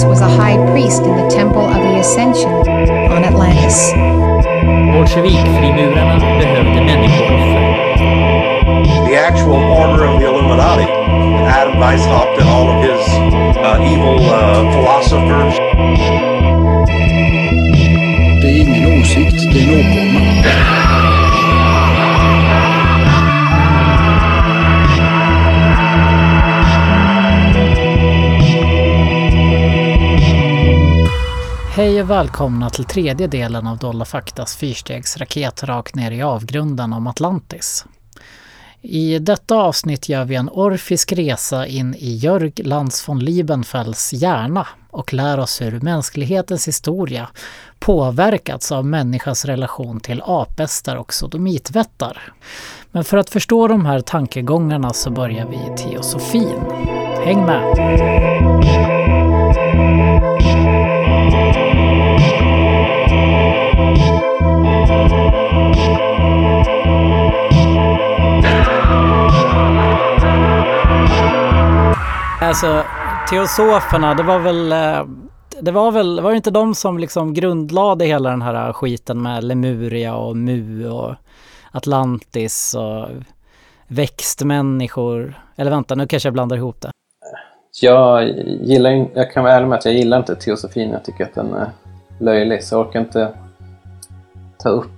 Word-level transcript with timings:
Atlantis 0.00 0.04
was 0.04 0.20
a 0.20 0.36
high 0.36 0.56
priest 0.70 1.02
in 1.02 1.16
the 1.16 1.28
Temple 1.28 1.60
of 1.60 1.74
the 1.74 2.00
Ascension 2.00 2.52
on 3.12 3.24
Atlantis. 3.24 3.92
Bolsjevikfrimurarna 4.92 6.18
behövde 6.38 6.80
människooffer. 6.80 7.60
the 9.08 9.16
actual 9.16 9.60
order 9.82 10.04
of 10.06 10.20
the 10.20 10.26
Illuminati. 10.26 10.86
Adam 11.46 11.76
Weishaupt 11.80 12.38
and 12.40 12.48
all 12.48 12.68
of 12.68 12.82
his 12.82 13.02
uh, 13.58 13.90
evil 13.92 14.20
uh, 14.20 14.70
philosophers. 14.72 15.54
Det 18.40 18.48
är 18.48 18.60
ingen 18.60 19.00
åsikt, 19.00 19.52
det 19.52 19.60
är 19.60 19.72
en 19.72 19.80
åkomma. 19.80 21.19
Hej 31.80 32.02
och 32.02 32.10
välkomna 32.10 32.70
till 32.70 32.84
tredje 32.84 33.26
delen 33.26 33.66
av 33.66 33.78
Dolda 33.78 34.04
Faktas 34.04 34.56
fyrstegsraket 34.56 35.62
rakt 35.64 35.94
ner 35.94 36.10
i 36.10 36.22
avgrunden 36.22 36.92
om 36.92 37.06
Atlantis. 37.06 37.84
I 38.82 39.18
detta 39.18 39.56
avsnitt 39.56 40.08
gör 40.08 40.24
vi 40.24 40.34
en 40.34 40.48
orfisk 40.48 41.12
resa 41.12 41.66
in 41.66 41.94
i 41.94 42.16
Jörg 42.16 42.52
Lantz 42.56 43.08
von 43.08 43.18
Liebenfelds 43.18 44.12
hjärna 44.12 44.66
och 44.90 45.12
lär 45.12 45.38
oss 45.38 45.60
hur 45.60 45.80
mänsklighetens 45.80 46.68
historia 46.68 47.28
påverkats 47.78 48.72
av 48.72 48.86
människans 48.86 49.44
relation 49.44 50.00
till 50.00 50.22
apestar 50.24 50.96
och 50.96 51.14
sodomitvättar. 51.14 52.32
Men 52.92 53.04
för 53.04 53.16
att 53.16 53.30
förstå 53.30 53.68
de 53.68 53.86
här 53.86 54.00
tankegångarna 54.00 54.92
så 54.92 55.10
börjar 55.10 55.46
vi 55.46 55.56
i 55.56 55.76
teosofin. 55.76 56.60
Häng 57.24 57.46
med! 57.46 57.76
Alltså, 72.50 72.84
teosoferna, 73.30 74.14
det 74.14 74.22
var 74.22 74.38
väl... 74.38 74.72
Eh, 74.72 75.04
det 75.60 75.70
var 75.70 75.92
väl, 75.92 76.20
var 76.20 76.30
det 76.30 76.36
inte 76.36 76.50
de 76.50 76.74
som 76.74 76.98
liksom 76.98 77.34
grundlade 77.34 78.04
hela 78.04 78.30
den 78.30 78.42
här 78.42 78.72
skiten 78.72 79.22
med 79.22 79.44
Lemuria 79.44 80.14
och 80.14 80.36
Mu 80.36 80.88
och 80.88 81.14
Atlantis 81.72 82.74
och 82.74 83.08
växtmänniskor? 83.88 85.34
Eller 85.56 85.70
vänta, 85.70 85.94
nu 85.94 86.06
kanske 86.06 86.26
jag 86.26 86.34
blandar 86.34 86.56
ihop 86.56 86.80
det. 86.80 86.90
Jag 87.82 88.28
gillar 88.62 89.06
jag 89.14 89.32
kan 89.32 89.44
vara 89.44 89.54
ärlig 89.54 89.68
med 89.68 89.78
att 89.78 89.84
jag 89.84 89.94
gillar 89.94 90.18
inte 90.18 90.36
teosofin. 90.36 90.90
Jag 90.90 91.04
tycker 91.04 91.24
att 91.24 91.34
den 91.34 91.54
är 91.54 91.70
löjlig, 92.20 92.64
så 92.64 92.74
jag 92.74 92.86
orkar 92.86 93.00
inte 93.00 93.28
ta 94.58 94.68
upp 94.68 94.90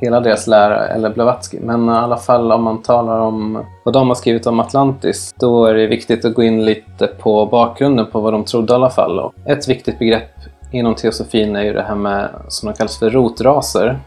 hela 0.00 0.20
deras 0.20 0.46
lära, 0.46 0.88
eller 0.88 1.10
Blavatsky. 1.10 1.58
Men 1.60 1.88
i 1.88 1.92
alla 1.92 2.16
fall 2.16 2.52
om 2.52 2.62
man 2.62 2.82
talar 2.82 3.18
om 3.18 3.64
vad 3.84 3.94
de 3.94 4.08
har 4.08 4.14
skrivit 4.14 4.46
om 4.46 4.60
Atlantis, 4.60 5.34
då 5.38 5.64
är 5.66 5.74
det 5.74 5.86
viktigt 5.86 6.24
att 6.24 6.34
gå 6.34 6.42
in 6.42 6.64
lite 6.64 7.06
på 7.06 7.46
bakgrunden 7.46 8.06
på 8.06 8.20
vad 8.20 8.32
de 8.32 8.44
trodde 8.44 8.72
i 8.72 8.76
alla 8.76 8.90
fall. 8.90 9.20
Och 9.20 9.34
ett 9.46 9.68
viktigt 9.68 9.98
begrepp 9.98 10.30
inom 10.72 10.94
teosofin 10.94 11.56
är 11.56 11.62
ju 11.62 11.72
det 11.72 11.82
här 11.82 11.94
med, 11.94 12.30
som 12.48 12.68
de 12.70 12.76
kallas 12.76 12.98
för 12.98 13.10
rotraser, 13.10 14.00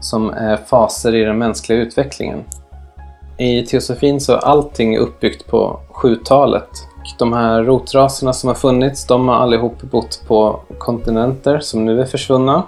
som 0.00 0.30
är 0.30 0.56
faser 0.56 1.14
i 1.14 1.24
den 1.24 1.38
mänskliga 1.38 1.78
utvecklingen. 1.78 2.44
I 3.38 3.62
teosofin 3.62 4.20
så 4.20 4.32
är 4.32 4.36
allting 4.36 4.98
uppbyggt 4.98 5.46
på 5.46 5.80
sjutalet. 5.90 6.68
De 7.18 7.32
här 7.32 7.62
rotraserna 7.62 8.32
som 8.32 8.48
har 8.48 8.54
funnits, 8.54 9.06
de 9.06 9.28
har 9.28 9.34
allihop 9.34 9.82
bott 9.82 10.22
på 10.28 10.60
kontinenter 10.78 11.60
som 11.60 11.84
nu 11.84 12.00
är 12.00 12.04
försvunna. 12.04 12.62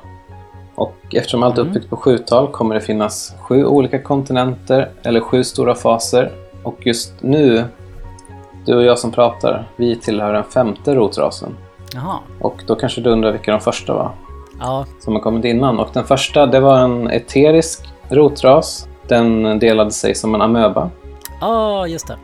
Och 0.75 0.97
eftersom 1.13 1.43
allt 1.43 1.59
är 1.59 1.63
uppbyggt 1.63 1.91
på 1.91 1.97
sjutal 1.97 2.49
kommer 2.49 2.75
det 2.75 2.81
finnas 2.81 3.35
sju 3.41 3.65
olika 3.65 4.03
kontinenter 4.03 4.91
eller 5.03 5.21
sju 5.21 5.45
stora 5.45 5.75
faser. 5.75 6.33
Och 6.63 6.87
just 6.87 7.13
nu, 7.21 7.65
du 8.67 8.77
och 8.77 8.83
jag 8.85 8.99
som 8.99 9.13
pratar, 9.13 9.69
vi 9.77 9.97
tillhör 9.97 10.33
den 10.33 10.45
femte 10.45 10.95
rotrasen. 10.95 11.57
Jaha, 11.95 12.19
Och 12.41 12.63
då 12.67 12.75
kanske 12.75 13.01
du 13.01 13.11
undrar 13.11 13.33
vilka 13.33 13.51
de 13.53 13.61
första 13.61 13.95
var? 13.95 14.11
ja, 14.61 14.87
som 15.01 15.15
har 15.15 15.21
kommit 15.21 15.45
innan. 15.45 15.79
Och 15.79 15.89
den 15.93 16.05
första, 16.05 16.47
det 16.47 16.61
var 16.61 16.79
en 16.79 17.11
eterisk 17.11 17.89
rotras. 18.09 18.89
Den 19.09 19.59
delade 19.59 19.91
sig 19.91 20.15
som 20.15 20.35
en 20.35 20.43
amöba. 20.43 20.91
ja 21.41 21.87
just 21.87 22.07
det. 22.07 22.17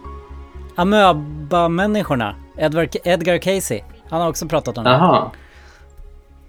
Amöba-människorna, 0.80 2.34
Edward, 2.58 2.96
Edgar 3.04 3.38
Casey, 3.38 3.80
han 4.08 4.20
har 4.20 4.28
också 4.28 4.46
pratat 4.46 4.78
om 4.78 4.84
det. 4.84 4.90
Aha. 4.90 5.32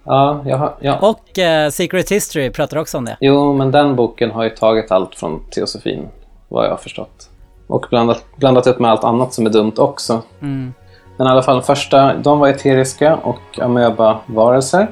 Ja, 0.03 0.43
jag 0.45 0.73
ja. 0.79 0.97
Och 1.01 1.39
eh, 1.39 1.69
Secret 1.69 2.11
History 2.11 2.49
pratar 2.49 2.77
också 2.77 2.97
om 2.97 3.05
det. 3.05 3.17
Jo, 3.19 3.53
men 3.53 3.71
den 3.71 3.95
boken 3.95 4.31
har 4.31 4.43
ju 4.43 4.49
tagit 4.49 4.91
allt 4.91 5.15
från 5.15 5.39
teosofin, 5.49 6.07
vad 6.49 6.65
jag 6.65 6.69
har 6.69 6.77
förstått. 6.77 7.29
Och 7.67 7.85
blandat, 7.89 8.25
blandat 8.35 8.67
upp 8.67 8.79
med 8.79 8.91
allt 8.91 9.03
annat 9.03 9.33
som 9.33 9.45
är 9.45 9.49
dumt 9.49 9.73
också. 9.77 10.21
Mm. 10.41 10.73
Men 11.17 11.27
i 11.27 11.29
alla 11.29 11.43
fall, 11.43 11.61
första, 11.61 12.13
de 12.13 12.39
var 12.39 12.47
eteriska 12.47 13.15
och 13.15 13.59
amöba-varelser. 13.59 14.87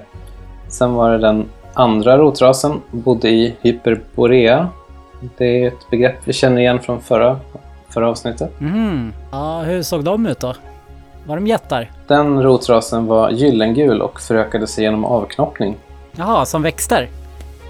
Sen 0.67 0.94
var 0.94 1.11
det 1.11 1.17
den 1.17 1.45
andra 1.73 2.17
rotrasen, 2.17 2.81
bodde 2.91 3.29
i 3.29 3.56
Hyperborea. 3.61 4.69
Det 5.38 5.63
är 5.63 5.67
ett 5.67 5.89
begrepp 5.89 6.16
vi 6.23 6.33
känner 6.33 6.61
igen 6.61 6.79
från 6.79 7.01
förra, 7.01 7.39
förra 7.89 8.09
avsnittet. 8.09 8.59
Mhm. 8.59 9.13
Ja, 9.31 9.61
hur 9.61 9.83
såg 9.83 10.03
de 10.03 10.25
ut 10.25 10.39
då? 10.39 10.55
Var 11.25 11.35
de 11.35 11.47
jättar? 11.47 11.91
Den 12.07 12.44
rotrasen 12.44 13.05
var 13.05 13.29
gyllengul 13.29 14.01
och 14.01 14.22
förökade 14.22 14.67
sig 14.67 14.83
genom 14.83 15.05
avknoppning. 15.05 15.77
Jaha, 16.11 16.45
som 16.45 16.61
växter? 16.61 17.07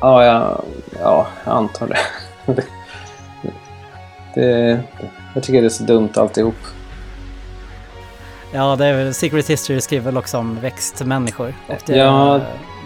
Ja, 0.02 0.26
jag, 0.26 0.62
ja, 1.02 1.28
jag 1.46 1.54
antar 1.56 1.88
det. 1.88 1.98
det, 2.54 2.64
det. 4.42 4.80
Jag 5.34 5.44
tycker 5.44 5.62
det 5.62 5.68
är 5.68 5.70
så 5.70 5.84
dumt 5.84 6.10
alltihop. 6.16 6.56
Ja, 8.54 8.76
det 8.76 8.86
är 8.86 8.94
väl, 8.94 9.14
Secret 9.14 9.50
History 9.50 9.82
skriver 9.82 10.06
väl 10.06 10.18
också 10.18 10.38
om 10.38 10.60
växtmänniskor. 10.62 11.54
Ja. 11.86 12.40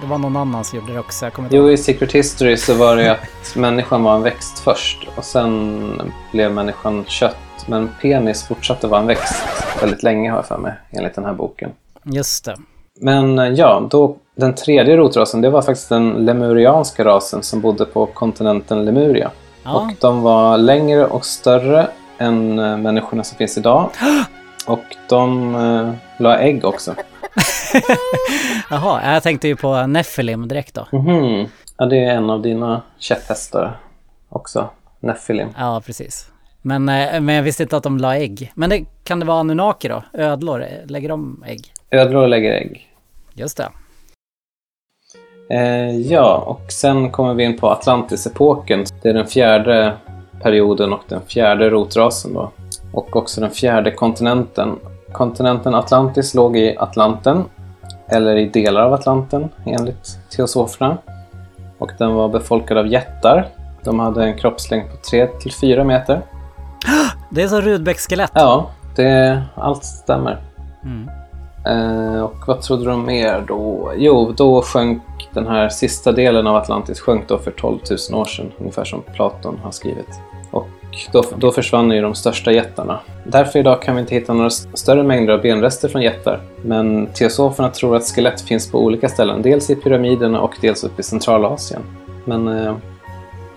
Det 0.03 0.09
var 0.09 0.17
någon 0.17 0.35
annan 0.35 0.63
som 0.63 0.79
gjorde 0.79 0.93
det 0.93 0.99
också. 0.99 1.25
Jag 1.25 1.33
Jo, 1.49 1.69
i 1.69 1.77
Secret 1.77 2.11
History 2.11 2.57
så 2.57 2.73
var 2.73 2.95
det 2.95 3.11
att 3.11 3.55
människan 3.55 4.03
var 4.03 4.15
en 4.15 4.21
växt 4.21 4.59
först 4.59 5.07
och 5.15 5.23
sen 5.23 6.11
blev 6.31 6.51
människan 6.51 7.05
kött. 7.07 7.37
Men 7.67 7.89
penis 8.01 8.43
fortsatte 8.43 8.87
vara 8.87 9.01
en 9.01 9.07
växt 9.07 9.43
väldigt 9.81 10.03
länge 10.03 10.29
har 10.29 10.37
jag 10.37 10.45
för 10.45 10.57
mig, 10.57 10.73
enligt 10.91 11.15
den 11.15 11.25
här 11.25 11.33
boken. 11.33 11.71
Just 12.03 12.45
det. 12.45 12.57
Men 12.99 13.39
eh, 13.39 13.47
ja, 13.47 13.87
då, 13.91 14.15
den 14.35 14.55
tredje 14.55 14.97
rotrasen, 14.97 15.41
det 15.41 15.49
var 15.49 15.61
faktiskt 15.61 15.89
den 15.89 16.25
lemurianska 16.25 17.05
rasen 17.05 17.43
som 17.43 17.61
bodde 17.61 17.85
på 17.85 18.05
kontinenten 18.05 18.85
Lemuria. 18.85 19.31
Ja, 19.63 19.75
Och 19.75 19.93
de 19.99 20.21
var 20.21 20.57
längre 20.57 21.05
och 21.05 21.25
större 21.25 21.87
än 22.17 22.59
eh, 22.59 22.77
människorna 22.77 23.23
som 23.23 23.37
finns 23.37 23.57
idag. 23.57 23.89
Och 24.67 24.83
de 25.09 25.55
eh, 25.55 25.93
la 26.21 26.39
ägg 26.39 26.65
också. 26.65 26.93
Jaha, 28.69 29.13
jag 29.13 29.23
tänkte 29.23 29.47
ju 29.47 29.55
på 29.55 29.87
Nephilim 29.87 30.47
direkt 30.47 30.73
då. 30.73 30.97
Mhm. 30.97 31.47
Ja, 31.77 31.85
det 31.85 31.97
är 32.05 32.15
en 32.15 32.29
av 32.29 32.41
dina 32.41 32.81
käpphästar 32.99 33.79
också. 34.29 34.69
Nephilim. 34.99 35.47
Ja, 35.57 35.81
precis. 35.85 36.27
Men, 36.61 36.89
eh, 36.89 37.21
men 37.21 37.35
jag 37.35 37.43
visste 37.43 37.63
inte 37.63 37.77
att 37.77 37.83
de 37.83 37.97
la 37.97 38.17
ägg. 38.17 38.51
Men 38.55 38.69
det, 38.69 38.85
kan 39.03 39.19
det 39.19 39.25
vara 39.25 39.39
Anunnaki 39.39 39.87
då? 39.87 40.03
Ödlor, 40.13 40.65
lägger 40.85 41.09
de 41.09 41.43
ägg? 41.47 41.73
Ödlor 41.91 42.27
lägger 42.27 42.51
ägg. 42.51 42.87
Just 43.33 43.57
det. 43.57 43.69
Eh, 45.49 45.97
ja, 45.97 46.37
och 46.47 46.71
sen 46.71 47.11
kommer 47.11 47.33
vi 47.33 47.43
in 47.43 47.57
på 47.57 47.67
Atlantis-epoken. 47.69 48.85
Det 49.01 49.09
är 49.09 49.13
den 49.13 49.27
fjärde 49.27 49.93
perioden 50.41 50.93
och 50.93 51.03
den 51.07 51.21
fjärde 51.27 51.69
rotrasen 51.69 52.33
då. 52.33 52.51
Och 52.91 53.15
också 53.15 53.41
den 53.41 53.51
fjärde 53.51 53.91
kontinenten. 53.91 54.79
Kontinenten 55.13 55.75
Atlantis 55.75 56.33
låg 56.33 56.57
i 56.57 56.77
Atlanten, 56.77 57.43
eller 58.07 58.35
i 58.35 58.49
delar 58.49 58.81
av 58.81 58.93
Atlanten 58.93 59.49
enligt 59.65 60.17
teosoferna. 60.29 60.97
Och 61.77 61.91
den 61.97 62.13
var 62.13 62.29
befolkad 62.29 62.77
av 62.77 62.87
jättar. 62.87 63.47
De 63.83 63.99
hade 63.99 64.23
en 64.23 64.37
kroppslängd 64.37 64.89
på 64.89 64.95
3-4 65.15 65.83
meter. 65.83 66.21
Det 67.29 67.41
är 67.41 67.47
som 67.47 67.61
Rudbeck-skelett. 67.61 68.31
Ja, 68.33 68.69
det, 68.95 69.43
allt 69.55 69.83
stämmer. 69.83 70.41
Mm. 70.83 71.09
Eh, 71.65 72.23
och 72.23 72.47
vad 72.47 72.61
trodde 72.61 72.85
de 72.85 73.05
mer 73.05 73.43
då? 73.47 73.91
Jo, 73.95 74.33
då 74.37 74.61
sjönk 74.61 75.01
den 75.33 75.47
här 75.47 75.69
sista 75.69 76.11
delen 76.11 76.47
av 76.47 76.55
Atlantis 76.55 76.99
sjönk 76.99 77.27
då 77.27 77.37
för 77.37 77.51
12 77.51 77.79
000 78.11 78.21
år 78.21 78.25
sedan, 78.25 78.51
ungefär 78.59 78.83
som 78.83 79.01
Platon 79.13 79.59
har 79.63 79.71
skrivit. 79.71 80.19
Då, 81.11 81.23
då 81.37 81.51
försvann 81.51 81.91
ju 81.91 82.01
de 82.01 82.15
största 82.15 82.51
jättarna. 82.51 82.99
Därför 83.25 83.59
idag 83.59 83.81
kan 83.81 83.95
vi 83.95 84.01
inte 84.01 84.15
hitta 84.15 84.33
några 84.33 84.47
st- 84.47 84.69
större 84.73 85.03
mängder 85.03 85.33
av 85.33 85.41
benrester 85.41 85.89
från 85.89 86.01
jättar. 86.01 86.41
Men 86.61 87.07
teosoferna 87.07 87.69
tror 87.69 87.95
att 87.95 88.03
skelett 88.03 88.41
finns 88.41 88.71
på 88.71 88.79
olika 88.83 89.09
ställen, 89.09 89.41
dels 89.41 89.69
i 89.69 89.75
pyramiderna 89.75 90.41
och 90.41 90.53
dels 90.61 90.83
uppe 90.83 90.99
i 90.99 91.03
Centralasien. 91.03 91.81
Men 92.25 92.47
eh, 92.47 92.75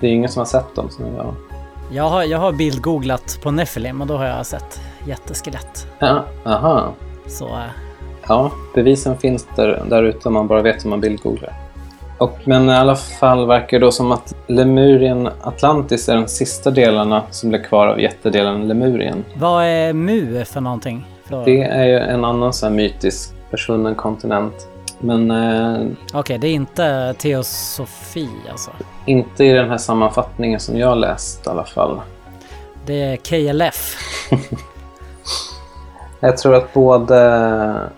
det 0.00 0.06
är 0.06 0.10
ingen 0.10 0.30
som 0.30 0.40
har 0.40 0.46
sett 0.46 0.74
dem. 0.74 0.90
Så 0.90 1.02
ja. 1.16 1.34
Jag 1.92 2.04
har, 2.08 2.22
jag 2.24 2.38
har 2.38 2.52
bildgooglat 2.52 3.38
på 3.42 3.50
Nephilim 3.50 4.00
och 4.00 4.06
då 4.06 4.16
har 4.16 4.24
jag 4.24 4.46
sett 4.46 4.80
jätteskelett. 5.06 5.86
Ja, 5.98 6.24
aha. 6.44 6.92
Så 7.26 7.46
eh, 7.46 7.62
Ja, 8.28 8.50
bevisen 8.74 9.18
finns 9.18 9.46
där, 9.56 9.82
där 9.90 10.02
ute 10.02 10.28
om 10.28 10.34
man 10.34 10.46
bara 10.46 10.62
vet 10.62 10.84
hur 10.84 10.90
man 10.90 11.00
bildgooglar. 11.00 11.52
Och, 12.18 12.38
men 12.44 12.68
i 12.68 12.74
alla 12.74 12.96
fall 12.96 13.46
verkar 13.46 13.78
det 13.78 13.86
då 13.86 13.92
som 13.92 14.12
att 14.12 14.34
Lemurien 14.46 15.28
Atlantis 15.42 16.08
är 16.08 16.16
de 16.16 16.28
sista 16.28 16.70
delarna 16.70 17.22
som 17.30 17.48
blir 17.48 17.62
kvar 17.62 17.86
av 17.86 18.00
jättedelen 18.00 18.68
Lemurien. 18.68 19.24
Vad 19.34 19.64
är 19.64 19.92
Mu 19.92 20.44
för 20.44 20.60
någonting? 20.60 21.06
För... 21.24 21.44
Det 21.44 21.62
är 21.62 21.84
ju 21.84 21.98
en 21.98 22.24
annan 22.24 22.52
sån 22.52 22.68
här 22.68 22.76
mytisk 22.76 23.34
försvunnen 23.50 23.94
kontinent. 23.94 24.68
Men 24.98 25.30
eh, 25.30 25.86
Okej, 26.14 26.38
det 26.38 26.48
är 26.48 26.52
inte 26.52 27.14
teosofi 27.18 28.28
alltså. 28.50 28.70
inte 29.06 29.44
i 29.44 29.52
den 29.52 29.70
här 29.70 29.78
sammanfattningen 29.78 30.60
som 30.60 30.78
jag 30.78 30.98
läst 30.98 31.46
i 31.46 31.50
alla 31.50 31.64
fall. 31.64 32.00
Det 32.86 33.02
är 33.02 33.16
KLF. 33.16 33.96
Jag 36.20 36.36
tror 36.36 36.54
att 36.54 36.72
både, 36.72 37.90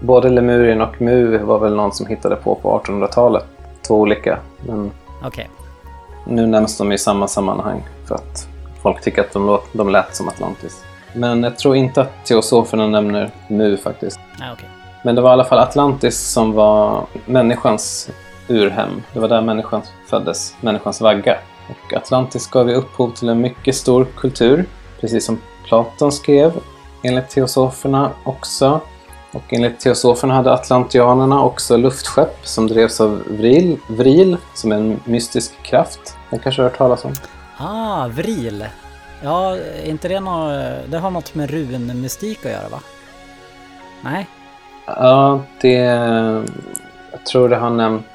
både 0.00 0.28
Lemurien 0.28 0.80
och 0.80 1.02
Mu 1.02 1.38
var 1.38 1.58
väl 1.58 1.74
någon 1.74 1.92
som 1.92 2.06
hittade 2.06 2.36
på 2.36 2.54
på 2.54 2.80
1800-talet. 2.84 3.46
Två 3.86 3.94
olika. 3.94 4.38
Men 4.66 4.90
Okej. 5.24 5.50
nu 6.24 6.46
nämns 6.46 6.78
de 6.78 6.92
i 6.92 6.98
samma 6.98 7.28
sammanhang 7.28 7.82
för 8.08 8.14
att 8.14 8.48
folk 8.82 9.00
tycker 9.00 9.20
att 9.20 9.32
de, 9.32 9.46
låt, 9.46 9.64
de 9.72 9.88
lät 9.88 10.16
som 10.16 10.28
Atlantis. 10.28 10.84
Men 11.14 11.42
jag 11.42 11.58
tror 11.58 11.76
inte 11.76 12.00
att 12.00 12.24
teosoferna 12.24 12.86
nämner 12.86 13.30
Mu 13.48 13.76
faktiskt. 13.76 14.20
Nej, 14.38 14.48
okej. 14.52 14.68
Men 15.04 15.14
det 15.14 15.20
var 15.20 15.30
i 15.30 15.32
alla 15.32 15.44
fall 15.44 15.58
Atlantis 15.58 16.18
som 16.18 16.52
var 16.52 17.06
människans 17.26 18.10
urhem. 18.48 19.02
Det 19.12 19.20
var 19.20 19.28
där 19.28 19.40
människan 19.40 19.82
föddes, 20.06 20.54
människans 20.60 21.00
vagga. 21.00 21.38
Och 21.68 21.94
Atlantis 21.94 22.46
gav 22.50 22.68
ju 22.68 22.74
upphov 22.74 23.10
till 23.10 23.28
en 23.28 23.40
mycket 23.40 23.76
stor 23.76 24.06
kultur, 24.16 24.64
precis 25.00 25.26
som 25.26 25.40
Platon 25.64 26.12
skrev, 26.12 26.52
enligt 27.02 27.28
teosoferna 27.28 28.10
också. 28.24 28.80
Och 29.34 29.52
enligt 29.52 29.80
teosoferna 29.80 30.34
hade 30.34 30.52
atlantianerna 30.52 31.42
också 31.42 31.76
luftskepp 31.76 32.36
som 32.42 32.66
drevs 32.66 33.00
av 33.00 33.22
vril, 33.28 33.76
vril 33.88 34.36
som 34.54 34.72
är 34.72 34.76
en 34.76 35.00
mystisk 35.04 35.62
kraft. 35.62 36.16
Den 36.30 36.38
kanske 36.38 36.62
du 36.62 36.64
har 36.64 36.70
hört 36.70 36.78
talas 36.78 37.04
om? 37.04 37.12
Ah, 37.56 38.06
vril. 38.06 38.66
Ja, 39.22 39.56
inte 39.84 40.08
det 40.08 40.20
något... 40.20 40.64
Det 40.90 40.98
har 40.98 41.10
något 41.10 41.34
med 41.34 41.50
runmystik 41.50 42.46
att 42.46 42.52
göra 42.52 42.68
va? 42.68 42.80
Nej? 44.00 44.26
Ja, 44.86 45.40
det... 45.60 45.74
Jag 47.12 47.26
tror 47.26 47.48
det 47.48 47.56
har 47.56 47.70
nämnt 47.70 48.06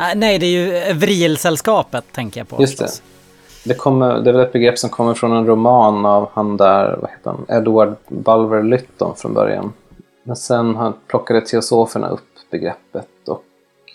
Ah, 0.00 0.14
nej, 0.14 0.38
det 0.38 0.46
är 0.46 0.50
ju 0.50 0.92
Vrilsällskapet 0.94 2.04
tänker 2.12 2.40
jag 2.40 2.48
på. 2.48 2.56
Just 2.60 2.78
det. 2.78 2.84
förstås. 2.84 3.02
Det, 3.64 3.74
kommer, 3.74 4.20
det 4.20 4.30
är 4.30 4.34
väl 4.34 4.42
ett 4.42 4.52
begrepp 4.52 4.78
som 4.78 4.90
kommer 4.90 5.14
från 5.14 5.32
en 5.32 5.46
roman 5.46 6.06
av 6.06 6.28
han 6.32 6.56
där, 6.56 6.96
vad 7.00 7.10
heter 7.10 7.30
han, 7.30 7.58
Edward 7.58 7.96
Bulwer 8.08 8.62
Lytton 8.62 9.16
från 9.16 9.34
början. 9.34 9.72
Men 10.28 10.36
sen 10.36 10.94
plockade 11.06 11.40
teosoferna 11.40 12.08
upp 12.08 12.28
begreppet 12.50 13.28
och 13.28 13.44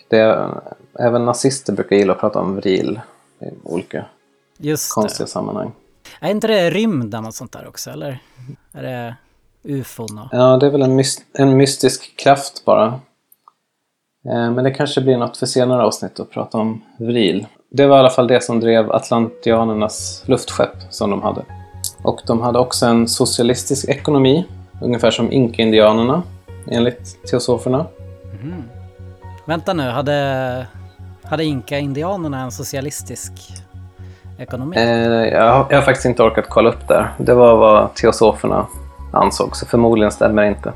det, 0.08 0.50
även 0.98 1.24
nazister 1.24 1.72
brukar 1.72 1.96
gilla 1.96 2.12
att 2.12 2.20
prata 2.20 2.40
om 2.40 2.56
vril 2.56 3.00
i 3.40 3.44
olika 3.62 4.04
Just 4.58 4.94
konstiga 4.94 5.24
det. 5.24 5.30
sammanhang. 5.30 5.72
Är 6.20 6.30
inte 6.30 6.46
det 6.46 6.70
rymden 6.70 7.26
och 7.26 7.34
sånt 7.34 7.52
där 7.52 7.68
också, 7.68 7.90
eller? 7.90 8.18
Är 8.72 8.82
det 8.82 9.16
ufon 9.62 10.18
och... 10.18 10.28
Ja, 10.32 10.56
det 10.56 10.66
är 10.66 10.70
väl 10.70 10.82
en, 10.82 11.00
mys- 11.00 11.22
en 11.32 11.56
mystisk 11.56 12.16
kraft 12.16 12.64
bara. 12.64 12.86
Eh, 14.28 14.50
Men 14.50 14.64
det 14.64 14.70
kanske 14.70 15.00
blir 15.00 15.16
något 15.16 15.36
för 15.36 15.46
senare 15.46 15.82
avsnitt 15.82 16.20
att 16.20 16.30
prata 16.30 16.58
om 16.58 16.82
vril. 16.98 17.46
Det 17.70 17.86
var 17.86 17.96
i 17.96 18.00
alla 18.00 18.10
fall 18.10 18.26
det 18.26 18.40
som 18.44 18.60
drev 18.60 18.92
atlantianernas 18.92 20.22
luftskepp 20.26 20.76
som 20.90 21.10
de 21.10 21.22
hade. 21.22 21.44
Och 22.02 22.20
de 22.26 22.40
hade 22.40 22.58
också 22.58 22.86
en 22.86 23.08
socialistisk 23.08 23.88
ekonomi, 23.88 24.44
ungefär 24.84 25.10
som 25.10 25.32
inka-indianerna, 25.32 26.22
enligt 26.70 27.26
teosoferna. 27.30 27.86
Vänta 29.46 29.72
nu, 29.72 29.90
hade, 29.90 30.66
hade 31.24 31.44
inka-indianerna 31.44 32.42
en 32.42 32.50
socialistisk 32.50 33.32
ekonomi? 34.38 34.76
Eh, 34.76 34.84
jag, 34.84 35.52
har, 35.52 35.66
jag 35.70 35.76
har 35.76 35.82
faktiskt 35.82 36.06
inte 36.06 36.22
orkat 36.22 36.48
kolla 36.48 36.68
upp 36.68 36.88
där. 36.88 37.12
Det 37.18 37.34
var 37.34 37.56
vad 37.56 37.94
teosoferna 37.94 38.66
ansåg, 39.12 39.56
så 39.56 39.66
förmodligen 39.66 40.12
stämmer 40.12 40.42
det 40.42 40.48
inte. 40.48 40.72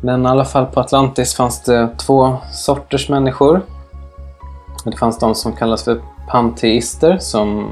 Men 0.00 0.26
i 0.26 0.28
alla 0.28 0.44
fall 0.44 0.66
på 0.66 0.80
Atlantis 0.80 1.34
fanns 1.34 1.62
det 1.62 1.88
två 1.96 2.36
sorters 2.52 3.08
människor. 3.08 3.60
Det 4.84 4.96
fanns 4.96 5.18
de 5.18 5.34
som 5.34 5.52
kallas 5.52 5.84
för 5.84 6.00
panteister 6.28 7.18
som 7.18 7.70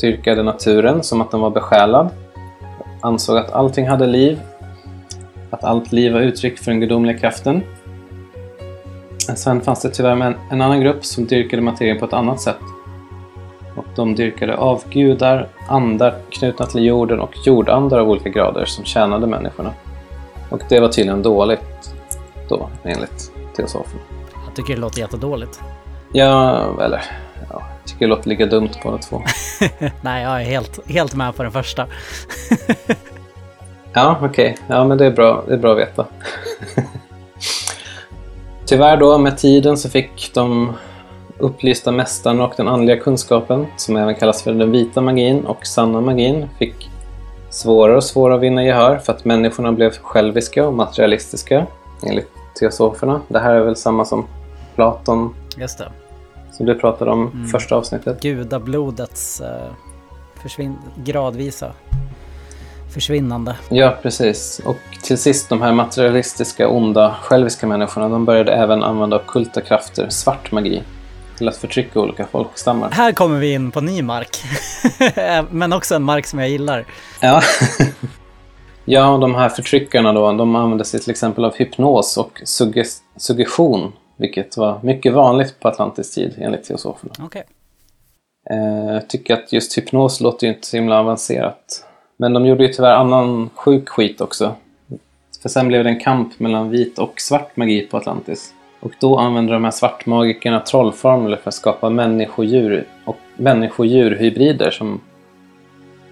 dyrkade 0.00 0.42
naturen 0.42 1.02
som 1.02 1.20
att 1.20 1.30
den 1.30 1.40
var 1.40 1.50
besjälad. 1.50 2.10
Ansåg 3.00 3.36
att 3.38 3.50
allting 3.50 3.88
hade 3.88 4.06
liv. 4.06 4.40
Att 5.50 5.64
allt 5.64 5.92
liv 5.92 6.12
var 6.12 6.20
uttryck 6.20 6.58
för 6.58 6.70
den 6.70 6.80
gudomliga 6.80 7.18
kraften. 7.18 7.62
Sen 9.36 9.60
fanns 9.60 9.82
det 9.82 9.90
tyvärr 9.90 10.10
en, 10.10 10.34
en 10.50 10.62
annan 10.62 10.80
grupp 10.80 11.04
som 11.04 11.26
dyrkade 11.26 11.62
materien 11.62 11.98
på 11.98 12.04
ett 12.04 12.12
annat 12.12 12.40
sätt. 12.40 12.56
Och 13.76 13.84
de 13.96 14.14
dyrkade 14.14 14.56
avgudar, 14.56 15.48
andar 15.68 16.14
knutna 16.30 16.66
till 16.66 16.84
jorden 16.84 17.20
och 17.20 17.34
jordandar 17.44 17.98
av 17.98 18.10
olika 18.10 18.28
grader 18.28 18.64
som 18.64 18.84
tjänade 18.84 19.26
människorna. 19.26 19.72
Och 20.50 20.62
det 20.68 20.80
var 20.80 20.88
tydligen 20.88 21.22
dåligt 21.22 21.94
då, 22.48 22.68
enligt 22.82 23.32
teosoferna. 23.56 24.02
Jag 24.46 24.56
tycker 24.56 24.74
det 24.74 24.80
låter 24.80 25.00
jättedåligt. 25.00 25.60
Ja, 26.12 26.64
eller 26.80 27.02
ja, 27.50 27.62
tycker 27.86 28.00
det 28.00 28.06
låter 28.06 28.28
lika 28.28 28.46
dumt 28.46 28.70
båda 28.82 28.98
två. 28.98 29.22
Nej, 30.00 30.22
jag 30.22 30.40
är 30.40 30.44
helt, 30.44 30.90
helt 30.90 31.14
med 31.14 31.36
på 31.36 31.42
den 31.42 31.52
första. 31.52 31.86
Ja, 33.98 34.18
okej. 34.22 34.56
Ja, 34.68 34.84
men 34.84 34.98
det 34.98 35.06
är 35.06 35.10
bra, 35.10 35.44
det 35.46 35.54
är 35.54 35.58
bra 35.58 35.72
att 35.72 35.78
veta. 35.78 36.06
Tyvärr 38.66 38.96
då, 38.96 39.18
med 39.18 39.38
tiden 39.38 39.76
så 39.76 39.90
fick 39.90 40.30
de 40.34 40.72
upplysta 41.38 41.92
mästaren 41.92 42.40
och 42.40 42.52
den 42.56 42.68
andliga 42.68 42.96
kunskapen, 42.96 43.66
som 43.76 43.96
även 43.96 44.14
kallas 44.14 44.42
för 44.42 44.52
den 44.52 44.72
vita 44.72 45.00
magin 45.00 45.46
och 45.46 45.66
sanna 45.66 46.00
magin, 46.00 46.48
fick 46.58 46.90
svårare 47.50 47.96
och 47.96 48.04
svårare 48.04 48.36
att 48.36 48.42
vinna 48.42 48.64
gehör 48.64 48.98
för 48.98 49.12
att 49.12 49.24
människorna 49.24 49.72
blev 49.72 49.90
själviska 49.90 50.66
och 50.66 50.74
materialistiska, 50.74 51.66
enligt 52.06 52.30
teosoferna. 52.58 53.20
Det 53.28 53.38
här 53.38 53.54
är 53.54 53.60
väl 53.60 53.76
samma 53.76 54.04
som 54.04 54.26
Platon, 54.74 55.34
Just 55.56 55.78
det. 55.78 55.88
Som 56.56 56.66
du 56.66 56.74
pratade 56.74 57.10
om 57.10 57.48
första 57.52 57.76
avsnittet. 57.76 58.20
Gudablodets 58.22 59.40
eh, 59.40 59.70
försvinn- 60.42 60.78
gradvisa 61.04 61.72
försvinnande. 62.94 63.56
Ja, 63.68 63.96
precis. 64.02 64.60
Och 64.64 64.76
till 65.02 65.18
sist, 65.18 65.48
de 65.48 65.62
här 65.62 65.72
materialistiska, 65.72 66.68
onda, 66.68 67.16
själviska 67.22 67.66
människorna, 67.66 68.08
de 68.08 68.24
började 68.24 68.52
även 68.52 68.82
använda 68.82 69.16
ockulta 69.16 69.60
krafter, 69.60 70.08
svart 70.08 70.52
magi, 70.52 70.82
till 71.38 71.48
att 71.48 71.56
förtrycka 71.56 72.00
olika 72.00 72.26
folkstammar. 72.26 72.90
Här 72.90 73.12
kommer 73.12 73.38
vi 73.38 73.52
in 73.52 73.70
på 73.70 73.80
ny 73.80 74.02
mark. 74.02 74.36
Men 75.50 75.72
också 75.72 75.94
en 75.94 76.02
mark 76.02 76.26
som 76.26 76.38
jag 76.38 76.48
gillar. 76.48 76.84
Ja. 77.20 77.42
ja, 78.84 79.08
och 79.08 79.20
de 79.20 79.34
här 79.34 79.48
förtryckarna 79.48 80.12
då, 80.12 80.32
de 80.32 80.56
använde 80.56 80.84
sig 80.84 81.00
till 81.00 81.10
exempel 81.10 81.44
av 81.44 81.54
hypnos 81.56 82.16
och 82.16 82.40
sugges- 82.44 82.98
suggestion, 83.16 83.92
vilket 84.16 84.56
var 84.56 84.80
mycket 84.82 85.12
vanligt 85.14 85.60
på 85.60 85.68
Atlantis 85.68 86.14
tid, 86.14 86.34
enligt 86.38 86.64
teosoferna. 86.64 87.12
Okej. 87.24 87.44
Eh, 88.50 88.94
Jag 88.94 89.08
tycker 89.08 89.34
att 89.34 89.52
just 89.52 89.78
hypnos 89.78 90.20
låter 90.20 90.46
ju 90.46 90.52
inte 90.52 90.66
så 90.66 90.76
himla 90.76 91.00
avancerat. 91.00 91.84
Men 92.16 92.32
de 92.32 92.46
gjorde 92.46 92.64
ju 92.66 92.72
tyvärr 92.72 92.90
annan 92.94 93.50
sjuk 93.54 93.88
skit 93.88 94.20
också. 94.20 94.54
För 95.42 95.48
sen 95.48 95.68
blev 95.68 95.84
det 95.84 95.90
en 95.90 96.00
kamp 96.00 96.40
mellan 96.40 96.70
vit 96.70 96.98
och 96.98 97.20
svart 97.20 97.56
magi 97.56 97.80
på 97.80 97.96
Atlantis. 97.96 98.52
Och 98.80 98.92
då 99.00 99.18
använde 99.18 99.52
de 99.52 99.64
här 99.64 99.70
svartmagikerna 99.70 100.60
trollformler 100.60 101.36
för 101.36 101.48
att 101.48 101.54
skapa 101.54 101.90
människodjur 101.90 102.86
och 103.04 103.16
människodjurhybrider 103.36 104.70
som 104.70 105.00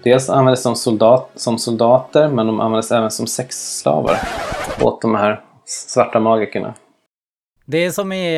dels 0.03 0.29
användes 0.29 0.61
som, 0.63 0.75
soldat, 0.75 1.31
som 1.35 1.57
soldater 1.57 2.27
men 2.27 2.47
de 2.47 2.59
användes 2.59 2.91
även 2.91 3.11
som 3.11 3.27
sexslavar 3.27 4.19
åt 4.81 5.01
de 5.01 5.15
här 5.15 5.41
svarta 5.65 6.19
magikerna. 6.19 6.73
Det 7.65 7.77
är 7.85 7.91
som 7.91 8.11
i 8.11 8.37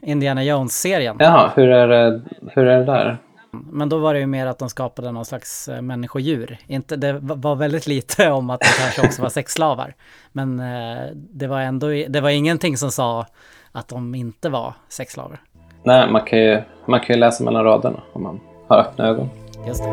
eh, 0.00 0.10
Indiana 0.10 0.42
Jones-serien. 0.44 1.16
Jaha, 1.18 1.50
hur 1.56 1.68
är 1.68 1.88
det, 1.88 2.20
hur 2.54 2.66
är 2.66 2.78
det 2.78 2.84
där? 2.84 3.16
Men 3.50 3.88
då 3.88 3.98
var 3.98 4.14
det 4.14 4.20
ju 4.20 4.26
mer 4.26 4.46
att 4.46 4.58
de 4.58 4.68
skapade 4.70 5.12
någon 5.12 5.24
slags 5.24 5.68
eh, 5.68 5.82
människodjur. 5.82 6.58
Inte, 6.66 6.96
det 6.96 7.12
va- 7.12 7.34
var 7.38 7.54
väldigt 7.56 7.86
lite 7.86 8.30
om 8.30 8.50
att 8.50 8.60
de 8.60 8.66
kanske 8.82 9.02
också 9.06 9.22
var 9.22 9.28
sexslavar. 9.28 9.94
Men 10.32 10.60
eh, 10.60 11.02
det 11.14 11.46
var 11.46 11.60
ändå, 11.60 11.86
det 12.08 12.20
var 12.20 12.30
ingenting 12.30 12.76
som 12.76 12.90
sa 12.90 13.26
att 13.72 13.88
de 13.88 14.14
inte 14.14 14.48
var 14.48 14.74
sexslavar. 14.88 15.40
Nej, 15.84 16.10
man 16.10 16.20
kan 16.24 16.38
ju, 16.38 16.62
man 16.86 17.00
kan 17.00 17.14
ju 17.16 17.20
läsa 17.20 17.44
mellan 17.44 17.64
raderna 17.64 18.00
om 18.12 18.22
man 18.22 18.40
har 18.68 18.78
öppna 18.78 19.06
ögon. 19.06 19.30
Just 19.66 19.82
det. 19.84 19.92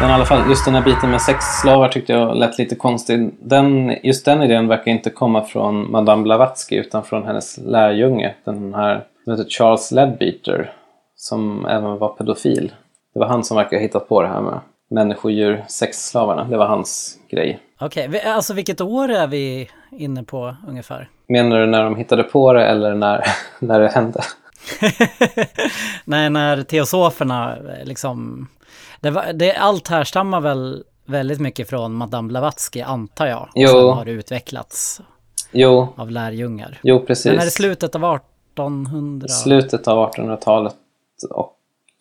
Men 0.00 0.10
i 0.10 0.12
alla 0.12 0.24
fall, 0.24 0.48
just 0.48 0.64
den 0.64 0.74
här 0.74 0.82
biten 0.82 1.10
med 1.10 1.22
sexslavar 1.22 1.88
tyckte 1.88 2.12
jag 2.12 2.36
lät 2.36 2.58
lite 2.58 2.74
konstig. 2.74 3.30
Den, 3.40 3.96
just 4.02 4.24
den 4.24 4.42
idén 4.42 4.68
verkar 4.68 4.90
inte 4.90 5.10
komma 5.10 5.44
från 5.44 5.90
Madame 5.90 6.22
Blavatsky 6.22 6.76
utan 6.76 7.04
från 7.04 7.24
hennes 7.26 7.58
lärjunge, 7.58 8.34
den 8.44 8.74
här 8.74 9.04
som 9.24 9.32
heter 9.32 9.50
Charles 9.50 9.90
Leadbeater, 9.92 10.72
som 11.16 11.66
även 11.66 11.98
var 11.98 12.08
pedofil. 12.08 12.72
Det 13.14 13.20
var 13.20 13.26
han 13.26 13.44
som 13.44 13.56
verkar 13.56 13.76
ha 13.76 13.82
hittat 13.82 14.08
på 14.08 14.22
det 14.22 14.28
här 14.28 14.40
med 14.40 14.60
människodjur 14.90 15.64
sexslavarna. 15.68 16.44
Det 16.44 16.56
var 16.56 16.66
hans 16.66 17.18
grej. 17.30 17.58
Okej, 17.80 18.08
vi- 18.08 18.20
alltså 18.22 18.54
vilket 18.54 18.80
år 18.80 19.08
är 19.10 19.26
vi 19.26 19.68
inne 19.90 20.22
på 20.22 20.56
ungefär? 20.68 21.08
Menar 21.28 21.58
du 21.60 21.66
när 21.66 21.84
de 21.84 21.96
hittade 21.96 22.22
på 22.22 22.52
det 22.52 22.66
eller 22.66 22.94
när, 22.94 23.24
när 23.58 23.80
det 23.80 23.88
hände? 23.88 24.20
Nej, 26.04 26.30
när 26.30 26.62
teosoferna 26.62 27.56
eh, 27.56 27.84
liksom... 27.84 28.48
Det 29.00 29.10
var, 29.10 29.32
det, 29.32 29.54
allt 29.54 29.88
här 29.88 30.04
stammar 30.04 30.40
väl 30.40 30.84
väldigt 31.06 31.40
mycket 31.40 31.68
från 31.70 31.94
Madame 31.94 32.28
Blavatsky, 32.28 32.80
antar 32.80 33.26
jag. 33.26 33.48
Jo. 33.54 33.68
Sen 33.68 33.78
har 33.88 34.04
det 34.04 34.10
utvecklats 34.10 35.00
Jo, 35.52 35.88
av 35.96 36.10
lärjungar. 36.10 36.78
jo 36.82 37.00
precis. 37.00 37.26
Men 37.26 37.40
är 37.40 37.44
det 37.44 37.50
slutet 37.50 37.94
av 37.94 38.04
1800? 38.54 39.28
Slutet 39.28 39.88
av 39.88 40.10
1800-talet 40.12 40.74
och 41.30 41.50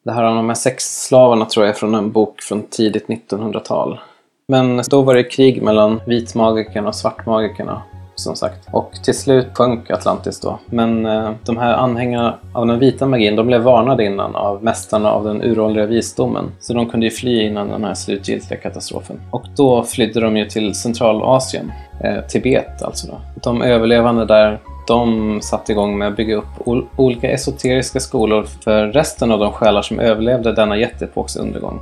det 0.06 0.12
här 0.12 0.24
om 0.24 0.36
de 0.36 0.48
här 0.48 0.56
sexslavarna 0.56 1.46
tror 1.46 1.66
jag 1.66 1.76
är 1.76 1.80
från 1.80 1.96
en 1.96 2.12
bok 2.12 2.42
från 2.42 2.64
tidigt 2.64 3.08
1900-tal. 3.08 4.00
Men 4.48 4.82
då 4.90 5.02
var 5.02 5.16
det 5.16 5.24
krig 5.24 5.62
mellan 5.62 6.02
vitmagikerna 6.08 6.88
och 6.88 6.96
svartmagikerna 6.96 7.82
som 8.16 8.36
sagt. 8.36 8.68
Och 8.72 8.92
till 9.04 9.18
slut 9.18 9.48
sjönk 9.54 9.92
Atlantis 9.92 10.40
då. 10.40 10.60
Men 10.66 11.06
eh, 11.06 11.32
de 11.46 11.58
här 11.58 11.74
anhängarna 11.74 12.38
av 12.54 12.68
den 12.68 12.80
vita 12.80 13.06
magin, 13.06 13.36
de 13.36 13.48
blev 13.48 13.62
varnade 13.62 14.06
innan 14.06 14.36
av 14.36 14.64
mästarna 14.64 15.12
av 15.12 15.24
den 15.24 15.42
uråldriga 15.42 15.86
visdomen. 15.86 16.52
Så 16.60 16.74
de 16.74 16.90
kunde 16.90 17.06
ju 17.06 17.12
fly 17.12 17.42
innan 17.42 17.70
den 17.70 17.84
här 17.84 17.94
slutgiltiga 17.94 18.58
katastrofen. 18.58 19.22
Och 19.32 19.44
då 19.56 19.84
flydde 19.84 20.20
de 20.20 20.38
ju 20.38 20.46
till 20.46 20.76
Centralasien, 20.76 21.72
eh, 22.04 22.22
Tibet 22.28 22.82
alltså 22.84 23.08
då. 23.08 23.22
De 23.44 23.62
överlevande 23.62 24.26
där, 24.26 24.60
de 24.88 25.40
satte 25.42 25.72
igång 25.72 25.98
med 25.98 26.08
att 26.08 26.16
bygga 26.16 26.36
upp 26.36 26.68
ol- 26.68 26.88
olika 26.96 27.32
esoteriska 27.32 28.00
skolor 28.00 28.44
för 28.64 28.88
resten 28.88 29.32
av 29.32 29.40
de 29.40 29.52
själar 29.52 29.82
som 29.82 30.00
överlevde 30.00 30.52
denna 30.52 30.78
jätteepoks 30.78 31.36
undergång. 31.36 31.80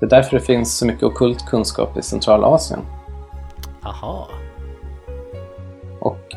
Det 0.00 0.06
är 0.06 0.10
därför 0.10 0.38
det 0.38 0.44
finns 0.44 0.78
så 0.78 0.86
mycket 0.86 1.02
ockult 1.02 1.46
kunskap 1.46 1.98
i 1.98 2.02
Centralasien. 2.02 2.80
Aha. 3.82 4.28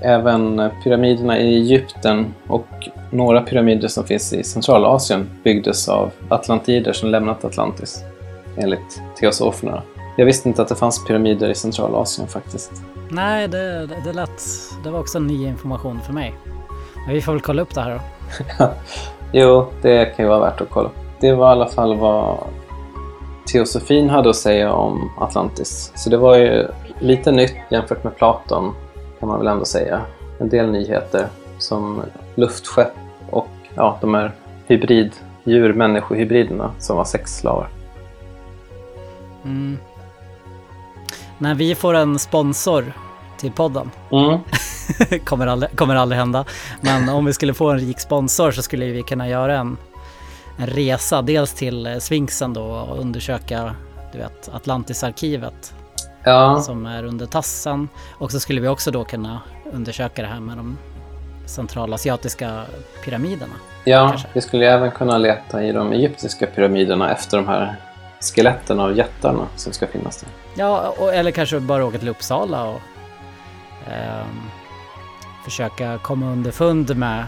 Även 0.02 0.70
pyramiderna 0.84 1.40
i 1.40 1.56
Egypten 1.56 2.34
och 2.48 2.68
några 3.12 3.42
pyramider 3.42 3.88
som 3.88 4.04
finns 4.04 4.34
i 4.34 4.44
Centralasien 4.44 5.30
byggdes 5.44 5.90
av 5.90 6.12
atlantider 6.30 6.94
som 6.94 7.10
lämnat 7.10 7.46
Atlantis, 7.46 8.04
enligt 8.58 9.02
teosoferna. 9.20 9.82
Jag 10.18 10.26
visste 10.26 10.50
inte 10.50 10.62
att 10.62 10.68
det 10.68 10.76
fanns 10.76 11.06
pyramider 11.06 11.50
i 11.50 11.56
Centralasien 11.56 12.28
faktiskt. 12.28 12.72
Nej, 13.10 13.48
det, 13.48 13.88
det, 13.88 13.96
det 14.06 14.14
lät... 14.14 14.44
Det 14.84 14.90
var 14.90 15.00
också 15.00 15.20
ny 15.20 15.48
information 15.48 16.00
för 16.06 16.14
mig. 16.14 16.34
Men 17.06 17.16
vi 17.16 17.22
får 17.22 17.32
väl 17.32 17.42
kolla 17.42 17.62
upp 17.62 17.76
det 17.76 17.82
här 17.82 18.02
då. 18.58 18.70
Jo, 19.34 19.68
det 19.82 20.06
kan 20.06 20.26
ju 20.26 20.30
vara 20.30 20.40
värt 20.40 20.62
att 20.62 20.70
kolla. 20.70 20.90
Det 21.20 21.34
var 21.34 21.48
i 21.48 21.52
alla 21.52 21.68
fall 21.68 21.98
vad 21.98 22.38
teosofin 23.52 24.10
hade 24.10 24.30
att 24.30 24.36
säga 24.36 24.74
om 24.74 25.12
Atlantis. 25.20 25.92
Så 25.96 26.10
det 26.10 26.18
var 26.18 26.38
ju 26.38 26.68
lite 27.00 27.32
nytt 27.32 27.56
jämfört 27.72 28.04
med 28.04 28.16
Platon, 28.16 28.74
kan 29.22 29.30
man 29.30 29.40
väl 29.40 29.48
ändå 29.48 29.66
säga. 29.66 30.02
En 30.40 30.50
del 30.50 30.72
nyheter 30.72 31.28
som 31.58 32.02
luftskepp 32.36 32.94
och 33.30 33.50
ja, 33.76 33.98
de 34.02 34.14
här 34.14 34.32
hybriddjur, 34.68 35.74
människohybriderna 35.74 36.72
som 36.80 36.98
var 36.98 37.06
sexslavar. 37.06 37.70
Mm. 39.46 39.78
När 41.38 41.56
vi 41.56 41.76
får 41.76 41.94
en 41.94 42.20
sponsor 42.20 42.94
till 43.38 43.52
podden, 43.52 43.92
Mm. 44.12 44.40
kommer, 45.26 45.48
aldrig, 45.48 45.76
kommer 45.76 45.96
aldrig 45.96 46.20
hända, 46.20 46.46
men 46.82 47.10
om 47.10 47.26
vi 47.26 47.34
skulle 47.34 47.54
få 47.54 47.70
en 47.70 47.80
rik 47.80 48.00
sponsor 48.00 48.52
så 48.52 48.62
skulle 48.62 48.86
vi 48.86 49.04
kunna 49.04 49.30
göra 49.30 49.58
en, 49.58 49.78
en 50.58 50.68
resa, 50.68 51.22
dels 51.22 51.54
till 51.54 51.98
Sphinxen 52.02 52.54
då 52.54 52.64
och 52.64 53.00
undersöka 53.00 53.76
du 54.12 54.18
vet, 54.18 54.50
Atlantisarkivet 54.54 55.74
Ja, 56.24 56.60
som 56.60 56.86
är 56.86 57.04
under 57.04 57.26
tassen. 57.26 57.90
Och 58.18 58.32
så 58.32 58.40
skulle 58.40 58.62
vi 58.62 58.68
också 58.68 58.92
då 58.92 59.04
kunna 59.04 59.42
undersöka 59.74 60.22
det 60.22 60.28
här 60.28 60.40
med 60.40 60.58
de 60.58 60.78
centralasiatiska 61.46 62.62
pyramiderna. 63.06 63.54
ja, 63.84 64.10
kanske. 64.10 64.28
vi 64.34 64.42
skulle 64.42 64.72
även 64.72 64.92
kunna 64.92 65.18
leta 65.18 65.64
i 65.64 65.72
de 65.72 65.92
egyptiska 65.92 66.48
pyramiderna 66.48 67.12
efter 67.12 67.38
de 67.38 67.48
här 67.48 67.76
skeletten 68.20 68.80
av 68.80 68.98
jättarna 68.98 69.48
som 69.56 69.74
ska 69.74 69.88
finnas 69.88 70.18
där. 70.18 70.30
Ja, 70.56 70.94
och, 70.98 71.14
eller 71.14 71.32
kanske 71.32 71.60
bara 71.60 71.86
åka 71.86 71.98
till 71.98 72.10
Uppsala 72.10 72.64
och 72.64 72.82
ehm, 73.88 74.42
försöka 75.44 75.98
komma 75.98 76.32
underfund 76.32 76.98
med 76.98 77.26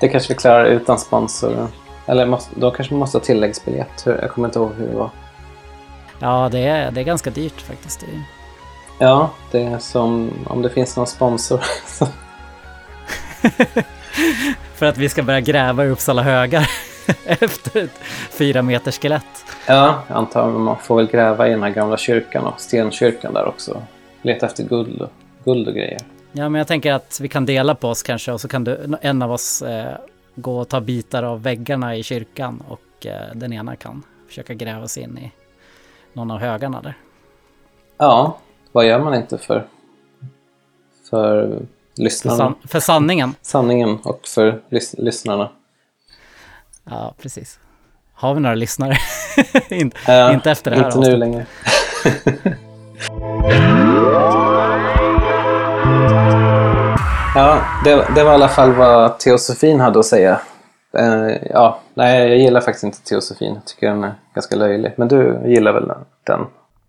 Det 0.00 0.08
kanske 0.08 0.34
vi 0.34 0.38
klarar 0.38 0.64
utan 0.64 0.98
sponsor. 0.98 1.68
Eller 2.06 2.26
måste, 2.26 2.60
då 2.60 2.70
kanske 2.70 2.94
man 2.94 2.98
måste 2.98 3.18
ha 3.18 3.24
tilläggsbiljett. 3.24 4.02
Jag 4.06 4.30
kommer 4.30 4.48
inte 4.48 4.58
ihåg 4.58 4.72
hur 4.78 4.86
det 4.86 4.96
var. 4.96 5.10
Ja, 6.18 6.48
det 6.52 6.58
är, 6.58 6.90
det 6.90 7.00
är 7.00 7.04
ganska 7.04 7.30
dyrt 7.30 7.60
faktiskt. 7.60 8.00
Det 8.00 8.06
är, 8.06 8.22
Ja, 8.98 9.30
det 9.50 9.62
är 9.62 9.78
som 9.78 10.30
om 10.46 10.62
det 10.62 10.70
finns 10.70 10.96
någon 10.96 11.06
sponsor. 11.06 11.60
för 14.74 14.86
att 14.86 14.98
vi 14.98 15.08
ska 15.08 15.22
börja 15.22 15.40
gräva 15.40 15.84
i 15.84 15.88
Uppsala 15.88 16.22
högar 16.22 16.70
efter 17.24 17.84
ett 17.84 18.00
fyra 18.30 18.62
meters 18.62 18.98
skelett. 18.98 19.24
ja, 19.66 20.02
jag 20.08 20.16
antar 20.16 20.48
att 20.48 20.60
man 20.60 20.76
får 20.78 20.96
väl 20.96 21.06
gräva 21.06 21.48
i 21.48 21.50
den 21.50 21.62
här 21.62 21.70
gamla 21.70 21.96
kyrkan 21.96 22.44
och 22.44 22.60
stenkyrkan 22.60 23.34
där 23.34 23.48
också. 23.48 23.82
Leta 24.22 24.46
efter 24.46 24.64
guld 24.64 25.02
och, 25.02 25.10
guld 25.44 25.68
och 25.68 25.74
grejer. 25.74 26.00
Ja, 26.32 26.48
men 26.48 26.58
jag 26.58 26.66
tänker 26.68 26.92
att 26.92 27.18
vi 27.22 27.28
kan 27.28 27.46
dela 27.46 27.74
på 27.74 27.88
oss 27.88 28.02
kanske 28.02 28.32
och 28.32 28.40
så 28.40 28.48
kan 28.48 28.64
du, 28.64 28.96
en 29.00 29.22
av 29.22 29.32
oss 29.32 29.62
eh, 29.62 29.94
gå 30.34 30.58
och 30.58 30.68
ta 30.68 30.80
bitar 30.80 31.22
av 31.22 31.42
väggarna 31.42 31.96
i 31.96 32.02
kyrkan 32.02 32.62
och 32.68 33.06
eh, 33.06 33.34
den 33.34 33.52
ena 33.52 33.76
kan 33.76 34.02
försöka 34.28 34.54
gräva 34.54 34.88
sig 34.88 35.02
in 35.02 35.18
i 35.18 35.32
någon 36.14 36.30
av 36.30 36.38
högarna 36.38 36.80
där. 36.82 36.96
Ja, 37.98 38.38
vad 38.72 38.86
gör 38.86 38.98
man 38.98 39.14
inte 39.14 39.38
för, 39.38 39.66
för 41.10 41.48
För, 41.48 41.58
lyssnarna? 41.96 42.36
san, 42.36 42.54
för 42.64 42.80
sanningen. 42.80 43.34
Sanningen 43.42 43.98
och 44.04 44.20
för 44.34 44.60
lys, 44.68 44.94
lyssnarna. 44.98 45.50
Ja, 46.84 47.14
precis. 47.22 47.58
Har 48.14 48.34
vi 48.34 48.40
några 48.40 48.54
lyssnare? 48.54 48.96
inte, 49.70 49.96
Ja, 50.06 50.32
inte 50.32 50.50
efter 50.50 50.70
det 50.70 50.76
här 50.76 50.84
Inte 50.86 50.98
nu 50.98 51.06
avsnittet. 51.06 51.18
längre. 51.18 51.46
ja, 57.34 57.58
det, 57.84 58.06
det 58.14 58.24
var 58.24 58.30
i 58.30 58.34
alla 58.34 58.48
fall 58.48 58.72
vad 58.72 59.18
teosofin 59.18 59.80
hade 59.80 59.98
att 59.98 60.06
säga. 60.06 60.40
Eh, 60.98 61.36
ja, 61.50 61.80
nej, 61.94 62.28
jag 62.28 62.38
gillar 62.38 62.60
faktiskt 62.60 62.84
inte 62.84 63.02
teosofin. 63.02 63.54
Jag 63.54 63.64
tycker 63.64 63.88
den 63.88 64.04
är 64.04 64.14
ganska 64.34 64.56
löjlig. 64.56 64.92
Men 64.96 65.08
du 65.08 65.42
gillar 65.46 65.72
väl 65.72 65.92
den? 66.24 66.46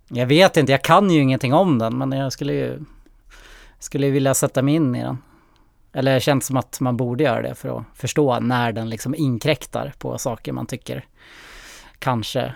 Jag 0.07 0.25
vet 0.25 0.57
inte, 0.57 0.71
jag 0.71 0.81
kan 0.81 1.09
ju 1.09 1.21
ingenting 1.21 1.53
om 1.53 1.79
den, 1.79 1.97
men 1.97 2.11
jag 2.11 2.33
skulle 2.33 2.53
ju 2.53 2.79
skulle 3.79 4.09
vilja 4.09 4.33
sätta 4.33 4.61
mig 4.61 4.73
in 4.73 4.95
i 4.95 5.03
den. 5.03 5.17
Eller 5.93 6.13
det 6.13 6.19
känns 6.19 6.45
som 6.45 6.57
att 6.57 6.79
man 6.79 6.97
borde 6.97 7.23
göra 7.23 7.41
det 7.41 7.55
för 7.55 7.77
att 7.77 7.83
förstå 7.93 8.39
när 8.39 8.71
den 8.71 8.89
liksom 8.89 9.15
inkräktar 9.15 9.93
på 9.97 10.17
saker 10.17 10.51
man 10.51 10.65
tycker 10.65 11.05
kanske 11.99 12.53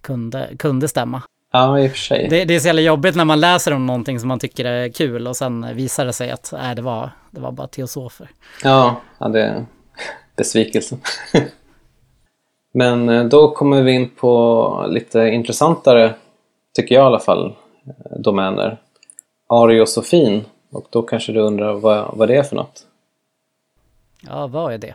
kunde, 0.00 0.48
kunde 0.58 0.88
stämma. 0.88 1.22
Ja, 1.52 1.78
i 1.78 1.86
och 1.86 1.90
för 1.90 1.98
sig. 1.98 2.26
Det, 2.30 2.44
det 2.44 2.54
är 2.54 2.60
så 2.60 2.66
jävla 2.66 2.82
jobbigt 2.82 3.16
när 3.16 3.24
man 3.24 3.40
läser 3.40 3.72
om 3.72 3.86
någonting 3.86 4.20
som 4.20 4.28
man 4.28 4.38
tycker 4.38 4.64
är 4.64 4.88
kul 4.88 5.26
och 5.26 5.36
sen 5.36 5.76
visar 5.76 6.06
det 6.06 6.12
sig 6.12 6.30
att 6.30 6.52
nej, 6.52 6.74
det, 6.74 6.82
var, 6.82 7.10
det 7.30 7.40
var 7.40 7.52
bara 7.52 7.66
teosofer. 7.66 8.30
Ja, 8.62 9.00
ja 9.18 9.28
det 9.28 9.66
är 10.40 10.44
besvikelse. 10.44 10.96
Men 12.72 13.08
eh, 13.08 13.24
då 13.24 13.50
kommer 13.50 13.82
vi 13.82 13.92
in 13.92 14.08
på 14.08 14.86
lite 14.88 15.20
intressantare, 15.20 16.14
tycker 16.74 16.94
jag 16.94 17.02
i 17.02 17.06
alla 17.06 17.20
fall, 17.20 17.46
eh, 17.86 18.18
domäner. 18.18 18.78
Ariosofin. 19.48 20.44
Och 20.72 20.86
då 20.90 21.02
kanske 21.02 21.32
du 21.32 21.40
undrar 21.40 21.72
vad, 21.72 22.16
vad 22.16 22.28
det 22.28 22.36
är 22.36 22.42
för 22.42 22.56
något? 22.56 22.86
Ja, 24.26 24.46
vad 24.46 24.72
är 24.72 24.78
det? 24.78 24.94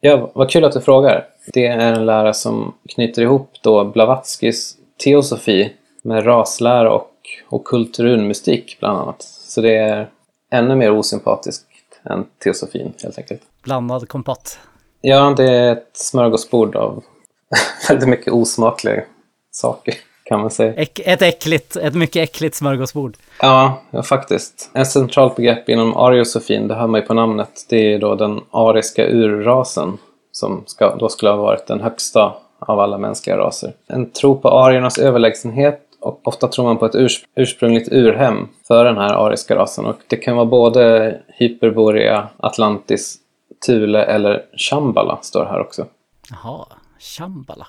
Ja, 0.00 0.30
vad 0.34 0.50
kul 0.50 0.64
att 0.64 0.72
du 0.72 0.80
frågar. 0.80 1.26
Det 1.52 1.66
är 1.66 1.78
en 1.78 2.06
lära 2.06 2.32
som 2.32 2.74
knyter 2.88 3.22
ihop 3.22 3.50
då 3.62 3.84
Blavatskys 3.84 4.76
teosofi 5.04 5.72
med 6.02 6.26
raslära 6.26 6.92
och 6.92 7.10
ockult 7.48 7.98
runmystik 7.98 8.76
bland 8.80 8.98
annat. 8.98 9.22
Så 9.22 9.60
det 9.60 9.76
är 9.76 10.08
ännu 10.50 10.76
mer 10.76 10.90
osympatiskt 10.90 11.66
än 12.10 12.26
teosofin 12.44 12.92
helt 13.02 13.18
enkelt. 13.18 13.42
Blandad 13.62 14.08
kompott. 14.08 14.58
Ja, 15.00 15.34
det 15.36 15.50
är 15.50 15.72
ett 15.72 15.90
smörgåsbord 15.92 16.76
av 16.76 17.02
väldigt 17.88 18.08
mycket 18.08 18.32
osmakliga 18.32 19.02
saker 19.50 19.94
kan 20.24 20.40
man 20.40 20.50
säga. 20.50 20.74
Äck, 20.74 21.00
ett 21.04 21.22
äckligt, 21.22 21.76
ett 21.76 21.94
mycket 21.94 22.22
äckligt 22.22 22.54
smörgåsbord. 22.54 23.16
Ja, 23.40 23.82
ja, 23.90 24.02
faktiskt. 24.02 24.70
En 24.72 24.86
centralt 24.86 25.36
begrepp 25.36 25.68
inom 25.68 25.96
ariosofin, 25.96 26.68
det 26.68 26.74
hör 26.74 26.86
man 26.86 27.00
ju 27.00 27.06
på 27.06 27.14
namnet, 27.14 27.66
det 27.68 27.94
är 27.94 27.98
då 27.98 28.14
den 28.14 28.40
ariska 28.50 29.06
urrasen 29.06 29.98
som 30.32 30.62
ska, 30.66 30.96
då 30.96 31.08
skulle 31.08 31.30
ha 31.30 31.38
varit 31.38 31.66
den 31.66 31.80
högsta 31.80 32.34
av 32.58 32.80
alla 32.80 32.98
mänskliga 32.98 33.36
raser. 33.36 33.72
En 33.86 34.10
tro 34.10 34.40
på 34.40 34.48
ariernas 34.48 34.98
överlägsenhet 34.98 35.83
ofta 36.04 36.48
tror 36.48 36.64
man 36.64 36.78
på 36.78 36.86
ett 36.86 36.94
urs 36.94 37.24
ursprungligt 37.36 37.92
urhem 37.92 38.48
för 38.66 38.84
den 38.84 38.96
här 38.96 39.26
ariska 39.26 39.56
rasen. 39.56 39.84
Och 39.84 39.96
det 40.06 40.16
kan 40.16 40.36
vara 40.36 40.46
både 40.46 41.20
Hyperborea, 41.28 42.28
Atlantis, 42.36 43.18
Thule 43.66 44.04
eller 44.04 44.46
Shambhala 44.56 45.18
står 45.22 45.44
här 45.44 45.60
också. 45.60 45.86
Jaha, 46.30 46.66
Shambhala. 46.98 47.66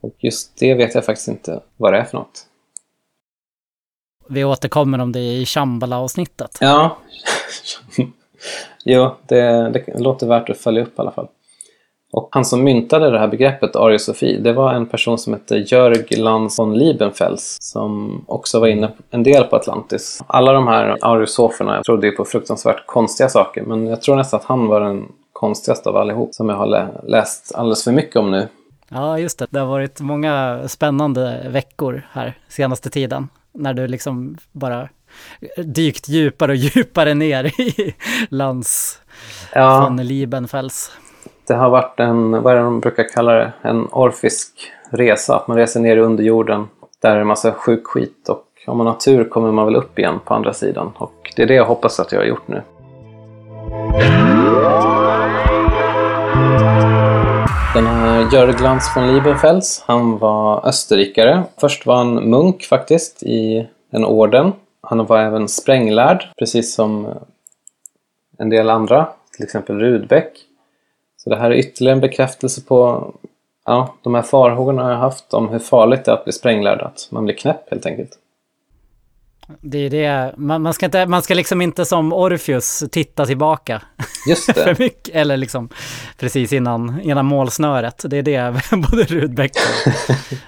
Och 0.00 0.14
just 0.18 0.58
det 0.58 0.74
vet 0.74 0.94
jag 0.94 1.04
faktiskt 1.04 1.28
inte 1.28 1.60
vad 1.76 1.92
det 1.92 1.98
är 1.98 2.04
för 2.04 2.18
något. 2.18 2.46
Vi 4.28 4.44
återkommer 4.44 4.98
om 4.98 5.12
det 5.12 5.20
i 5.20 5.46
Shambhala-avsnittet. 5.46 6.58
Ja, 6.60 6.96
jo, 8.84 9.14
det, 9.26 9.70
det 9.70 9.98
låter 9.98 10.26
värt 10.26 10.50
att 10.50 10.58
följa 10.58 10.82
upp 10.82 10.98
i 10.98 11.00
alla 11.00 11.10
fall. 11.10 11.28
Och 12.14 12.28
han 12.30 12.44
som 12.44 12.64
myntade 12.64 13.10
det 13.10 13.18
här 13.18 13.28
begreppet 13.28 13.76
ariosofi, 13.76 14.38
det 14.40 14.52
var 14.52 14.74
en 14.74 14.86
person 14.86 15.18
som 15.18 15.32
hette 15.32 15.56
Jörg 15.56 16.16
Lanz 16.16 16.58
von 16.58 16.78
Liebenfels 16.78 17.56
som 17.60 18.24
också 18.28 18.60
var 18.60 18.66
inne 18.68 18.92
en 19.10 19.22
del 19.22 19.44
på 19.44 19.56
Atlantis. 19.56 20.22
Alla 20.26 20.52
de 20.52 20.68
här 20.68 20.96
ariosoferna 21.00 21.82
trodde 21.82 22.06
ju 22.06 22.12
på 22.12 22.24
fruktansvärt 22.24 22.86
konstiga 22.86 23.28
saker, 23.28 23.62
men 23.62 23.86
jag 23.86 24.02
tror 24.02 24.16
nästan 24.16 24.40
att 24.40 24.46
han 24.46 24.66
var 24.66 24.80
den 24.80 25.06
konstigaste 25.32 25.88
av 25.88 25.96
allihop 25.96 26.34
som 26.34 26.48
jag 26.48 26.56
har 26.56 26.66
lä 26.66 26.88
läst 27.06 27.54
alldeles 27.54 27.84
för 27.84 27.92
mycket 27.92 28.16
om 28.16 28.30
nu. 28.30 28.48
Ja, 28.88 29.18
just 29.18 29.38
det. 29.38 29.46
Det 29.50 29.58
har 29.58 29.66
varit 29.66 30.00
många 30.00 30.60
spännande 30.68 31.46
veckor 31.48 32.02
här 32.12 32.38
senaste 32.48 32.90
tiden. 32.90 33.28
När 33.52 33.74
du 33.74 33.86
liksom 33.86 34.36
bara 34.52 34.88
dykt 35.56 36.08
djupare 36.08 36.52
och 36.52 36.56
djupare 36.76 37.14
ner 37.14 37.60
i 37.60 37.94
lands 38.28 39.00
Ja. 39.52 39.80
von 39.80 39.96
Liebenfels. 39.96 40.90
Det 41.46 41.54
har 41.54 41.70
varit 41.70 42.00
en, 42.00 42.42
vad 42.42 42.52
är 42.52 42.56
det 42.56 42.62
de 42.62 42.80
brukar 42.80 43.08
kalla 43.08 43.32
det, 43.32 43.52
en 43.62 43.88
orfisk 43.92 44.72
resa. 44.90 45.36
Att 45.36 45.48
man 45.48 45.56
reser 45.56 45.80
ner 45.80 45.96
i 45.96 46.00
underjorden. 46.00 46.68
Där 47.02 47.10
är 47.10 47.14
det 47.14 47.20
en 47.20 47.26
massa 47.26 47.52
sjuk 47.52 47.86
skit 47.86 48.28
och 48.28 48.44
om 48.66 48.78
man 48.78 48.86
har 48.86 48.94
tur 48.94 49.24
kommer 49.24 49.52
man 49.52 49.64
väl 49.64 49.76
upp 49.76 49.98
igen 49.98 50.20
på 50.24 50.34
andra 50.34 50.52
sidan. 50.52 50.92
Och 50.98 51.32
det 51.36 51.42
är 51.42 51.46
det 51.46 51.54
jag 51.54 51.64
hoppas 51.64 52.00
att 52.00 52.12
jag 52.12 52.20
har 52.20 52.26
gjort 52.26 52.48
nu. 52.48 52.62
Den 57.74 57.86
här 57.86 58.32
Jörg 58.32 58.62
Lantz 58.62 58.96
von 58.96 59.06
Liebenfels, 59.06 59.84
han 59.86 60.18
var 60.18 60.68
österrikare. 60.68 61.42
Först 61.60 61.86
var 61.86 61.96
han 61.96 62.30
munk 62.30 62.62
faktiskt 62.62 63.22
i 63.22 63.68
en 63.90 64.04
orden. 64.04 64.52
Han 64.80 65.06
var 65.06 65.18
även 65.18 65.48
spränglärd, 65.48 66.28
precis 66.38 66.74
som 66.74 67.08
en 68.38 68.50
del 68.50 68.70
andra, 68.70 69.08
till 69.36 69.44
exempel 69.44 69.78
Rudbeck. 69.78 70.48
Så 71.24 71.30
det 71.30 71.36
här 71.36 71.50
är 71.50 71.54
ytterligare 71.54 71.96
en 71.96 72.00
bekräftelse 72.00 72.62
på 72.62 73.10
ja, 73.66 73.94
de 74.02 74.14
här 74.14 74.22
farhågorna 74.22 74.90
jag 74.90 74.98
haft 74.98 75.34
om 75.34 75.48
hur 75.48 75.58
farligt 75.58 76.04
det 76.04 76.10
är 76.10 76.14
att 76.14 76.24
bli 76.24 76.32
spränglärd. 76.32 76.80
Att 76.80 77.08
man 77.10 77.24
blir 77.24 77.34
knäpp 77.34 77.70
helt 77.70 77.86
enkelt. 77.86 78.10
Det 79.60 79.78
är 79.78 79.90
det, 79.90 80.34
man, 80.36 80.62
man, 80.62 80.74
ska 80.74 80.86
inte, 80.86 81.06
man 81.06 81.22
ska 81.22 81.34
liksom 81.34 81.60
inte 81.60 81.84
som 81.84 82.12
Orpheus 82.12 82.84
titta 82.90 83.26
tillbaka 83.26 83.82
Just 84.28 84.44
för 84.54 84.64
det. 84.64 84.78
mycket, 84.78 85.14
eller 85.14 85.36
liksom 85.36 85.68
precis 86.18 86.52
innan, 86.52 87.00
innan 87.00 87.26
målsnöret. 87.26 88.04
Det 88.08 88.16
är 88.16 88.22
det 88.22 88.54
både 88.90 89.04
Rudbeck 89.04 89.52
och 89.56 89.92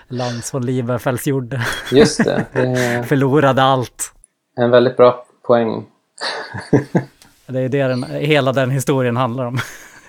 Lantz 0.15 0.55
von 0.55 0.67
Liebenfels 0.67 1.27
gjorde. 1.27 1.67
Just 1.93 2.25
det. 2.25 2.45
Det 2.53 3.05
Förlorade 3.09 3.63
allt. 3.63 4.13
en 4.57 4.71
väldigt 4.71 4.97
bra 4.97 5.27
poäng. 5.47 5.87
Det 7.47 7.61
är 7.61 7.69
det 7.69 7.83
den, 7.89 8.03
hela 8.05 8.53
den 8.53 8.71
historien 8.71 9.17
handlar 9.17 9.45
om. 9.45 9.59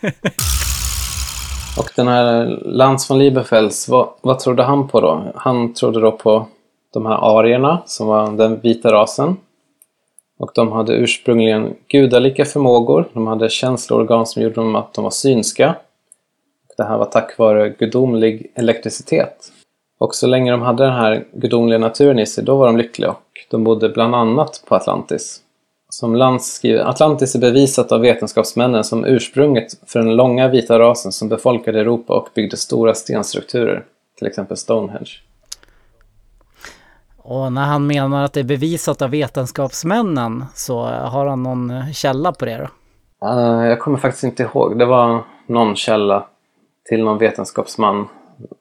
Och 1.78 1.90
den 1.96 2.08
här 2.08 2.46
Lantz 2.66 3.10
von 3.10 3.20
Liebenfels, 3.20 3.90
vad, 3.90 4.10
vad 4.22 4.40
trodde 4.40 4.64
han 4.64 4.88
på 4.88 5.02
då? 5.02 5.24
Han 5.36 5.74
trodde 5.74 6.02
då 6.02 6.12
på 6.12 6.48
de 6.94 7.06
här 7.06 7.40
arierna 7.40 7.82
som 7.86 8.08
var 8.08 8.32
den 8.32 8.60
vita 8.60 8.94
rasen. 8.94 9.38
Och 10.40 10.52
de 10.56 10.72
hade 10.72 10.94
ursprungligen 10.94 11.76
gudalika 11.88 12.46
förmågor. 12.46 13.10
De 13.14 13.28
hade 13.28 13.50
känsloorgan 13.50 14.26
som 14.26 14.42
gjorde 14.42 14.56
dem 14.56 14.76
att 14.76 14.94
de 14.94 15.04
var 15.04 15.12
synska. 15.12 15.76
Det 16.78 16.84
här 16.84 16.98
var 16.98 17.06
tack 17.06 17.38
vare 17.38 17.70
gudomlig 17.70 18.52
elektricitet. 18.56 19.52
Och 20.00 20.16
så 20.16 20.28
länge 20.28 20.52
de 20.52 20.62
hade 20.62 20.84
den 20.84 20.94
här 20.94 21.26
gudomliga 21.34 21.80
naturen 21.80 22.20
i 22.20 22.26
sig, 22.26 22.44
då 22.44 22.58
var 22.58 22.68
de 22.68 22.78
lyckliga. 22.78 23.10
Och 23.10 23.46
de 23.50 23.64
bodde 23.64 23.90
bland 23.90 24.16
annat 24.16 24.64
på 24.68 24.76
Atlantis. 24.76 25.42
Som 25.90 26.16
Lantz 26.16 26.54
skriver, 26.54 26.80
Atlantis 26.80 27.36
är 27.36 27.40
bevisat 27.40 27.92
av 27.92 28.02
vetenskapsmännen 28.02 28.84
som 28.84 29.06
ursprunget 29.06 29.90
för 29.90 30.00
den 30.00 30.16
långa 30.16 30.48
vita 30.48 30.80
rasen 30.80 31.12
som 31.12 31.30
befolkade 31.30 31.80
Europa 31.80 32.14
och 32.14 32.30
byggde 32.36 32.58
stora 32.58 32.94
stenstrukturer, 32.94 33.86
till 34.18 34.28
exempel 34.28 34.58
Stonehenge. 34.58 35.12
Och 37.18 37.54
när 37.54 37.66
han 37.66 37.88
menar 37.88 38.24
att 38.24 38.34
det 38.34 38.40
är 38.40 38.44
bevisat 38.44 39.02
av 39.02 39.10
vetenskapsmännen 39.10 40.46
så 40.54 40.82
har 40.86 41.26
han 41.26 41.44
någon 41.44 41.94
källa 41.94 42.32
på 42.32 42.46
det 42.46 42.58
då? 42.58 42.68
Eh, 43.28 43.68
jag 43.68 43.80
kommer 43.80 43.98
faktiskt 43.98 44.24
inte 44.24 44.44
ihåg. 44.44 44.80
Det 44.80 44.86
var 44.86 45.24
någon 45.48 45.76
källa 45.76 46.26
till 46.90 47.04
någon 47.04 47.18
vetenskapsman 47.18 48.08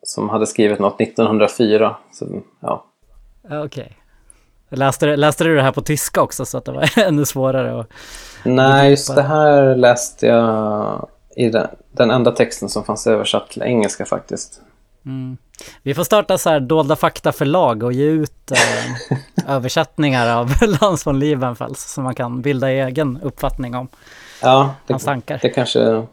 som 0.02 0.28
hade 0.28 0.46
skrivit 0.46 0.78
något 0.78 1.00
1904. 1.00 1.96
Så, 2.12 2.26
ja. 2.60 2.84
Okej. 3.50 3.96
Läste, 4.76 5.06
du- 5.06 5.16
läste 5.16 5.44
du 5.44 5.56
det 5.56 5.62
här 5.62 5.72
på 5.72 5.82
tyska 5.82 6.22
också 6.22 6.44
så 6.44 6.58
att 6.58 6.64
det 6.64 6.72
var 6.72 6.98
ännu 6.98 7.24
svårare 7.24 7.80
att... 7.80 7.88
Nej, 8.44 8.90
just 8.90 9.14
det 9.14 9.22
här 9.22 9.76
läste 9.76 10.26
jag 10.26 11.08
i 11.36 11.48
den, 11.48 11.66
den 11.92 12.10
enda 12.10 12.30
texten 12.32 12.68
som 12.68 12.84
fanns 12.84 13.06
översatt 13.06 13.50
till 13.50 13.62
engelska 13.62 14.04
faktiskt. 14.04 14.60
Vi 15.82 15.94
får 15.94 16.04
starta 16.04 16.38
så 16.38 16.50
här 16.50 16.60
dolda 16.60 16.96
fakta-förlag 16.96 17.82
och 17.82 17.92
ge 17.92 18.04
ut 18.04 18.50
eh, 18.50 19.18
översättningar 19.56 20.36
av 20.36 20.50
Lans 20.80 21.06
von 21.06 21.18
Liebenfels 21.18 21.92
så 21.92 22.00
man 22.00 22.14
kan 22.14 22.42
bilda 22.42 22.70
egen 22.70 23.18
uppfattning 23.22 23.74
om 23.76 23.88
Ja, 24.42 24.74
det, 24.86 24.92
hans 24.92 25.04
tankar. 25.04 25.38
det 25.42 25.48
kanske, 25.48 26.06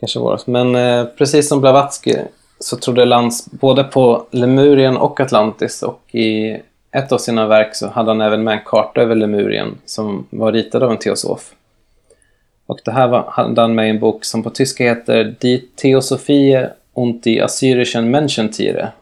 kanske 0.00 0.18
var 0.18 0.36
det. 0.36 0.50
Men 0.52 0.74
eh, 0.76 1.04
precis 1.18 1.48
som 1.48 1.60
Blavatsky 1.60 2.16
så 2.60 2.76
trodde 2.76 3.04
Lantz 3.04 3.46
både 3.50 3.84
på 3.84 4.26
Lemurien 4.30 4.96
och 4.96 5.20
Atlantis 5.20 5.82
och 5.82 6.14
i 6.14 6.56
ett 6.96 7.12
av 7.12 7.18
sina 7.18 7.46
verk 7.46 7.74
så 7.74 7.88
hade 7.88 8.10
han 8.10 8.20
även 8.20 8.44
med 8.44 8.54
en 8.54 8.64
karta 8.64 9.00
över 9.00 9.14
Lemurien 9.14 9.78
som 9.84 10.26
var 10.30 10.52
ritad 10.52 10.82
av 10.82 10.90
en 10.90 10.98
teosof. 10.98 11.54
Och 12.66 12.80
det 12.84 12.90
här 12.90 13.08
var, 13.08 13.30
hade 13.30 13.60
han 13.60 13.74
med 13.74 13.86
i 13.86 13.90
en 13.90 13.98
bok 14.00 14.24
som 14.24 14.42
på 14.42 14.50
tyska 14.50 14.84
heter 14.84 15.36
Die 15.40 15.58
Theosophie 15.58 16.70
und 16.92 17.22
die 17.24 17.40
assyrischen 17.40 18.10
Menschentiere. 18.10 18.92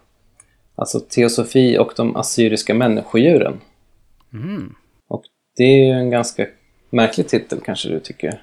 Alltså 0.75 1.01
teosofi 1.01 1.79
och 1.79 1.93
de 1.97 2.17
assyriska 2.17 2.75
människodjuren. 2.75 3.61
Och 5.09 5.25
det 5.57 5.65
är 5.65 5.87
ju 5.87 5.93
en 5.93 6.11
ganska 6.11 6.47
märklig 6.91 7.29
titel 7.29 7.61
kanske 7.65 7.89
du 7.89 8.01
tycker. 8.01 8.43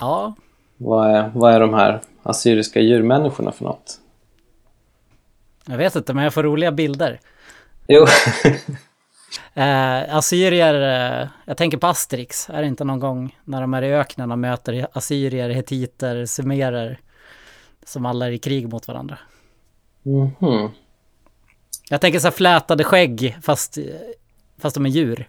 Ja, 0.00 0.34
Vad 0.76 1.10
är, 1.10 1.30
vad 1.34 1.52
är 1.54 1.60
de 1.60 1.74
här 1.74 2.00
assyriska 2.22 2.80
djurmänniskorna 2.80 3.52
för 3.52 3.64
något? 3.64 4.00
jag 5.66 5.76
vet 5.76 5.96
inte 5.96 6.14
men 6.14 6.24
jag 6.24 6.34
får 6.34 6.42
roliga 6.42 6.72
bilder. 6.72 7.20
Jo, 7.92 8.06
Eh, 9.54 10.16
assyrier, 10.16 10.74
eh, 10.74 11.28
jag 11.44 11.56
tänker 11.56 11.78
på 11.78 11.86
Asterix, 11.86 12.50
är 12.50 12.62
det 12.62 12.66
inte 12.68 12.84
någon 12.84 13.00
gång 13.00 13.38
när 13.44 13.60
de 13.60 13.74
är 13.74 13.82
i 13.82 13.94
öknen 13.94 14.32
och 14.32 14.38
möter 14.38 14.86
assyrier, 14.92 15.50
hetiter, 15.50 16.26
sumerer 16.26 17.00
som 17.84 18.06
alla 18.06 18.26
är 18.26 18.30
i 18.30 18.38
krig 18.38 18.68
mot 18.68 18.88
varandra? 18.88 19.18
Mhm. 20.02 20.68
Jag 21.90 22.00
tänker 22.00 22.18
så 22.18 22.26
här 22.26 22.32
flätade 22.32 22.84
skägg 22.84 23.38
fast, 23.42 23.78
fast 24.58 24.74
de 24.74 24.86
är 24.86 24.90
djur. 24.90 25.28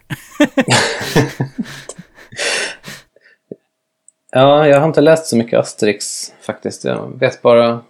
ja, 4.30 4.66
jag 4.66 4.80
har 4.80 4.88
inte 4.88 5.00
läst 5.00 5.26
så 5.26 5.36
mycket 5.36 5.60
Asterix 5.60 6.32
faktiskt. 6.40 6.84
Jag 6.84 7.18
vet 7.18 7.42
bara 7.42 7.80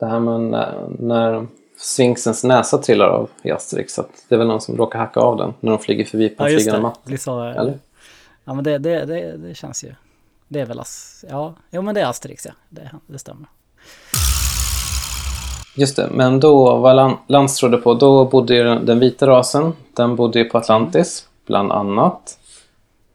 det 0.00 0.06
här 0.06 0.20
med 0.20 0.40
när, 0.40 0.88
när 0.98 1.46
Sphinxens 1.82 2.44
näsa 2.44 2.78
trillar 2.78 3.08
av 3.08 3.30
i 3.42 3.50
Asterix. 3.50 3.98
Att 3.98 4.10
det 4.28 4.34
är 4.34 4.38
väl 4.38 4.46
någon 4.46 4.60
som 4.60 4.76
råkar 4.76 4.98
hacka 4.98 5.20
av 5.20 5.36
den 5.36 5.54
när 5.60 5.70
de 5.70 5.78
flyger 5.78 6.04
förbi 6.04 6.28
på 6.28 6.42
en 6.44 6.48
Ja 6.48 6.52
just 6.52 6.64
flygande 6.64 6.88
det, 7.04 7.10
matta. 7.10 7.16
så, 7.22 7.42
Eller? 7.42 7.78
Ja 8.44 8.54
men 8.54 8.64
det, 8.64 8.78
det, 8.78 9.04
det, 9.04 9.36
det 9.36 9.54
känns 9.54 9.84
ju. 9.84 9.94
Det 10.48 10.60
är 10.60 10.66
väl 10.66 10.80
As... 10.80 11.24
Ja, 11.30 11.54
jo 11.70 11.82
men 11.82 11.94
det 11.94 12.00
är 12.00 12.06
Asterix 12.06 12.46
ja. 12.46 12.52
Det, 12.68 12.90
det 13.06 13.18
stämmer. 13.18 13.46
Just 15.76 15.96
det, 15.96 16.08
men 16.10 16.40
då, 16.40 16.76
vad 16.76 16.96
Lan- 16.96 17.16
Lantz 17.26 17.56
trodde 17.56 17.76
på, 17.76 17.94
då 17.94 18.24
bodde 18.24 18.54
ju 18.54 18.64
den, 18.64 18.86
den 18.86 18.98
vita 18.98 19.26
rasen, 19.26 19.72
den 19.96 20.16
bodde 20.16 20.38
ju 20.38 20.44
på 20.44 20.58
Atlantis, 20.58 21.26
bland 21.46 21.72
annat. 21.72 22.38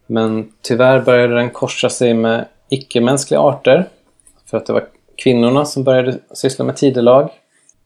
Men 0.07 0.53
tyvärr 0.61 1.01
började 1.01 1.35
den 1.35 1.49
korsa 1.49 1.89
sig 1.89 2.13
med 2.13 2.45
icke-mänskliga 2.69 3.39
arter. 3.39 3.89
För 4.45 4.57
att 4.57 4.65
det 4.65 4.73
var 4.73 4.87
kvinnorna 5.15 5.65
som 5.65 5.83
började 5.83 6.19
syssla 6.33 6.65
med 6.65 6.75
tidelag. 6.75 7.29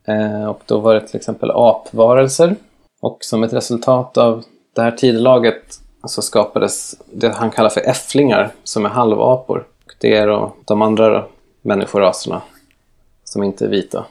Eh, 0.07 0.45
och 0.45 0.61
då 0.65 0.79
var 0.79 0.93
det 0.93 1.07
till 1.07 1.17
exempel 1.17 1.51
apvarelser. 1.51 2.55
Och 3.01 3.17
som 3.21 3.43
ett 3.43 3.53
resultat 3.53 4.17
av 4.17 4.43
det 4.75 4.81
här 4.81 4.91
tidelaget 4.91 5.79
så 6.05 6.21
skapades 6.21 6.95
det 7.13 7.29
han 7.29 7.51
kallar 7.51 7.69
för 7.69 7.89
äfflingar, 7.89 8.51
som 8.63 8.85
är 8.85 8.89
halvapor. 8.89 9.67
Och 9.85 9.93
det 9.99 10.15
är 10.15 10.27
då 10.27 10.53
de 10.65 10.81
andra 10.81 11.25
människoraserna 11.61 12.41
som 13.23 13.43
inte 13.43 13.65
är 13.65 13.69
vita. 13.69 14.05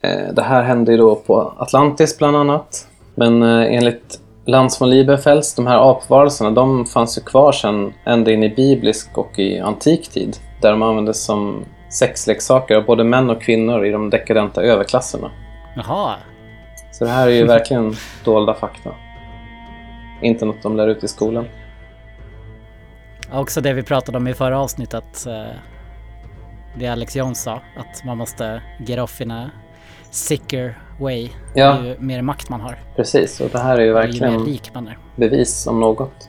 Eh, 0.00 0.34
Det 0.34 0.42
här 0.42 0.62
hände 0.62 0.92
ju 0.92 0.98
då 0.98 1.14
på 1.14 1.52
Atlantis 1.58 2.18
bland 2.18 2.36
annat. 2.36 2.88
Men 3.14 3.42
eh, 3.42 3.74
enligt 3.74 4.20
Lantz 4.44 4.80
von 4.80 4.90
Liebenfels, 4.90 5.54
de 5.54 5.66
här 5.66 5.90
apvarelserna, 5.90 6.50
de 6.50 6.86
fanns 6.86 7.18
ju 7.18 7.22
kvar 7.22 7.52
sedan 7.52 7.92
ända 8.04 8.32
in 8.32 8.42
i 8.42 8.48
biblisk 8.48 9.18
och 9.18 9.38
i 9.38 9.60
antik 9.60 10.08
tid. 10.08 10.36
Där 10.62 10.70
de 10.70 10.82
användes 10.82 11.24
som 11.24 11.64
sexleksaker 11.88 12.74
av 12.76 12.84
både 12.84 13.04
män 13.04 13.30
och 13.30 13.42
kvinnor 13.42 13.86
i 13.86 13.90
de 13.90 14.10
dekadenta 14.10 14.62
överklasserna. 14.62 15.30
Jaha. 15.76 16.14
Så 16.92 17.04
det 17.04 17.10
här 17.10 17.26
är 17.26 17.32
ju 17.32 17.44
verkligen 17.46 17.94
dolda 18.24 18.54
fakta. 18.54 18.90
Inte 20.22 20.44
något 20.44 20.62
de 20.62 20.76
lär 20.76 20.88
ut 20.88 21.04
i 21.04 21.08
skolan. 21.08 21.46
Också 23.32 23.60
det 23.60 23.72
vi 23.72 23.82
pratade 23.82 24.18
om 24.18 24.28
i 24.28 24.34
förra 24.34 24.60
avsnittet. 24.60 25.26
eh, 25.26 25.56
Det 26.78 26.86
Alex 26.88 27.16
Jones 27.16 27.42
sa. 27.42 27.52
Att 27.76 28.04
man 28.04 28.18
måste 28.18 28.62
get 28.86 28.98
off 29.00 29.20
in 29.20 29.30
a 29.30 29.50
sicker 30.10 30.78
way. 31.00 31.28
Ja. 31.54 31.82
Ju 31.84 31.96
mer 31.98 32.22
makt 32.22 32.48
man 32.48 32.60
har. 32.60 32.78
Precis, 32.96 33.40
och 33.40 33.48
det 33.52 33.58
här 33.58 33.76
är 33.76 33.80
ju 33.80 33.86
Ju 33.86 33.92
verkligen 33.92 34.34
är. 34.86 34.96
bevis 35.16 35.66
om 35.66 35.80
något. 35.80 36.28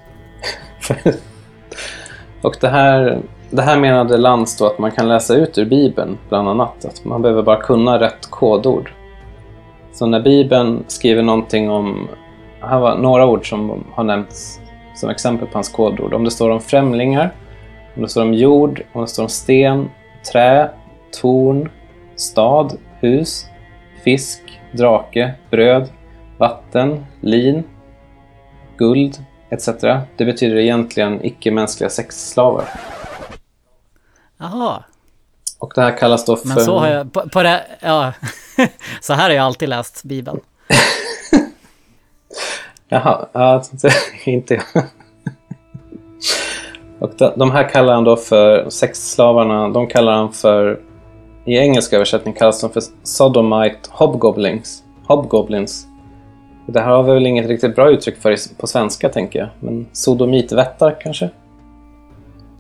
och 2.41 2.55
det 2.61 2.67
här, 2.69 3.21
det 3.49 3.61
här 3.61 3.79
menade 3.79 4.17
Lantz 4.17 4.57
då 4.57 4.65
att 4.65 4.79
man 4.79 4.91
kan 4.91 5.07
läsa 5.07 5.35
ut 5.35 5.57
ur 5.57 5.65
Bibeln, 5.65 6.17
bland 6.29 6.49
annat. 6.49 6.85
Att 6.85 7.05
man 7.05 7.21
behöver 7.21 7.43
bara 7.43 7.61
kunna 7.61 7.99
rätt 7.99 8.27
kodord. 8.29 8.91
Så 9.91 10.05
när 10.05 10.19
Bibeln 10.19 10.83
skriver 10.87 11.21
någonting 11.21 11.69
om... 11.69 12.07
Här 12.61 12.79
var 12.79 12.97
några 12.97 13.25
ord 13.25 13.49
som 13.49 13.83
har 13.93 14.03
nämnts 14.03 14.59
som 14.95 15.09
exempel 15.09 15.47
på 15.47 15.53
hans 15.53 15.69
kodord. 15.69 16.13
Om 16.13 16.23
det 16.23 16.31
står 16.31 16.49
om 16.49 16.61
främlingar, 16.61 17.33
om 17.95 18.01
det 18.01 18.09
står 18.09 18.21
om 18.21 18.33
jord, 18.33 18.83
om 18.93 19.01
det 19.01 19.07
står 19.07 19.23
om 19.23 19.29
sten, 19.29 19.89
trä, 20.31 20.69
torn, 21.21 21.69
stad, 22.15 22.77
hus, 22.99 23.45
fisk, 24.03 24.59
drake, 24.71 25.33
bröd, 25.49 25.89
vatten, 26.37 27.05
lin, 27.21 27.63
guld 28.77 29.17
etc. 29.49 29.67
Det 30.17 30.25
betyder 30.25 30.57
egentligen 30.57 31.25
icke-mänskliga 31.25 31.89
sexslavar. 31.89 32.65
Jaha. 34.37 34.83
Och 35.59 35.71
det 35.75 35.81
här 35.81 35.97
kallas 35.97 36.25
då 36.25 36.35
för... 36.35 36.47
Men 36.47 36.59
så 36.59 36.79
har 36.79 36.87
jag, 36.87 37.13
på, 37.13 37.29
på 37.29 37.43
det, 37.43 37.65
ja. 37.79 38.13
så 39.01 39.13
här 39.13 39.29
har 39.29 39.35
jag 39.35 39.45
alltid 39.45 39.69
läst 39.69 40.03
Bibeln. 40.03 40.39
Jaha, 42.89 43.27
ja, 43.31 43.63
inte 44.25 44.53
jag. 44.53 44.83
Och 46.99 47.11
de, 47.35 47.51
här 47.51 47.69
kallar 47.69 47.93
han 47.93 48.03
då 48.03 48.15
för 48.15 48.69
sexslavarna, 48.69 49.69
de 49.69 49.87
kallar 49.87 50.13
han 50.13 50.33
för... 50.33 50.79
I 51.45 51.57
engelsk 51.57 51.93
översättning 51.93 52.33
kallas 52.33 52.61
de 52.61 52.69
för 52.69 52.83
sodomite 53.03 53.89
hobgoblins. 53.89 54.83
Hobgoblins. 55.07 55.87
Det 56.65 56.79
här 56.79 56.91
har 56.91 57.03
vi 57.03 57.13
väl 57.13 57.25
inget 57.25 57.47
riktigt 57.47 57.75
bra 57.75 57.89
uttryck 57.89 58.17
för 58.17 58.57
på 58.57 58.67
svenska, 58.67 59.09
tänker 59.09 59.39
jag. 59.39 59.49
Men 59.59 59.87
sodomitvättar 59.91 60.97
kanske? 61.01 61.29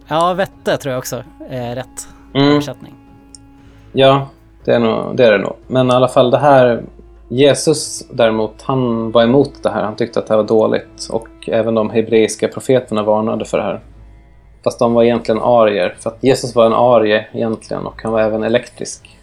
Ja, 0.07 0.33
vette 0.33 0.77
tror 0.77 0.91
jag 0.91 0.99
också 0.99 1.23
är 1.49 1.75
rätt 1.75 2.07
Mm. 2.33 2.47
översättning. 2.51 2.93
Ja, 3.93 4.27
det 4.65 4.71
är, 4.73 4.79
nog, 4.79 5.15
det 5.17 5.25
är 5.25 5.31
det 5.31 5.37
nog. 5.37 5.55
Men 5.67 5.87
i 5.87 5.93
alla 5.93 6.07
fall 6.07 6.31
det 6.31 6.37
här... 6.37 6.83
Jesus 7.29 8.07
däremot, 8.11 8.61
han 8.61 9.11
var 9.11 9.23
emot 9.23 9.63
det 9.63 9.69
här. 9.69 9.83
Han 9.83 9.95
tyckte 9.95 10.19
att 10.19 10.27
det 10.27 10.33
här 10.33 10.41
var 10.41 10.47
dåligt. 10.47 11.07
Och 11.11 11.27
även 11.47 11.75
de 11.75 11.89
hebreiska 11.89 12.47
profeterna 12.47 13.03
varnade 13.03 13.45
för 13.45 13.57
det 13.57 13.63
här. 13.63 13.79
Fast 14.63 14.79
de 14.79 14.93
var 14.93 15.03
egentligen 15.03 15.41
arier. 15.41 15.95
För 15.99 16.09
att 16.09 16.23
Jesus 16.23 16.55
var 16.55 16.65
en 16.65 16.73
arie 16.73 17.25
egentligen 17.33 17.85
och 17.85 18.01
han 18.03 18.11
var 18.11 18.21
även 18.21 18.43
elektrisk. 18.43 19.17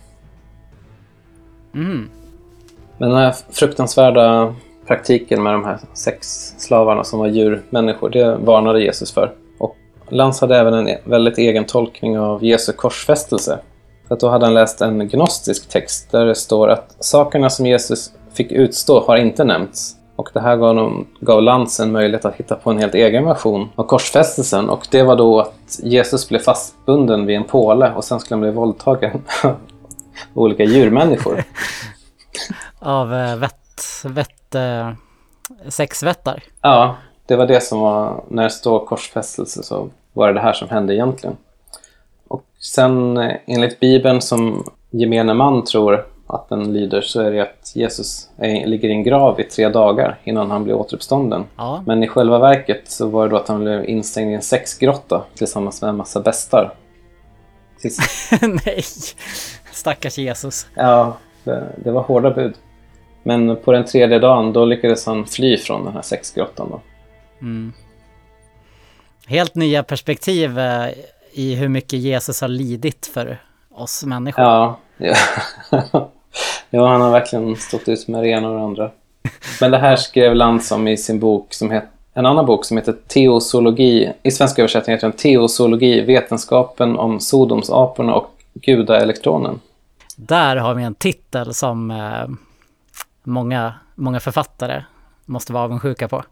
Mm. 1.75 2.11
Men 2.99 3.09
den 3.11 3.19
här 3.19 3.35
fruktansvärda 3.51 4.55
praktiken 4.87 5.43
med 5.43 5.53
de 5.53 5.65
här 5.65 5.79
sexslavarna 5.95 7.05
som 7.05 7.19
var 7.19 7.27
djurmänniskor, 7.27 8.11
det 8.11 8.37
varnade 8.37 8.83
Jesus 8.83 9.13
för. 9.13 9.33
Lans 10.09 10.41
hade 10.41 10.59
även 10.59 10.75
en 10.75 10.99
väldigt 11.05 11.39
egen 11.39 11.65
tolkning 11.65 12.19
av 12.19 12.45
Jesu 12.45 12.73
korsfästelse. 12.73 13.59
För 14.09 14.15
att 14.15 14.21
då 14.21 14.29
hade 14.29 14.47
han 14.47 14.55
läst 14.55 14.81
en 14.81 15.09
gnostisk 15.09 15.69
text 15.69 16.11
där 16.11 16.27
det 16.27 16.35
står 16.35 16.69
att 16.69 16.97
sakerna 16.99 17.51
som 17.51 17.67
Jesus 17.67 18.13
fick 18.35 18.53
utstå 18.53 19.01
har 19.01 19.17
inte 19.17 19.45
nämnts. 19.45 19.97
Och 20.17 20.29
det 20.33 20.41
här 20.41 20.57
gav, 20.57 20.67
honom, 20.67 21.07
gav 21.21 21.43
Lantz 21.43 21.81
en 21.81 21.93
möjlighet 21.93 22.25
att 22.25 22.35
hitta 22.35 22.55
på 22.55 22.71
en 22.71 22.79
helt 22.79 22.95
egen 22.95 23.25
version 23.25 23.69
av 23.75 23.85
korsfästelsen. 23.85 24.71
Och 24.71 24.87
det 24.91 25.03
var 25.03 25.17
då 25.17 25.41
att 25.41 25.81
Jesus 25.83 26.29
blev 26.29 26.39
fastbunden 26.39 27.27
vid 27.27 27.37
en 27.37 27.45
påle 27.45 27.93
och 27.93 28.05
sen 28.05 28.21
skulle 28.21 28.35
han 28.35 28.41
bli 28.41 28.51
våldtagen 28.51 29.23
av 29.43 29.57
olika 30.35 30.65
djurmänniskor. 30.65 31.45
Av 32.79 33.15
eh, 33.15 33.37
vett, 33.37 33.81
vett, 34.05 34.55
eh, 34.55 34.91
sexvättar. 35.69 36.43
Ja, 36.63 36.97
det 37.27 37.37
var 37.37 37.47
det 37.47 37.61
som 37.61 37.81
var, 37.81 38.25
när 38.29 38.43
det 38.43 38.51
står 38.51 38.87
korsfästelse 38.87 39.63
så 39.63 39.89
var 40.13 40.29
det 40.29 40.35
det 40.35 40.41
här 40.41 40.53
som 40.53 40.69
hände 40.69 40.95
egentligen. 40.95 41.37
Och 42.29 42.45
sen 42.59 43.17
eh, 43.17 43.37
enligt 43.47 43.81
Bibeln 43.81 44.21
som 44.21 44.65
gemene 44.91 45.35
man 45.35 45.65
tror 45.65 46.07
att 46.27 46.49
den 46.49 46.73
lyder 46.73 47.01
så 47.01 47.21
är 47.21 47.31
det 47.31 47.41
att 47.41 47.73
Jesus 47.75 48.29
är, 48.37 48.67
ligger 48.67 48.89
i 48.89 48.93
en 48.93 49.03
grav 49.03 49.41
i 49.41 49.45
tre 49.45 49.69
dagar 49.69 50.19
innan 50.25 50.51
han 50.51 50.65
blir 50.65 50.75
återuppstånden. 50.75 51.45
Ja. 51.57 51.83
Men 51.87 52.03
i 52.03 52.09
själva 52.09 52.39
verket 52.39 52.91
så 52.91 53.09
var 53.09 53.25
det 53.25 53.31
då 53.31 53.37
att 53.37 53.49
han 53.49 53.61
blev 53.61 53.89
instängd 53.89 54.31
i 54.31 54.35
en 54.35 54.43
sexgrotta 54.43 55.23
tillsammans 55.35 55.83
med 55.83 55.89
en 55.89 55.97
massa 55.97 56.21
bestar. 56.21 56.75
Nej. 58.67 58.83
Stackars 59.73 60.19
Jesus. 60.19 60.67
ja, 60.75 61.17
det, 61.45 61.65
det 61.77 61.91
var 61.91 62.03
hårda 62.03 62.31
bud. 62.31 62.55
Men 63.23 63.57
på 63.57 63.73
den 63.73 63.85
tredje 63.85 64.19
dagen 64.19 64.53
då 64.53 64.65
lyckades 64.65 65.07
han 65.07 65.27
fly 65.27 65.57
från 65.57 65.85
den 65.85 65.95
här 65.95 66.03
sexgrottan. 66.03 66.69
Då. 66.71 66.81
Helt 69.27 69.55
nya 69.55 69.83
perspektiv 69.83 70.59
eh, 70.59 70.89
i 71.33 71.55
hur 71.55 71.69
mycket 71.69 71.99
Jesus 71.99 72.41
har 72.41 72.49
lidit 72.49 73.11
för 73.15 73.39
oss 73.75 74.05
människor. 74.05 74.45
Ja, 74.45 74.79
ja. 74.97 75.15
ja, 76.71 76.89
han 76.89 77.01
har 77.01 77.11
verkligen 77.11 77.57
stått 77.57 77.89
ut 77.89 78.09
med 78.09 78.23
det 78.23 78.29
ena 78.29 78.49
och 78.49 78.55
det 78.55 78.65
andra. 78.65 78.91
Men 79.61 79.71
det 79.71 79.79
här 79.79 79.97
skrev 79.97 80.35
Lantz 80.35 80.73
om 80.73 80.89
i 80.89 80.97
sin 80.97 81.21
bok 81.21 81.55
som 81.55 81.71
heter 81.71 81.89
en 82.17 82.27
annan 82.27 82.47
bok 82.47 82.65
som 82.65 82.77
heter 82.77 82.93
Teosologi, 83.07 84.13
i 84.23 84.31
svenska 84.31 84.63
översättning 84.63 84.95
heter 84.95 85.09
den 85.09 85.17
Teosologi, 85.17 86.01
vetenskapen 86.01 86.99
om 86.99 87.21
Sodomsaporna 87.21 88.15
och 88.15 88.31
gudaelektronen. 88.55 89.61
Där 90.17 90.57
har 90.57 90.75
vi 90.75 90.83
en 90.83 90.95
titel 90.95 91.55
som 91.55 91.91
eh, 91.91 92.29
många, 93.23 93.75
många 93.95 94.21
författare 94.21 94.83
måste 95.25 95.53
vara 95.53 95.65
avundsjuka 95.65 96.09
på. 96.09 96.25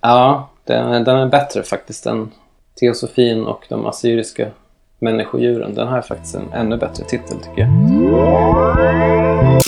Ja, 0.00 0.48
den, 0.64 1.04
den 1.04 1.16
är 1.16 1.26
bättre 1.26 1.62
faktiskt 1.62 2.06
än 2.06 2.30
Teosofin 2.80 3.46
och 3.46 3.64
de 3.68 3.86
assyriska 3.86 4.46
människodjuren. 4.98 5.74
Den 5.74 5.88
har 5.88 6.02
faktiskt 6.02 6.34
en 6.34 6.52
ännu 6.52 6.76
bättre 6.76 7.04
titel 7.04 7.36
tycker 7.38 7.60
jag. 7.60 7.68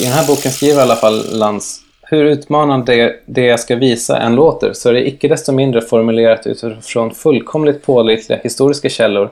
I 0.01 0.05
den 0.05 0.12
här 0.12 0.27
boken 0.27 0.51
skriver 0.51 0.79
i 0.79 0.83
alla 0.83 0.97
fall 0.97 1.38
Lantz 1.38 1.81
hur 2.03 2.25
utmanande 2.25 2.97
det, 2.97 3.21
det 3.27 3.45
jag 3.45 3.61
ska 3.61 3.77
visa 3.77 4.19
än 4.19 4.35
låter 4.35 4.73
så 4.73 4.88
är 4.88 4.93
det 4.93 5.09
icke 5.09 5.29
desto 5.29 5.53
mindre 5.53 5.81
formulerat 5.81 6.47
utifrån 6.47 7.14
fullkomligt 7.14 7.87
pålitliga 7.87 8.38
historiska 8.43 8.88
källor 8.88 9.31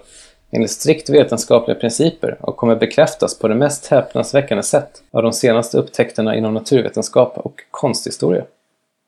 enligt 0.51 0.71
strikt 0.71 1.11
vetenskapliga 1.11 1.79
principer 1.79 2.37
och 2.41 2.57
kommer 2.57 2.77
bekräftas 2.77 3.39
på 3.39 3.49
det 3.49 3.55
mest 3.55 3.87
häpnadsväckande 3.87 4.63
sätt 4.63 5.03
av 5.11 5.23
de 5.23 5.33
senaste 5.33 5.79
upptäckterna 5.79 6.37
inom 6.37 6.55
naturvetenskap 6.55 7.39
och 7.39 7.61
konsthistoria. 7.71 8.45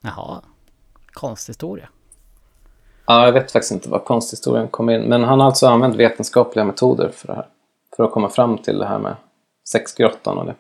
Jaha, 0.03 0.40
konsthistoria. 1.12 1.88
Ja, 3.06 3.24
jag 3.24 3.32
vet 3.32 3.52
faktiskt 3.52 3.72
inte 3.72 3.88
var 3.88 3.98
konsthistorien 3.98 4.68
kommer 4.68 4.92
in, 4.92 5.02
men 5.02 5.24
han 5.24 5.40
har 5.40 5.46
alltså 5.46 5.66
använt 5.66 5.96
vetenskapliga 5.96 6.64
metoder 6.64 7.08
för 7.08 7.26
det 7.26 7.34
här. 7.34 7.46
För 7.96 8.04
att 8.04 8.10
komma 8.10 8.28
fram 8.28 8.58
till 8.58 8.78
det 8.78 8.86
här 8.86 8.98
med 8.98 9.16
sexgrottan 9.68 10.38
och 10.38 10.46
det. 10.46 10.54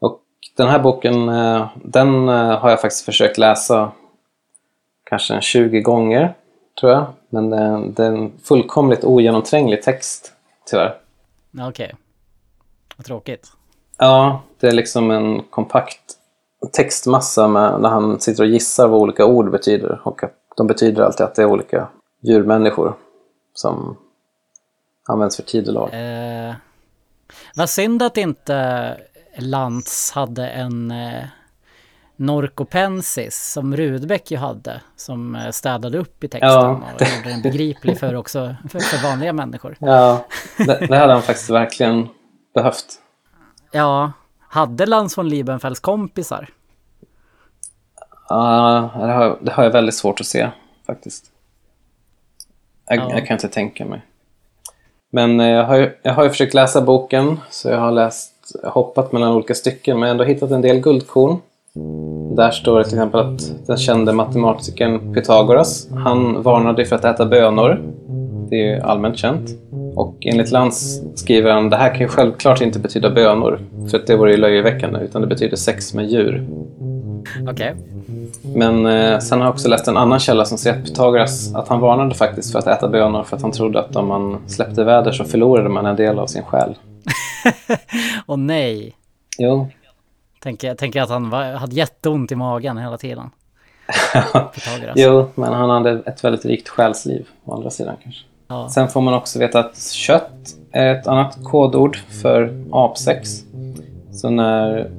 Och 0.00 0.20
den 0.56 0.68
här 0.68 0.78
boken, 0.78 1.28
eh, 1.28 1.68
den 1.74 2.28
eh, 2.28 2.58
har 2.58 2.70
jag 2.70 2.80
faktiskt 2.80 3.04
försökt 3.04 3.38
läsa 3.38 3.92
kanske 5.04 5.34
en 5.34 5.40
20 5.40 5.80
gånger, 5.80 6.34
tror 6.80 6.92
jag. 6.92 7.06
Men 7.28 7.50
det, 7.50 7.84
det 7.88 8.04
är 8.04 8.12
en 8.12 8.32
fullkomligt 8.38 9.04
ogenomtränglig 9.04 9.82
text, 9.82 10.32
tyvärr. 10.66 10.98
Okej. 11.60 11.94
Vad 12.96 13.06
tråkigt. 13.06 13.52
Ja, 13.98 14.42
det 14.60 14.68
är 14.68 14.72
liksom 14.72 15.10
en 15.10 15.42
kompakt 15.42 16.18
textmassa 16.72 17.48
med, 17.48 17.80
när 17.80 17.88
han 17.88 18.20
sitter 18.20 18.42
och 18.42 18.48
gissar 18.48 18.88
vad 18.88 19.00
olika 19.00 19.26
ord 19.26 19.50
betyder. 19.50 20.00
Och 20.04 20.24
att 20.24 20.34
de 20.56 20.66
betyder 20.66 21.02
alltid 21.02 21.26
att 21.26 21.34
det 21.34 21.42
är 21.42 21.46
olika 21.46 21.88
djurmänniskor 22.22 22.94
som 23.54 23.96
används 25.08 25.36
för 25.36 25.42
tidelag. 25.42 25.90
Eh, 25.92 26.54
vad 27.56 27.70
synd 27.70 28.02
att 28.02 28.16
inte 28.16 28.96
Lantz 29.38 30.12
hade 30.12 30.48
en 30.48 30.90
eh, 30.90 31.24
Norcopensis 32.16 33.52
som 33.52 33.76
Rudbeck 33.76 34.30
ju 34.30 34.36
hade. 34.36 34.80
Som 34.96 35.34
eh, 35.36 35.50
städade 35.50 35.98
upp 35.98 36.24
i 36.24 36.28
texten 36.28 36.50
Ja. 36.50 36.80
och 36.94 37.00
gjorde 37.00 37.30
den 37.30 37.42
begriplig 37.42 37.98
för 37.98 38.14
också 38.14 38.54
för, 38.68 38.78
för 38.78 39.08
vanliga 39.08 39.32
människor. 39.32 39.76
Ja, 39.80 40.24
det, 40.56 40.86
det 40.88 40.96
hade 40.96 41.12
han 41.12 41.22
faktiskt 41.22 41.50
verkligen 41.50 42.08
behövt. 42.54 42.86
Ja, 43.72 44.12
hade 44.54 44.86
Lantz 44.86 45.18
von 45.18 45.28
Liebenfelds 45.28 45.80
kompisar? 45.80 46.48
Ja, 48.28 48.90
det, 48.94 49.12
har, 49.12 49.38
det 49.40 49.50
har 49.52 49.64
jag 49.64 49.70
väldigt 49.70 49.94
svårt 49.94 50.20
att 50.20 50.26
se 50.26 50.48
faktiskt. 50.86 51.24
Jag, 52.88 52.98
Ja. 52.98 53.10
jag 53.10 53.26
kan 53.26 53.34
inte 53.34 53.48
tänka 53.48 53.84
mig. 53.84 54.02
Men 55.12 55.40
eh, 55.40 55.48
jag 55.48 55.64
har, 55.64 55.76
ju, 55.76 55.90
jag 56.02 56.14
har 56.14 56.24
ju 56.24 56.30
försökt 56.30 56.54
läsa 56.54 56.80
boken, 56.80 57.40
så 57.50 57.68
jag 57.68 57.78
har 57.80 57.92
läst, 57.92 58.32
hoppat 58.64 59.12
mellan 59.12 59.32
olika 59.32 59.54
stycken, 59.54 60.00
men 60.00 60.08
ändå 60.10 60.24
hittat 60.24 60.50
en 60.50 60.60
del 60.62 60.80
guldkorn. 60.80 61.40
Där 62.36 62.50
står 62.50 62.78
det 62.78 62.84
till 62.84 62.94
exempel 62.98 63.20
att 63.20 63.66
den 63.66 63.76
kände 63.76 64.12
matematikern 64.12 65.14
Pythagoras, 65.14 65.88
han 65.90 66.42
varnade 66.42 66.84
för 66.84 66.96
att 66.96 67.04
äta 67.04 67.26
bönor. 67.26 67.82
Det 68.54 68.60
är 68.60 68.74
ju 68.74 68.80
allmänt 68.80 69.18
känt. 69.18 69.50
Och 69.94 70.16
enligt 70.20 70.50
Lantz 70.50 71.00
skriver 71.14 71.50
han, 71.50 71.70
det 71.70 71.76
här 71.76 71.90
kan 71.90 72.00
ju 72.00 72.08
självklart 72.08 72.60
inte 72.60 72.78
betyda 72.78 73.10
bönor, 73.10 73.60
för 73.90 73.98
att 73.98 74.06
det 74.06 74.16
vore 74.16 74.30
ju 74.30 74.36
löjeväckande, 74.36 75.00
utan 75.00 75.22
det 75.22 75.28
betyder 75.28 75.56
sex 75.56 75.94
med 75.94 76.10
djur. 76.10 76.46
Okej. 77.50 77.74
Men 78.42 78.86
eh, 78.86 79.18
sen 79.18 79.38
har 79.38 79.46
jag 79.46 79.54
också 79.54 79.68
läst 79.68 79.88
en 79.88 79.96
annan 79.96 80.18
källa 80.18 80.44
som 80.44 80.58
säger 80.58 80.76
att 80.76 80.84
Pythagoras 80.84 81.54
att 81.54 81.68
han 81.68 81.80
varnade 81.80 82.14
faktiskt 82.14 82.52
för 82.52 82.58
att 82.58 82.66
äta 82.66 82.88
bönor 82.88 83.22
för 83.22 83.36
att 83.36 83.42
han 83.42 83.52
trodde 83.52 83.80
att 83.80 83.96
om 83.96 84.06
man 84.06 84.38
släppte 84.46 84.84
väder 84.84 85.12
så 85.12 85.24
förlorade 85.24 85.68
man 85.68 85.86
en 85.86 85.96
del 85.96 86.18
av 86.18 86.26
sin 86.26 86.42
själ. 86.42 86.74
Och 88.26 88.38
nej. 88.38 88.94
Jo, 89.38 89.68
Tänker, 90.40 90.74
tänker 90.74 91.02
att 91.02 91.10
han 91.10 91.30
var, 91.30 91.52
hade 91.52 91.76
jätteont 91.76 92.32
i 92.32 92.34
magen 92.34 92.78
hela 92.78 92.98
tiden. 92.98 93.30
Jo, 94.94 95.30
men 95.34 95.52
han 95.52 95.70
hade 95.70 96.02
ett 96.06 96.24
väldigt 96.24 96.44
rikt 96.44 96.68
själsliv 96.68 97.26
å 97.44 97.54
andra 97.54 97.70
sidan 97.70 97.96
kanske. 98.02 98.24
Ja. 98.48 98.68
Sen 98.68 98.88
får 98.88 99.00
man 99.00 99.14
också 99.14 99.38
veta 99.38 99.58
att 99.60 99.82
kött 99.92 100.56
är 100.72 100.94
ett 100.94 101.06
annat 101.06 101.38
kodord 101.44 101.96
för 101.96 102.64
apsex. 102.72 103.44
Så 104.12 104.30
när, 104.30 104.90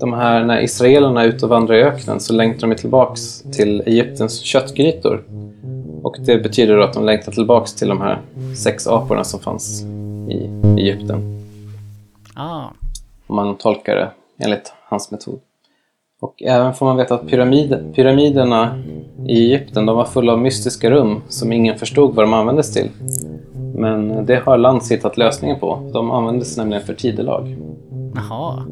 de 0.00 0.12
här, 0.12 0.44
när 0.44 0.60
israelerna 0.62 1.22
är 1.22 1.26
ute 1.26 1.44
och 1.44 1.50
vandrar 1.50 1.74
i 1.74 1.82
öknen 1.82 2.20
så 2.20 2.32
längtar 2.32 2.66
de 2.68 2.74
tillbaks 2.76 3.42
till 3.42 3.82
Egyptens 3.86 4.40
köttgrytor. 4.40 5.24
Och 6.02 6.16
det 6.20 6.38
betyder 6.38 6.78
att 6.78 6.92
de 6.92 7.04
längtar 7.04 7.32
tillbaks 7.32 7.74
till 7.74 7.88
de 7.88 8.00
här 8.00 8.18
sex 8.56 8.86
aporna 8.86 9.24
som 9.24 9.40
fanns 9.40 9.82
i 10.30 10.50
Egypten. 10.78 11.44
Ah, 12.34 12.64
Om 13.26 13.36
man 13.36 13.56
tolkar 13.56 13.96
det 13.96 14.10
enligt 14.38 14.72
hans 14.88 15.10
metod. 15.10 15.40
Och 16.20 16.42
även 16.42 16.74
får 16.74 16.86
man 16.86 16.96
veta 16.96 17.14
att 17.14 17.28
pyramid, 17.28 17.92
pyramiderna 17.94 18.82
i 19.26 19.44
Egypten 19.44 19.86
de 19.86 19.96
var 19.96 20.04
fulla 20.04 20.32
av 20.32 20.38
mystiska 20.38 20.90
rum 20.90 21.22
som 21.28 21.52
ingen 21.52 21.78
förstod 21.78 22.14
vad 22.14 22.24
de 22.24 22.32
användes 22.34 22.72
till. 22.72 22.88
Men 23.74 24.26
det 24.26 24.36
har 24.36 24.58
Lantz 24.58 24.90
hittat 24.90 25.16
lösningen 25.16 25.60
på. 25.60 25.90
De 25.92 26.10
användes 26.10 26.56
nämligen 26.56 26.82
för 26.84 26.94
tidelag. 26.94 27.56
jaha. 28.14 28.64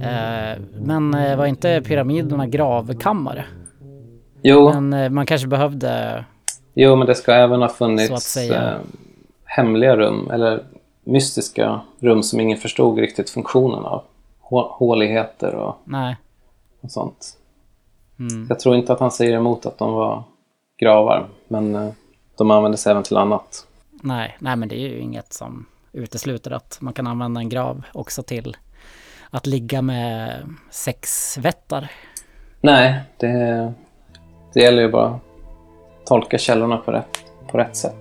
Eh, 0.00 0.62
men 0.80 1.14
eh, 1.14 1.36
var 1.36 1.46
inte 1.46 1.82
pyramiderna 1.84 2.46
gravkammare? 2.46 3.44
Jo, 4.42 4.70
Men 4.74 4.92
eh, 4.92 5.10
man 5.10 5.26
kanske 5.26 5.48
behövde... 5.48 6.24
jo, 6.74 6.96
men 6.96 7.06
det 7.06 7.14
ska 7.14 7.32
även 7.32 7.60
ha 7.62 7.68
funnits 7.68 8.36
eh, 8.36 8.74
hemliga 9.44 9.96
rum, 9.96 10.30
eller 10.30 10.62
mystiska 11.04 11.80
rum 12.00 12.22
som 12.22 12.40
ingen 12.40 12.58
förstod 12.58 12.98
riktigt 12.98 13.30
funktionen 13.30 13.84
av. 13.84 14.02
Hå- 14.42 14.68
Håligheter 14.70 15.54
och, 15.54 15.76
och 16.80 16.90
sånt. 16.90 17.36
Mm. 18.18 18.46
Jag 18.48 18.60
tror 18.60 18.76
inte 18.76 18.92
att 18.92 19.00
han 19.00 19.10
säger 19.10 19.36
emot 19.36 19.66
att 19.66 19.78
de 19.78 19.92
var 19.92 20.22
gravar, 20.78 21.26
men 21.48 21.74
eh, 21.74 21.92
de 22.36 22.50
användes 22.50 22.86
även 22.86 23.02
till 23.02 23.16
annat. 23.16 23.66
Nej, 23.90 24.36
nej, 24.38 24.56
men 24.56 24.68
det 24.68 24.76
är 24.76 24.88
ju 24.88 24.98
inget 24.98 25.32
som 25.32 25.66
utesluter 25.92 26.50
att 26.50 26.78
man 26.80 26.92
kan 26.92 27.06
använda 27.06 27.40
en 27.40 27.48
grav 27.48 27.82
också 27.92 28.22
till 28.22 28.56
att 29.30 29.46
ligga 29.46 29.82
med 29.82 30.42
sex 30.70 31.38
vättar. 31.38 31.90
Nej, 32.60 33.00
det, 33.16 33.72
det 34.54 34.60
gäller 34.60 34.82
ju 34.82 34.88
bara 34.88 35.06
att 35.06 35.20
tolka 36.06 36.38
källorna 36.38 36.76
på 36.76 36.92
rätt, 36.92 37.24
på 37.50 37.58
rätt 37.58 37.76
sätt. 37.76 37.96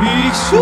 Ich 0.00 0.52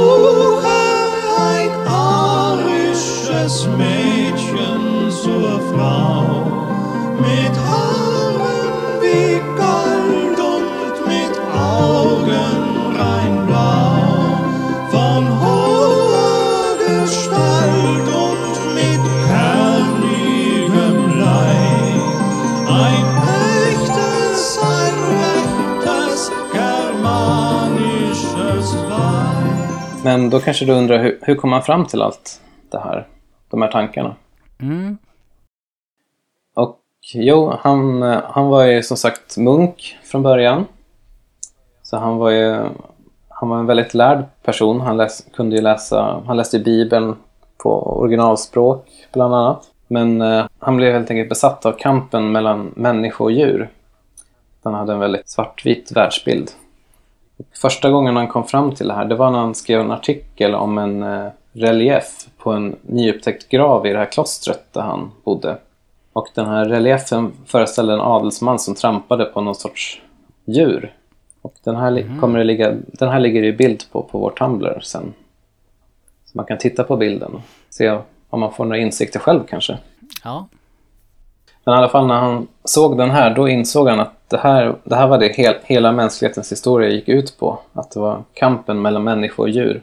mit 7.26 7.54
Haaren 7.68 8.72
wie 9.02 9.34
Gold 9.60 10.38
und 10.54 10.96
mit 11.12 11.34
Augen 11.54 12.58
rein 13.00 13.34
blau, 13.46 13.94
von 14.92 15.22
hoher 15.42 16.72
Gestalt 16.86 18.06
und 18.24 18.54
mit 18.78 19.04
herrlichem 19.30 20.96
Leib. 21.24 22.04
Ein 22.84 23.06
echtes, 23.70 24.40
ein 24.76 24.96
rechtes 25.22 26.20
germanisches 26.52 28.68
Weib. 28.90 30.04
Men 30.04 30.30
då 30.30 30.40
kanske 30.40 30.64
du 30.64 30.72
undrar, 30.72 30.98
hur, 30.98 31.18
hur 31.22 31.34
kom 31.34 31.50
man 31.50 31.62
fram 31.62 31.86
till 31.86 32.02
allt 32.02 32.40
det 32.70 32.78
här? 32.78 33.06
De 33.50 33.62
här 33.62 33.68
tankarna? 33.68 34.16
Mm. 34.60 34.98
Jo, 37.14 37.52
han, 37.60 38.02
han 38.02 38.46
var 38.46 38.64
ju 38.64 38.82
som 38.82 38.96
sagt 38.96 39.36
munk 39.36 39.98
från 40.04 40.22
början. 40.22 40.66
Så 41.82 41.96
han 41.96 42.16
var 42.16 42.30
ju 42.30 42.64
han 43.28 43.48
var 43.48 43.58
en 43.58 43.66
väldigt 43.66 43.94
lärd 43.94 44.24
person. 44.42 44.80
Han 44.80 44.96
läs, 44.96 45.26
kunde 45.34 45.56
ju 45.56 45.62
läsa, 45.62 46.22
han 46.26 46.36
läste 46.36 46.58
Bibeln 46.58 47.16
på 47.56 47.98
originalspråk 48.00 48.86
bland 49.12 49.34
annat. 49.34 49.64
Men 49.86 50.22
eh, 50.22 50.46
han 50.58 50.76
blev 50.76 50.92
helt 50.92 51.10
enkelt 51.10 51.28
besatt 51.28 51.66
av 51.66 51.72
kampen 51.72 52.32
mellan 52.32 52.72
människa 52.76 53.24
och 53.24 53.32
djur. 53.32 53.70
Han 54.62 54.74
hade 54.74 54.92
en 54.92 54.98
väldigt 54.98 55.28
svartvit 55.28 55.92
världsbild. 55.94 56.50
Och 57.36 57.46
första 57.56 57.90
gången 57.90 58.16
han 58.16 58.28
kom 58.28 58.44
fram 58.44 58.74
till 58.74 58.88
det 58.88 58.94
här, 58.94 59.04
det 59.04 59.14
var 59.14 59.30
när 59.30 59.38
han 59.38 59.54
skrev 59.54 59.80
en 59.80 59.90
artikel 59.90 60.54
om 60.54 60.78
en 60.78 61.02
eh, 61.02 61.26
relief 61.52 62.26
på 62.38 62.52
en 62.52 62.76
nyupptäckt 62.82 63.48
grav 63.48 63.86
i 63.86 63.92
det 63.92 63.98
här 63.98 64.12
klostret 64.12 64.72
där 64.72 64.82
han 64.82 65.12
bodde. 65.24 65.58
Och 66.16 66.29
den 66.35 66.46
här 66.46 66.64
reliefen 66.64 67.33
föreställde 67.46 67.92
en 67.92 68.00
adelsman 68.00 68.59
som 68.59 68.74
trampade 68.74 69.24
på 69.24 69.40
någon 69.40 69.55
sorts 69.55 70.00
djur. 70.44 70.92
Och 71.42 71.55
den 71.64 71.76
här, 71.76 71.90
li- 71.90 72.07
kommer 72.20 72.38
det 72.38 72.44
ligga, 72.44 72.74
den 72.87 73.09
här 73.09 73.20
ligger 73.20 73.42
i 73.42 73.52
bild 73.52 73.85
på 73.92 74.02
på 74.02 74.18
vår 74.18 74.31
Tumblr 74.31 74.81
sen. 74.83 75.14
Så 76.24 76.31
man 76.38 76.46
kan 76.46 76.59
titta 76.59 76.85
på 76.85 76.96
bilden 76.96 77.35
och 77.35 77.40
se 77.70 77.98
om 78.31 78.40
man 78.40 78.52
får 78.52 78.64
några 78.64 78.79
insikter 78.79 79.18
själv 79.20 79.40
kanske. 79.48 79.79
Ja. 80.24 80.48
Men 81.64 81.74
i 81.74 81.79
alla 81.79 81.88
fall 81.88 82.07
när 82.07 82.14
han 82.20 82.46
såg 82.64 82.98
den 82.98 83.11
här, 83.11 83.35
då 83.35 83.48
insåg 83.48 83.88
han 83.88 84.00
att 84.00 84.31
det 84.31 84.38
här, 84.38 84.74
det 84.85 84.96
här 84.96 85.07
var 85.09 85.18
det 85.18 85.29
hel, 85.29 85.55
hela 85.64 85.92
mänsklighetens 85.92 86.52
historia 86.52 86.88
gick 86.90 87.09
ut 87.09 87.38
på. 87.38 87.59
Att 87.72 87.90
det 87.90 88.00
var 88.00 88.22
kampen 88.35 88.83
mellan 88.83 89.05
människor 89.05 89.44
och 89.44 89.50
djur. 89.50 89.83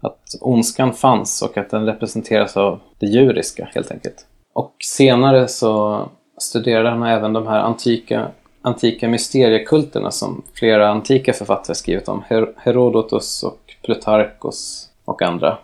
Att 0.00 0.36
ondskan 0.40 0.92
fanns 0.92 1.42
och 1.42 1.56
att 1.56 1.70
den 1.70 1.86
representeras 1.86 2.56
av 2.56 2.80
det 2.98 3.06
djuriska 3.06 3.68
helt 3.74 3.90
enkelt. 3.90 4.26
Och 4.52 4.74
senare 4.84 5.48
så 5.48 6.08
studerade 6.38 6.90
han 6.90 7.02
även 7.02 7.32
de 7.32 7.46
här 7.46 7.58
antika, 7.60 8.28
antika 8.62 9.08
mysteriekulterna 9.08 10.10
som 10.10 10.42
flera 10.54 10.88
antika 10.90 11.32
författare 11.32 11.74
skrivit 11.74 12.08
om. 12.08 12.24
Her- 12.28 12.52
Herodotus 12.56 13.42
och 13.42 13.58
Plutarkos 13.84 14.88
och 15.04 15.22
andra. 15.22 15.58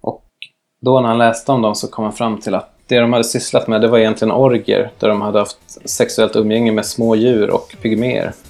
Och 0.00 0.24
då 0.80 1.00
när 1.00 1.08
han 1.08 1.18
läste 1.18 1.52
om 1.52 1.62
dem 1.62 1.74
så 1.74 1.88
kom 1.88 2.04
han 2.04 2.12
fram 2.12 2.40
till 2.40 2.54
att 2.54 2.74
det 2.86 2.98
de 3.00 3.12
hade 3.12 3.24
sysslat 3.24 3.68
med 3.68 3.80
det 3.80 3.88
var 3.88 3.98
egentligen 3.98 4.32
orger 4.32 4.90
där 4.98 5.08
de 5.08 5.20
hade 5.20 5.38
haft 5.38 5.58
sexuellt 5.88 6.36
umgänge 6.36 6.72
med 6.72 6.86
små 6.86 7.16
djur 7.16 7.50
och 7.50 7.74
pygméer. 7.82 8.32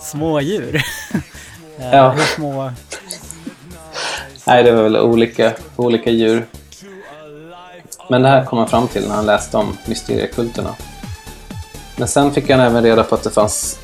Smådjur. 0.00 0.76
Eh, 0.76 0.82
Ja. 1.92 2.10
Hur 2.10 2.22
små? 2.22 2.70
Nej, 4.48 4.62
det 4.62 4.72
var 4.72 4.82
väl 4.82 4.96
olika, 4.96 5.52
olika 5.76 6.10
djur. 6.10 6.46
Men 8.08 8.22
det 8.22 8.28
här 8.28 8.44
kom 8.44 8.58
han 8.58 8.68
fram 8.68 8.88
till 8.88 9.08
när 9.08 9.14
han 9.14 9.26
läste 9.26 9.56
om 9.56 9.76
mysteriekulterna. 9.86 10.74
Men 11.96 12.08
sen 12.08 12.32
fick 12.32 12.50
han 12.50 12.60
även 12.60 12.82
reda 12.82 13.02
på 13.02 13.14
att 13.14 13.22
det 13.22 13.30
fanns... 13.30 13.78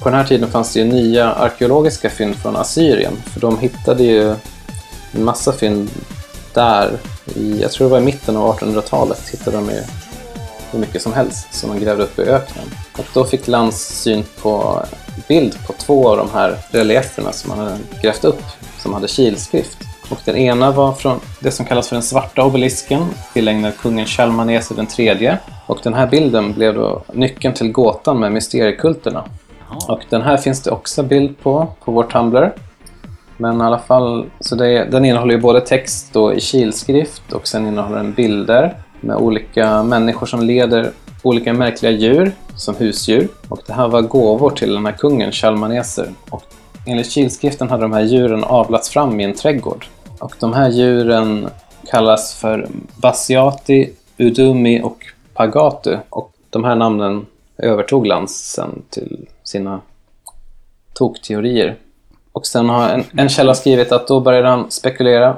På 0.00 0.08
den 0.08 0.18
här 0.18 0.26
tiden 0.26 0.50
fanns 0.50 0.72
det 0.72 0.80
ju 0.80 0.86
nya 0.86 1.32
arkeologiska 1.32 2.10
fynd 2.10 2.36
från 2.36 2.56
Assyrien. 2.56 3.16
För 3.26 3.40
de 3.40 3.58
hittade 3.58 4.02
ju 4.02 4.34
en 5.12 5.24
massa 5.24 5.52
fynd 5.52 5.90
där. 6.54 6.90
I, 7.34 7.60
jag 7.60 7.70
tror 7.70 7.86
det 7.86 7.90
var 7.90 7.98
i 7.98 8.04
mitten 8.04 8.36
av 8.36 8.58
1800-talet 8.58 9.28
hittade 9.28 9.56
de 9.56 9.66
ju 9.66 9.82
hur 10.70 10.78
mycket 10.78 11.02
som 11.02 11.12
helst 11.12 11.54
som 11.54 11.70
de 11.70 11.84
grävde 11.84 12.02
upp 12.02 12.18
i 12.18 12.22
öknen. 12.22 12.64
Och 12.98 13.06
då 13.14 13.24
fick 13.24 13.48
Lantz 13.48 14.02
syn 14.02 14.24
på 14.42 14.82
bild 15.28 15.66
på 15.66 15.72
två 15.72 16.08
av 16.08 16.16
de 16.16 16.30
här 16.30 16.58
relieferna 16.70 17.32
som 17.32 17.50
han 17.50 17.60
hade 17.60 17.78
grävt 18.02 18.24
upp 18.24 18.42
som 18.78 18.94
hade 18.94 19.08
kilskrift. 19.08 19.89
Och 20.10 20.18
den 20.24 20.36
ena 20.36 20.70
var 20.70 20.92
från 20.92 21.20
det 21.40 21.50
som 21.50 21.66
kallas 21.66 21.88
för 21.88 21.96
den 21.96 22.02
svarta 22.02 22.44
obelisken 22.44 23.06
tillägnad 23.32 23.76
kungen 23.76 24.06
Shalmaneser 24.06 24.74
den 24.74 24.86
tredje. 24.86 25.38
Och 25.66 25.78
den 25.82 25.94
här 25.94 26.06
bilden 26.06 26.52
blev 26.52 26.74
då 26.74 27.02
nyckeln 27.12 27.54
till 27.54 27.72
gåtan 27.72 28.20
med 28.20 28.32
mysteriekulterna. 28.32 29.24
Och 29.88 30.00
den 30.08 30.22
här 30.22 30.36
finns 30.36 30.62
det 30.62 30.70
också 30.70 31.02
bild 31.02 31.38
på, 31.42 31.66
på 31.84 31.92
vår 31.92 32.04
Tumblr. 32.04 32.52
Men 33.36 33.60
i 33.60 33.64
alla 33.64 33.78
fall, 33.78 34.26
så 34.40 34.54
det, 34.54 34.84
den 34.84 35.04
innehåller 35.04 35.34
ju 35.34 35.40
både 35.40 35.60
text 35.60 36.12
då 36.12 36.34
i 36.34 36.40
kilskrift 36.40 37.32
och 37.32 37.48
sen 37.48 37.66
innehåller 37.66 37.96
den 37.96 38.12
bilder. 38.12 38.74
med 39.00 39.16
olika 39.16 39.82
människor 39.82 40.26
som 40.26 40.42
leder 40.42 40.90
olika 41.22 41.52
märkliga 41.52 41.92
djur 41.92 42.32
som 42.56 42.74
husdjur. 42.76 43.28
Och 43.48 43.60
det 43.66 43.72
här 43.72 43.88
var 43.88 44.02
gåvor 44.02 44.50
till 44.50 44.74
den 44.74 44.86
här 44.86 44.92
kungen, 44.92 45.32
Shalmaneser. 45.32 46.08
Och 46.30 46.42
enligt 46.86 47.10
kilskriften 47.10 47.70
hade 47.70 47.82
de 47.82 47.92
här 47.92 48.02
djuren 48.02 48.44
avlats 48.44 48.88
fram 48.88 49.20
i 49.20 49.24
en 49.24 49.34
trädgård. 49.34 49.86
Och 50.20 50.34
de 50.40 50.52
här 50.52 50.70
djuren 50.70 51.48
kallas 51.90 52.34
för 52.34 52.68
Basiati, 53.02 53.90
Udumi 54.18 54.82
och 54.82 55.06
Pagatu. 55.34 55.96
Och 56.10 56.32
de 56.50 56.64
här 56.64 56.74
namnen 56.74 57.26
övertog 57.58 58.06
Lantz 58.06 58.32
sen 58.32 58.82
till 58.90 59.28
sina 59.42 59.80
tokteorier. 60.94 61.76
Och 62.32 62.46
sen 62.46 62.68
har 62.68 62.88
en, 62.88 63.04
en 63.16 63.28
källa 63.28 63.54
skrivit 63.54 63.92
att 63.92 64.06
då 64.06 64.20
började 64.20 64.48
han 64.48 64.70
spekulera 64.70 65.36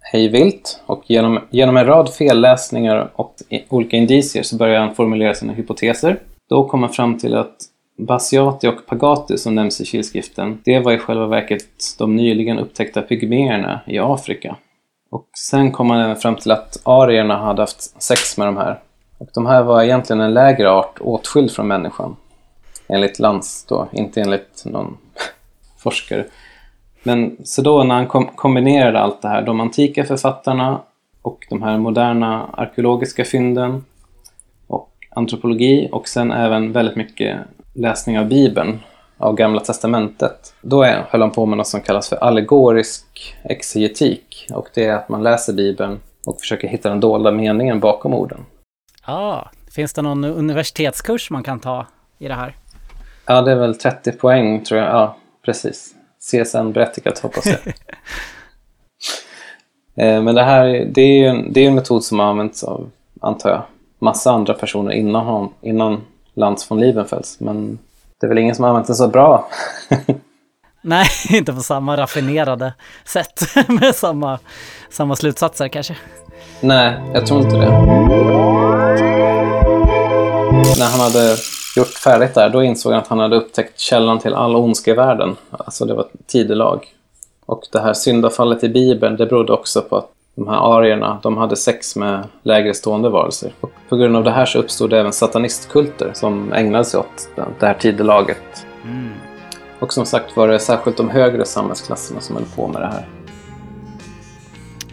hej 0.00 0.28
vilt 0.28 0.80
och 0.86 1.02
genom, 1.06 1.40
genom 1.50 1.76
en 1.76 1.86
rad 1.86 2.10
felläsningar 2.14 3.10
och 3.16 3.34
i, 3.48 3.62
olika 3.68 3.96
indicier 3.96 4.42
så 4.42 4.56
började 4.56 4.80
han 4.86 4.94
formulera 4.94 5.34
sina 5.34 5.52
hypoteser. 5.52 6.18
Då 6.48 6.68
kom 6.68 6.82
han 6.82 6.92
fram 6.92 7.18
till 7.18 7.34
att 7.34 7.56
Basiati 7.96 8.68
och 8.68 8.86
Pagati 8.86 9.38
som 9.38 9.54
nämns 9.54 9.80
i 9.80 9.84
kilskriften, 9.84 10.60
det 10.64 10.78
var 10.78 10.92
i 10.92 10.98
själva 10.98 11.26
verket 11.26 11.64
de 11.98 12.16
nyligen 12.16 12.58
upptäckta 12.58 13.02
pygméerna 13.02 13.80
i 13.86 13.98
Afrika. 13.98 14.56
Och 15.10 15.28
sen 15.38 15.72
kom 15.72 15.86
man 15.86 16.00
även 16.00 16.16
fram 16.16 16.36
till 16.36 16.50
att 16.50 16.80
arierna 16.84 17.36
hade 17.36 17.62
haft 17.62 18.02
sex 18.02 18.38
med 18.38 18.46
de 18.46 18.56
här. 18.56 18.80
Och 19.18 19.28
de 19.34 19.46
här 19.46 19.62
var 19.62 19.82
egentligen 19.82 20.20
en 20.20 20.34
lägre 20.34 20.70
art 20.70 21.00
åtskild 21.00 21.50
från 21.50 21.68
människan. 21.68 22.16
Enligt 22.88 23.18
Lantz 23.18 23.64
då, 23.64 23.88
inte 23.92 24.20
enligt 24.20 24.62
någon 24.64 24.96
forskare. 25.78 26.24
Men 27.02 27.36
så 27.44 27.62
då 27.62 27.84
när 27.84 27.94
han 27.94 28.06
kom 28.06 28.26
kombinerade 28.26 29.00
allt 29.00 29.22
det 29.22 29.28
här, 29.28 29.42
de 29.42 29.60
antika 29.60 30.04
författarna 30.04 30.80
och 31.22 31.46
de 31.50 31.62
här 31.62 31.78
moderna 31.78 32.50
arkeologiska 32.52 33.24
fynden 33.24 33.84
och 34.66 34.90
antropologi 35.10 35.88
och 35.92 36.08
sen 36.08 36.32
även 36.32 36.72
väldigt 36.72 36.96
mycket 36.96 37.38
läsning 37.74 38.18
av 38.18 38.26
Bibeln, 38.26 38.80
av 39.18 39.34
Gamla 39.34 39.60
Testamentet. 39.60 40.54
Då 40.60 40.82
är, 40.82 41.06
höll 41.08 41.20
han 41.20 41.30
på 41.30 41.46
med 41.46 41.58
något 41.58 41.66
som 41.66 41.80
kallas 41.80 42.08
för 42.08 42.16
allegorisk 42.16 43.34
exegetik 43.44 44.46
och 44.52 44.68
det 44.74 44.84
är 44.84 44.94
att 44.94 45.08
man 45.08 45.22
läser 45.22 45.52
Bibeln 45.52 46.00
och 46.26 46.40
försöker 46.40 46.68
hitta 46.68 46.88
den 46.88 47.00
dolda 47.00 47.30
meningen 47.30 47.80
bakom 47.80 48.14
orden. 48.14 48.44
Ja, 49.06 49.50
finns 49.74 49.92
det 49.92 50.02
någon 50.02 50.24
universitetskurs 50.24 51.30
man 51.30 51.42
kan 51.42 51.60
ta 51.60 51.86
i 52.18 52.28
det 52.28 52.34
här? 52.34 52.56
Ja, 53.26 53.42
det 53.42 53.52
är 53.52 53.56
väl 53.56 53.74
30 53.78 54.12
poäng 54.12 54.64
tror 54.64 54.80
jag. 54.80 54.88
Ja, 54.88 55.16
precis. 55.44 55.94
CSN-berättigat 56.30 57.18
hoppas 57.18 57.46
jag. 57.46 57.58
Eh, 59.96 60.22
Men 60.22 60.34
det 60.34 60.42
här 60.42 60.88
det 60.90 61.00
är 61.00 61.18
ju 61.18 61.26
en, 61.26 61.52
det 61.52 61.60
är 61.60 61.68
en 61.68 61.74
metod 61.74 62.04
som 62.04 62.18
har 62.18 62.26
använts 62.26 62.64
av, 62.64 62.90
antar 63.20 63.50
jag, 63.50 63.62
massa 63.98 64.32
andra 64.32 64.54
personer 64.54 64.92
innan, 64.92 65.26
hon, 65.26 65.52
innan 65.60 66.00
Lantz 66.34 66.70
von 66.70 66.80
Liebenfels. 66.80 67.40
Men 67.40 67.78
det 68.20 68.26
är 68.26 68.28
väl 68.28 68.38
ingen 68.38 68.54
som 68.54 68.62
har 68.62 68.68
använt 68.70 68.86
den 68.86 68.96
så 68.96 69.08
bra. 69.08 69.48
Nej, 70.82 71.06
inte 71.30 71.52
på 71.52 71.60
samma 71.60 71.96
raffinerade 71.96 72.74
sätt 73.04 73.42
med 73.68 73.94
samma, 73.94 74.38
samma 74.90 75.16
slutsatser 75.16 75.68
kanske. 75.68 75.96
Nej, 76.60 77.00
jag 77.14 77.26
tror 77.26 77.40
inte 77.40 77.56
det. 77.56 77.70
När 80.78 80.90
han 80.90 81.00
hade 81.00 81.36
gjort 81.76 81.88
färdigt 81.88 82.34
där, 82.34 82.48
då 82.48 82.62
insåg 82.62 82.92
han 82.92 83.02
att 83.02 83.08
han 83.08 83.18
hade 83.18 83.36
upptäckt 83.36 83.78
källan 83.78 84.18
till 84.18 84.34
all 84.34 84.56
ondska 84.56 84.90
i 84.90 84.94
världen. 84.94 85.36
Alltså 85.50 85.84
det 85.84 85.94
var 85.94 86.06
tidelag. 86.26 86.86
Och 87.46 87.62
det 87.72 87.80
här 87.80 87.94
syndafallet 87.94 88.64
i 88.64 88.68
Bibeln, 88.68 89.16
det 89.16 89.26
berodde 89.26 89.52
också 89.52 89.82
på 89.82 89.96
att 89.96 90.08
de 90.34 90.48
här 90.48 90.78
arierna, 90.78 91.20
de 91.22 91.36
hade 91.36 91.56
sex 91.56 91.96
med 91.96 92.24
lägre 92.42 92.74
stående 92.74 93.08
varelser. 93.08 93.52
Och 93.60 93.71
på 93.92 93.96
grund 93.96 94.16
av 94.16 94.24
det 94.24 94.30
här 94.30 94.46
så 94.46 94.58
uppstod 94.58 94.90
det 94.90 95.00
även 95.00 95.12
satanistkulter 95.12 96.10
som 96.14 96.52
ägnade 96.52 96.84
sig 96.84 97.00
åt 97.00 97.28
det 97.60 97.66
här 97.66 97.74
tidelaget. 97.74 98.66
Och 99.80 99.92
som 99.92 100.06
sagt 100.06 100.36
var 100.36 100.48
det 100.48 100.58
särskilt 100.58 100.96
de 100.96 101.10
högre 101.10 101.44
samhällsklasserna 101.44 102.20
som 102.20 102.36
höll 102.36 102.44
på 102.56 102.68
med 102.68 102.82
det 102.82 102.86
här. 102.86 103.08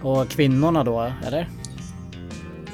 Och 0.01 0.29
kvinnorna 0.29 0.83
då, 0.83 1.12
eller? 1.27 1.49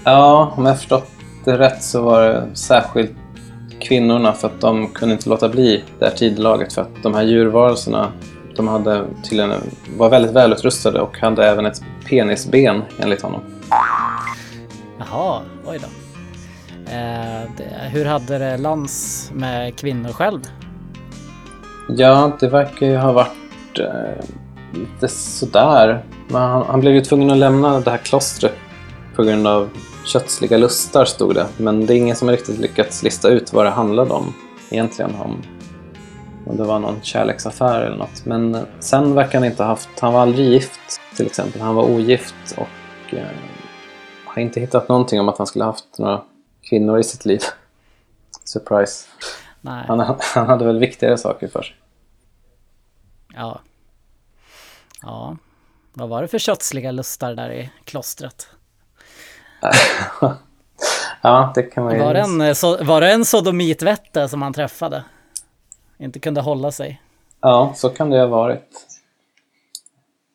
Ja, 0.03 0.53
om 0.57 0.65
jag 0.65 0.77
förstått 0.77 1.11
det 1.43 1.57
rätt 1.57 1.83
så 1.83 2.01
var 2.01 2.21
det 2.21 2.55
särskilt 2.55 3.11
kvinnorna 3.79 4.33
för 4.33 4.47
att 4.47 4.61
de 4.61 4.87
kunde 4.87 5.15
inte 5.15 5.29
låta 5.29 5.49
bli 5.49 5.83
det 5.99 6.05
här 6.05 6.15
tidelaget 6.15 6.73
för 6.73 6.81
att 6.81 7.03
de 7.03 7.13
här 7.13 7.23
djurvarelserna 7.23 8.11
de 8.55 8.67
hade 8.67 9.05
tydligen, 9.23 9.53
var 9.97 10.09
väldigt 10.09 10.31
välutrustade 10.31 11.01
och 11.01 11.17
hade 11.17 11.47
även 11.47 11.65
ett 11.65 11.81
penisben 12.09 12.81
enligt 12.99 13.21
honom. 13.21 13.41
Jaha, 14.99 15.41
oj 15.65 15.79
då. 15.81 16.04
Eh, 16.85 17.49
det, 17.57 17.89
hur 17.91 18.05
hade 18.05 18.37
det 18.37 18.57
Lans 18.57 19.31
med 19.33 19.75
kvinnor 19.75 20.09
själv? 20.09 20.39
Ja, 21.89 22.31
det 22.39 22.47
verkar 22.47 22.85
ju 22.85 22.97
ha 22.97 23.11
varit 23.11 23.79
eh, 23.79 24.25
lite 24.73 25.07
sådär. 25.07 26.03
Men 26.27 26.41
han, 26.41 26.65
han 26.67 26.79
blev 26.79 26.93
ju 26.93 27.01
tvungen 27.01 27.31
att 27.31 27.37
lämna 27.37 27.79
det 27.79 27.91
här 27.91 27.97
klostret 27.97 28.53
på 29.15 29.23
grund 29.23 29.47
av 29.47 29.69
kötsliga 30.05 30.57
lustar, 30.57 31.05
stod 31.05 31.35
det. 31.35 31.47
Men 31.57 31.85
det 31.85 31.93
är 31.93 31.97
ingen 31.97 32.15
som 32.15 32.27
har 32.27 32.35
riktigt 32.35 32.59
lyckats 32.59 33.03
lista 33.03 33.29
ut 33.29 33.53
vad 33.53 33.65
det 33.65 33.69
handlade 33.69 34.13
om 34.13 34.33
egentligen. 34.69 35.15
Om, 35.15 35.41
om 36.45 36.57
det 36.57 36.63
var 36.63 36.79
någon 36.79 37.01
kärleksaffär 37.01 37.81
eller 37.81 37.97
något. 37.97 38.25
Men 38.25 38.57
sen 38.79 39.15
verkar 39.15 39.39
han 39.39 39.45
inte 39.45 39.63
ha 39.63 39.69
haft... 39.69 39.99
Han 39.99 40.13
var 40.13 40.21
aldrig 40.21 40.47
gift, 40.47 41.01
till 41.15 41.25
exempel. 41.25 41.61
Han 41.61 41.75
var 41.75 41.83
ogift 41.83 42.57
och 42.57 43.13
eh, 43.13 43.25
har 44.25 44.41
inte 44.41 44.59
hittat 44.59 44.89
någonting 44.89 45.19
om 45.19 45.29
att 45.29 45.37
han 45.37 45.47
skulle 45.47 45.63
ha 45.63 45.71
haft 45.71 45.97
några 45.97 46.21
kvinnor 46.69 46.99
i 46.99 47.03
sitt 47.03 47.25
liv. 47.25 47.39
Surprise. 48.43 49.07
Nej, 49.61 49.85
Han, 49.87 49.99
han 50.19 50.47
hade 50.47 50.65
väl 50.65 50.79
viktigare 50.79 51.17
saker 51.17 51.47
för 51.47 51.61
sig. 51.61 51.75
ja. 53.35 53.59
Ja, 55.01 55.37
vad 55.93 56.09
var 56.09 56.21
det 56.21 56.27
för 56.27 56.37
kötsliga 56.39 56.91
lustar 56.91 57.33
där 57.33 57.51
i 57.51 57.69
klostret? 57.83 58.47
Ja, 61.21 61.51
det 61.55 61.63
kan 61.63 61.83
man 61.83 61.93
ju... 61.93 61.99
Var 61.99 62.13
det 62.13 62.19
en, 62.19 62.55
så, 62.55 62.83
var 62.83 63.01
det 63.01 63.11
en 63.11 63.25
sodomitvette 63.25 64.29
som 64.29 64.41
han 64.41 64.53
träffade? 64.53 65.03
Inte 65.97 66.19
kunde 66.19 66.41
hålla 66.41 66.71
sig. 66.71 67.01
Ja, 67.41 67.73
så 67.75 67.89
kan 67.89 68.09
det 68.09 68.19
ha 68.19 68.27
varit. 68.27 68.87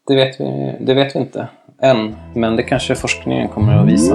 Det 0.06 0.14
vet 0.14 0.40
vi, 0.40 0.76
det 0.80 0.94
vet 0.94 1.14
vi 1.16 1.18
inte 1.20 1.48
än, 1.78 2.16
men 2.34 2.56
det 2.56 2.62
kanske 2.62 2.94
forskningen 2.96 3.48
kommer 3.48 3.76
att 3.76 3.88
visa. 3.88 4.14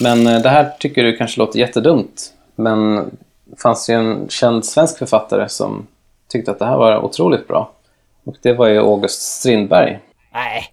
Men 0.00 0.26
eh, 0.26 0.42
det 0.42 0.48
här 0.48 0.72
tycker 0.78 1.02
du 1.04 1.16
kanske 1.16 1.40
låter 1.40 1.58
jättedumt, 1.58 2.32
men 2.54 2.96
det 3.44 3.60
fanns 3.60 3.90
ju 3.90 3.94
en 3.94 4.28
känd 4.28 4.64
svensk 4.64 4.98
författare 4.98 5.48
som 5.48 5.86
tyckte 6.28 6.50
att 6.50 6.58
det 6.58 6.66
här 6.66 6.76
var 6.76 7.04
otroligt 7.04 7.48
bra. 7.48 7.72
Och 8.24 8.36
det 8.42 8.52
var 8.52 8.66
ju 8.66 8.78
August 8.78 9.22
Strindberg. 9.22 9.98
Nej, 10.32 10.72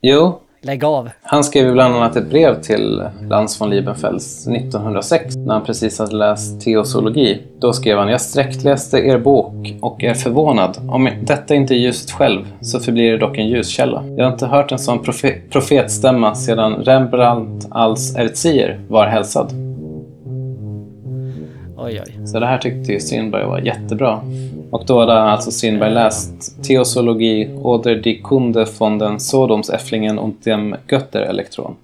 Jo, 0.00 0.40
lägg 0.60 0.84
av. 0.84 1.10
Han 1.22 1.44
skrev 1.44 1.72
bland 1.72 1.94
annat 1.94 2.16
ett 2.16 2.30
brev 2.30 2.62
till 2.62 3.02
Lans 3.30 3.60
von 3.60 3.70
Liebenfels 3.70 4.48
1906 4.48 5.36
när 5.36 5.54
han 5.54 5.64
precis 5.64 5.98
hade 5.98 6.16
läst 6.16 6.60
teosologi. 6.60 7.42
Då 7.60 7.72
skrev 7.72 7.98
han 7.98 8.08
“Jag 8.08 8.20
sträckläste 8.20 8.98
er 8.98 9.18
bok 9.18 9.74
och 9.80 10.04
är 10.04 10.14
förvånad. 10.14 10.78
Om 10.88 11.08
detta 11.22 11.54
inte 11.54 11.74
är 11.74 11.78
ljuset 11.78 12.10
själv 12.10 12.46
så 12.60 12.80
förblir 12.80 13.12
det 13.12 13.18
dock 13.18 13.38
en 13.38 13.48
ljuskälla. 13.48 14.04
Jag 14.16 14.24
har 14.24 14.32
inte 14.32 14.46
hört 14.46 14.72
en 14.72 14.78
sån 14.78 15.02
profe 15.02 15.34
profetstämma 15.50 16.34
sedan 16.34 16.74
Rembrandt 16.74 17.66
als 17.70 18.16
Erzier 18.16 18.80
var 18.88 19.06
hälsad.” 19.06 19.52
Oj, 21.80 22.02
oj. 22.06 22.26
Så 22.26 22.40
det 22.40 22.46
här 22.46 22.58
tyckte 22.58 22.92
ju 22.92 23.00
Strindberg 23.00 23.44
var 23.44 23.58
jättebra. 23.58 24.20
Och 24.70 24.86
då 24.86 25.00
hade 25.00 25.12
alltså 25.12 25.50
Strindberg 25.50 25.94
läst 25.94 26.64
Teosologi 26.64 27.54
oder 27.62 27.94
die 27.94 28.22
Kunde 28.22 28.66
von 28.78 28.98
den 28.98 29.20
Sodomsäfflingen 29.20 30.18
und 30.18 30.44
dem 30.44 30.76
Götterelektron. 30.88 31.76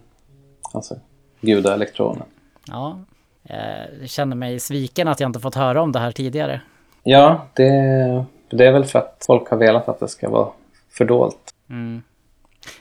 Alltså 0.72 0.94
gudaelektronen. 1.40 2.26
Ja, 2.66 2.98
eh, 3.44 3.56
jag 4.00 4.08
känner 4.08 4.36
mig 4.36 4.60
sviken 4.60 5.08
att 5.08 5.20
jag 5.20 5.28
inte 5.28 5.40
fått 5.40 5.54
höra 5.54 5.82
om 5.82 5.92
det 5.92 5.98
här 5.98 6.12
tidigare. 6.12 6.60
Ja, 7.02 7.46
det, 7.54 8.24
det 8.50 8.66
är 8.66 8.72
väl 8.72 8.84
för 8.84 8.98
att 8.98 9.24
folk 9.26 9.50
har 9.50 9.56
velat 9.56 9.88
att 9.88 10.00
det 10.00 10.08
ska 10.08 10.30
vara 10.30 10.48
fördolt. 10.90 11.54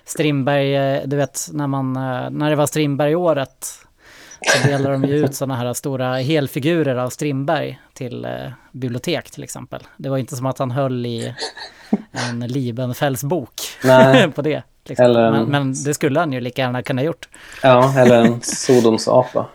Strindberg, 0.05 0.75
eh, 0.75 1.01
du 1.05 1.15
vet 1.15 1.49
när 1.53 1.67
man, 1.67 1.95
eh, 1.95 2.29
när 2.29 2.49
det 2.49 2.55
var 2.55 2.65
Strindberg-året 2.65 3.67
så 4.45 4.67
delade 4.67 4.91
de 4.91 5.03
ju 5.03 5.15
ut 5.25 5.35
sådana 5.35 5.55
här 5.55 5.73
stora 5.73 6.15
helfigurer 6.17 6.95
av 6.95 7.09
Strindberg 7.09 7.79
till 7.93 8.25
eh, 8.25 8.31
bibliotek 8.71 9.31
till 9.31 9.43
exempel. 9.43 9.81
Det 9.97 10.09
var 10.09 10.17
inte 10.17 10.35
som 10.35 10.45
att 10.45 10.59
han 10.59 10.71
höll 10.71 11.05
i 11.05 11.35
en 12.11 12.39
Liebenfells 12.39 13.23
bok 13.23 13.53
Nej. 13.83 14.31
på 14.35 14.41
det. 14.41 14.63
Liksom. 14.85 15.05
Eller 15.05 15.23
en- 15.23 15.33
Men, 15.33 15.45
men 15.45 15.73
det 15.85 15.93
skulle 15.93 16.19
han 16.19 16.33
ju 16.33 16.39
lika 16.41 16.61
gärna 16.61 16.83
kunna 16.83 17.03
gjort. 17.03 17.29
Ja, 17.63 17.93
eller 17.99 18.21
en 18.25 18.41
Sodomsapa 18.41 19.45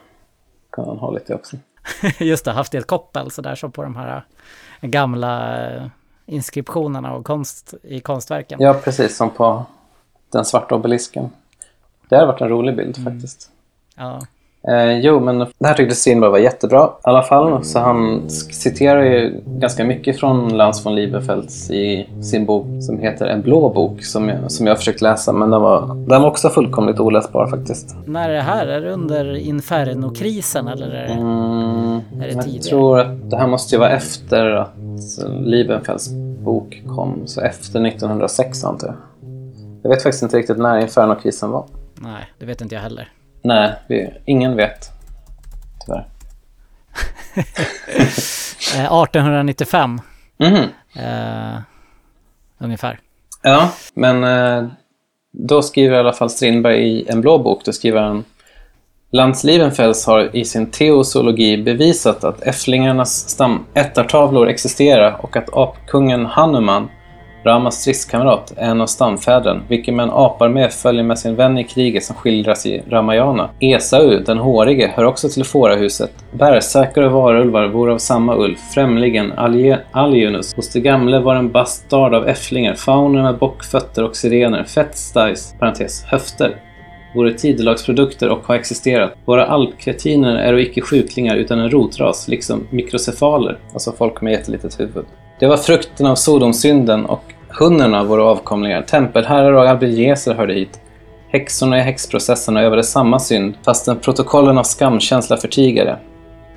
kan 0.72 0.84
han 0.88 0.98
ha 0.98 1.10
lite 1.10 1.34
också. 1.34 1.56
Just 2.18 2.44
det, 2.44 2.52
haft 2.52 2.74
i 2.74 2.76
ett 2.76 2.86
koppel 2.86 3.30
sådär 3.30 3.54
som 3.54 3.72
på 3.72 3.82
de 3.82 3.96
här 3.96 4.24
gamla 4.80 5.66
eh, 5.70 5.86
inskriptionerna 6.26 7.12
och 7.14 7.24
konst, 7.26 7.74
i 7.82 8.00
konstverken. 8.00 8.60
Ja, 8.60 8.74
precis 8.74 9.16
som 9.16 9.30
på 9.30 9.66
den 10.32 10.44
svarta 10.44 10.74
obelisken. 10.74 11.30
Det 12.08 12.16
hade 12.16 12.26
varit 12.26 12.40
en 12.40 12.48
rolig 12.48 12.76
bild 12.76 13.04
faktiskt. 13.04 13.50
Ja. 13.96 14.20
Eh, 14.68 14.98
jo, 14.98 15.20
men 15.20 15.38
det 15.38 15.66
här 15.66 15.74
tyckte 15.74 15.94
Strindberg 15.94 16.30
var 16.30 16.38
jättebra 16.38 16.84
i 16.86 17.00
alla 17.02 17.22
fall. 17.22 17.64
Så 17.64 17.78
han 17.78 18.30
citerar 18.30 19.02
ju 19.02 19.40
ganska 19.46 19.84
mycket 19.84 20.20
från 20.20 20.56
Lans 20.56 20.86
von 20.86 20.94
Liebenfeldt 20.94 21.70
i 21.70 22.08
sin 22.22 22.46
bok 22.46 22.66
som 22.80 22.98
heter 22.98 23.26
En 23.26 23.42
blå 23.42 23.68
bok 23.68 24.04
som 24.04 24.28
jag, 24.28 24.50
som 24.52 24.66
jag 24.66 24.72
har 24.74 24.76
försökt 24.78 25.00
läsa. 25.02 25.32
Men 25.32 25.50
den 25.50 25.60
var, 25.62 25.86
den 26.08 26.22
var 26.22 26.28
också 26.28 26.48
fullkomligt 26.48 27.00
oläsbar 27.00 27.46
faktiskt. 27.46 27.96
När 28.06 28.28
är 28.30 28.34
det 28.34 28.40
här? 28.42 28.66
Är 28.66 28.80
det 28.80 28.92
under 28.92 29.36
Inferno-krisen 29.36 30.68
eller? 30.68 30.86
Är 30.90 31.06
det... 31.06 31.12
Mm, 31.12 32.00
Är 32.22 32.26
det 32.26 32.32
jag 32.32 32.44
tidigare? 32.44 32.64
tror 32.64 33.00
att 33.00 33.30
det 33.30 33.36
här 33.36 33.46
måste 33.46 33.74
ju 33.74 33.78
vara 33.78 33.90
efter 33.90 34.50
att 34.50 34.74
Liebenfeldts 35.40 36.10
bok 36.44 36.82
kom. 36.96 37.22
Så 37.26 37.40
efter 37.40 37.86
1906 37.86 38.64
antar 38.64 38.86
jag. 38.86 38.96
Jag 39.82 39.90
vet 39.90 40.02
faktiskt 40.02 40.22
inte 40.22 40.36
riktigt 40.36 40.58
när 40.58 40.78
Inferno-krisen 40.78 41.50
var. 41.50 41.64
Nej, 41.94 42.28
det 42.38 42.46
vet 42.46 42.60
inte 42.60 42.74
jag 42.74 42.82
heller. 42.82 43.08
Nej, 43.42 43.72
vi, 43.88 44.10
ingen 44.24 44.56
vet. 44.56 44.90
Tyvärr. 45.86 46.06
Eh, 48.76 48.92
1895 48.92 50.00
Mhm. 50.38 50.56
eh, 50.96 51.58
ungefär. 52.58 52.98
Ja, 53.42 53.72
men 53.94 54.24
eh, 54.24 54.68
då 55.32 55.62
skriver 55.62 55.96
i 55.96 55.98
alla 56.00 56.12
fall 56.12 56.30
Strindberg 56.30 56.78
i 56.88 57.08
en 57.08 57.20
blå 57.20 57.38
bok, 57.38 57.64
då 57.64 57.72
skriver 57.72 58.00
han 58.02 58.24
Lantz 59.10 59.44
Liebenfels 59.44 60.06
har 60.06 60.36
i 60.36 60.44
sin 60.44 60.70
teosologi 60.70 61.62
bevisat 61.62 62.24
att 62.24 62.42
äfflingarnas 62.42 63.28
stam 63.28 63.64
ättartavlor 63.74 64.48
existerar 64.48 65.16
och 65.24 65.36
att 65.36 65.48
apkungen 65.56 66.26
Hanuman, 66.26 66.88
Ramas 67.44 67.80
stridskamrat, 67.80 68.52
en 68.56 68.80
av 68.80 68.86
stamfädren, 68.86 69.62
vilken 69.68 69.96
med 69.96 70.02
en 70.02 70.10
aparmé 70.10 70.68
följer 70.68 71.02
med 71.02 71.18
sin 71.18 71.34
vän 71.34 71.58
i 71.58 71.64
kriget 71.64 72.04
som 72.04 72.16
skildras 72.16 72.66
i 72.66 72.82
Ramayana. 72.88 73.50
Esau, 73.60 74.18
den 74.26 74.38
hårige, 74.38 74.92
hör 74.96 75.04
också 75.04 75.28
till 75.28 75.44
fårahuset. 75.44 76.10
Bärsärkar 76.32 77.02
och 77.02 77.12
varulvar 77.12 77.66
vore 77.66 77.92
av 77.92 77.98
samma 77.98 78.36
ull, 78.36 78.56
främligen 78.74 79.32
Aljunus. 79.92 80.54
Hos 80.56 80.72
de 80.72 80.80
gamle 80.80 81.18
var 81.18 81.34
en 81.34 81.52
bastard 81.52 82.14
av 82.14 82.28
äfflingar, 82.28 82.74
fauner 82.74 83.22
med 83.22 83.38
bockfötter 83.38 84.04
och 84.04 84.16
sirener, 84.16 84.64
fettstajs, 84.64 85.54
parentes, 85.58 86.04
höfter, 86.04 86.56
vore 87.14 87.32
tidelagsprodukter 87.32 88.28
och 88.28 88.46
har 88.46 88.54
existerat. 88.54 89.14
Våra 89.24 89.46
alpkretiner 89.46 90.36
är 90.36 90.52
och 90.52 90.60
icke 90.60 90.80
sjuklingar 90.80 91.36
utan 91.36 91.58
en 91.58 91.70
rotras, 91.70 92.28
liksom 92.28 92.66
mikrocefaler, 92.70 93.58
alltså 93.72 93.92
folk 93.92 94.20
med 94.20 94.32
jättelitet 94.32 94.80
huvud. 94.80 95.04
Det 95.38 95.46
var 95.46 95.56
frukten 95.56 96.06
av 96.06 96.14
Sodomsynden 96.14 97.06
och 97.06 97.22
hunnerna 97.48 98.04
våra 98.04 98.24
avkomlingar. 98.24 98.82
Tempelherrar 98.82 99.52
och 99.52 99.68
abeljeser 99.68 100.34
hörde 100.34 100.54
hit. 100.54 100.80
Häxorna 101.28 101.78
i 101.78 101.80
häxprocesserna 101.80 102.62
övade 102.62 102.82
samma 102.82 103.18
synd, 103.18 103.54
fastän 103.64 103.98
protokollen 103.98 104.58
av 104.58 104.62
skamkänsla 104.62 105.36
förtigade. 105.36 105.96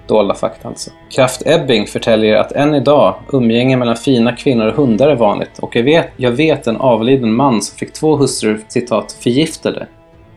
Dolda 0.08 0.34
fakta 0.34 0.68
alltså. 0.68 0.92
Kraft 1.16 1.42
Ebbing 1.46 1.88
förtäljer 1.88 2.36
att 2.36 2.52
än 2.52 2.76
idag 2.76 3.16
umgänge 3.32 3.78
mellan 3.78 3.96
fina 3.96 4.36
kvinnor 4.36 4.68
och 4.68 4.76
hundar 4.76 5.10
är 5.10 5.16
vanligt 5.16 5.60
och 5.60 5.76
jag 5.76 5.84
vet, 5.84 6.08
jag 6.18 6.32
vet 6.32 6.68
en 6.68 6.78
avliden 6.78 7.34
man 7.34 7.62
som 7.62 7.78
fick 7.78 7.94
två 7.94 8.16
hustrur, 8.16 8.66
citat, 8.68 9.12
förgiftade, 9.12 9.88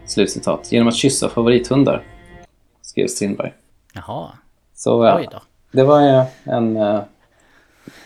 slutcitat, 0.07 0.72
genom 0.72 0.88
att 0.88 0.97
kyssa 0.97 1.28
favorithundar. 1.28 2.03
Skrev 2.82 3.07
Strindberg. 3.07 3.53
Jaha, 3.95 4.26
Så 4.74 5.05
ja, 5.05 5.16
oj 5.16 5.28
då. 5.32 5.38
det 5.72 5.82
var 5.82 6.01
ju 6.01 6.22
en 6.53 6.76
eh, 6.76 7.01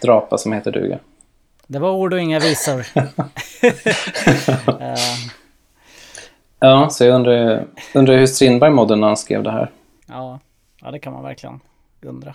drapa 0.03 0.39
som 0.39 0.53
heter 0.53 0.73
duga. 0.73 0.99
Det 1.67 1.79
var 1.79 1.91
ord 1.91 2.13
och 2.13 2.21
inga 2.21 2.39
visor. 2.39 2.87
Eh, 4.81 4.95
Ja, 6.61 6.89
så 6.91 7.05
jag 7.05 7.15
undrar, 7.15 7.65
undrar 7.95 8.17
hur 8.17 8.27
Strindberg 8.27 8.71
mådde 8.71 8.97
när 8.97 9.07
han 9.07 9.17
skrev 9.17 9.43
det 9.43 9.51
här. 9.51 9.71
ja, 10.09 10.39
ja, 10.83 10.91
det 10.91 10.99
kan 10.99 11.13
man 11.13 11.23
verkligen 11.23 11.61
undra. 12.03 12.35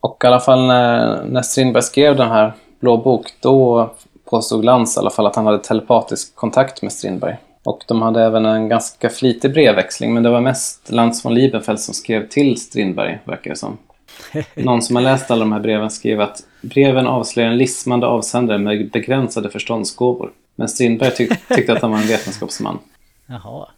Och 0.00 0.20
i 0.24 0.26
alla 0.26 0.40
fall 0.40 0.66
när, 0.66 1.24
när 1.24 1.42
Strindberg 1.42 1.82
skrev 1.82 2.16
den 2.16 2.28
här 2.28 2.52
Blå 2.80 2.96
bok, 2.96 3.26
då 3.40 3.90
påstod 4.24 4.64
Lantz 4.64 4.96
i 4.96 5.00
alla 5.00 5.10
fall 5.10 5.26
att 5.26 5.36
han 5.36 5.46
hade 5.46 5.58
telepatisk 5.58 6.34
kontakt 6.36 6.82
med 6.82 6.92
Strindberg. 6.92 7.36
Och 7.64 7.84
de 7.88 8.02
hade 8.02 8.22
även 8.22 8.46
en 8.46 8.68
ganska 8.68 9.10
flitig 9.10 9.52
brevväxling, 9.52 10.14
men 10.14 10.22
det 10.22 10.30
var 10.30 10.40
mest 10.40 10.90
Lantz 10.90 11.24
von 11.24 11.34
Liebenfeld 11.34 11.80
som 11.80 11.94
skrev 11.94 12.28
till 12.28 12.60
Strindberg, 12.60 13.18
verkar 13.24 13.50
det 13.50 13.56
som. 13.56 13.78
Någon 14.54 14.82
som 14.82 14.96
har 14.96 15.02
läst 15.02 15.30
alla 15.30 15.40
de 15.40 15.52
här 15.52 15.60
breven 15.60 15.90
skrev 15.90 16.20
att 16.20 16.42
breven 16.62 17.06
avslöjar 17.06 17.50
en 17.50 17.58
lismande 17.58 18.06
avsändare 18.06 18.58
med 18.58 18.90
begränsade 18.90 19.50
förståndsgåvor. 19.50 20.32
Men 20.54 20.68
Strindberg 20.68 21.10
tyck 21.10 21.48
tyckte 21.48 21.72
att 21.72 21.82
han 21.82 21.90
var 21.90 21.98
en 21.98 22.06
vetenskapsman. 22.06 22.78
Jaha. 23.26 23.68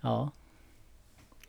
Ja. 0.00 0.30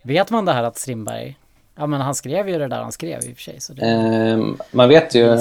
Vet 0.01 0.31
man 0.31 0.45
det 0.45 0.53
här 0.53 0.63
att 0.63 0.77
Strindberg... 0.77 1.37
Ja 1.75 1.87
men 1.87 2.01
han 2.01 2.15
skrev 2.15 2.49
ju 2.49 2.57
det 2.57 2.67
där 2.67 2.81
han 2.81 2.91
skrev 2.91 3.19
i 3.23 3.31
och 3.31 3.35
för 3.35 3.43
sig. 3.43 3.61
Så 3.61 3.73
det... 3.73 3.85
Ehm, 3.85 4.57
man, 4.71 4.89
vet 4.89 5.15
ju, 5.15 5.37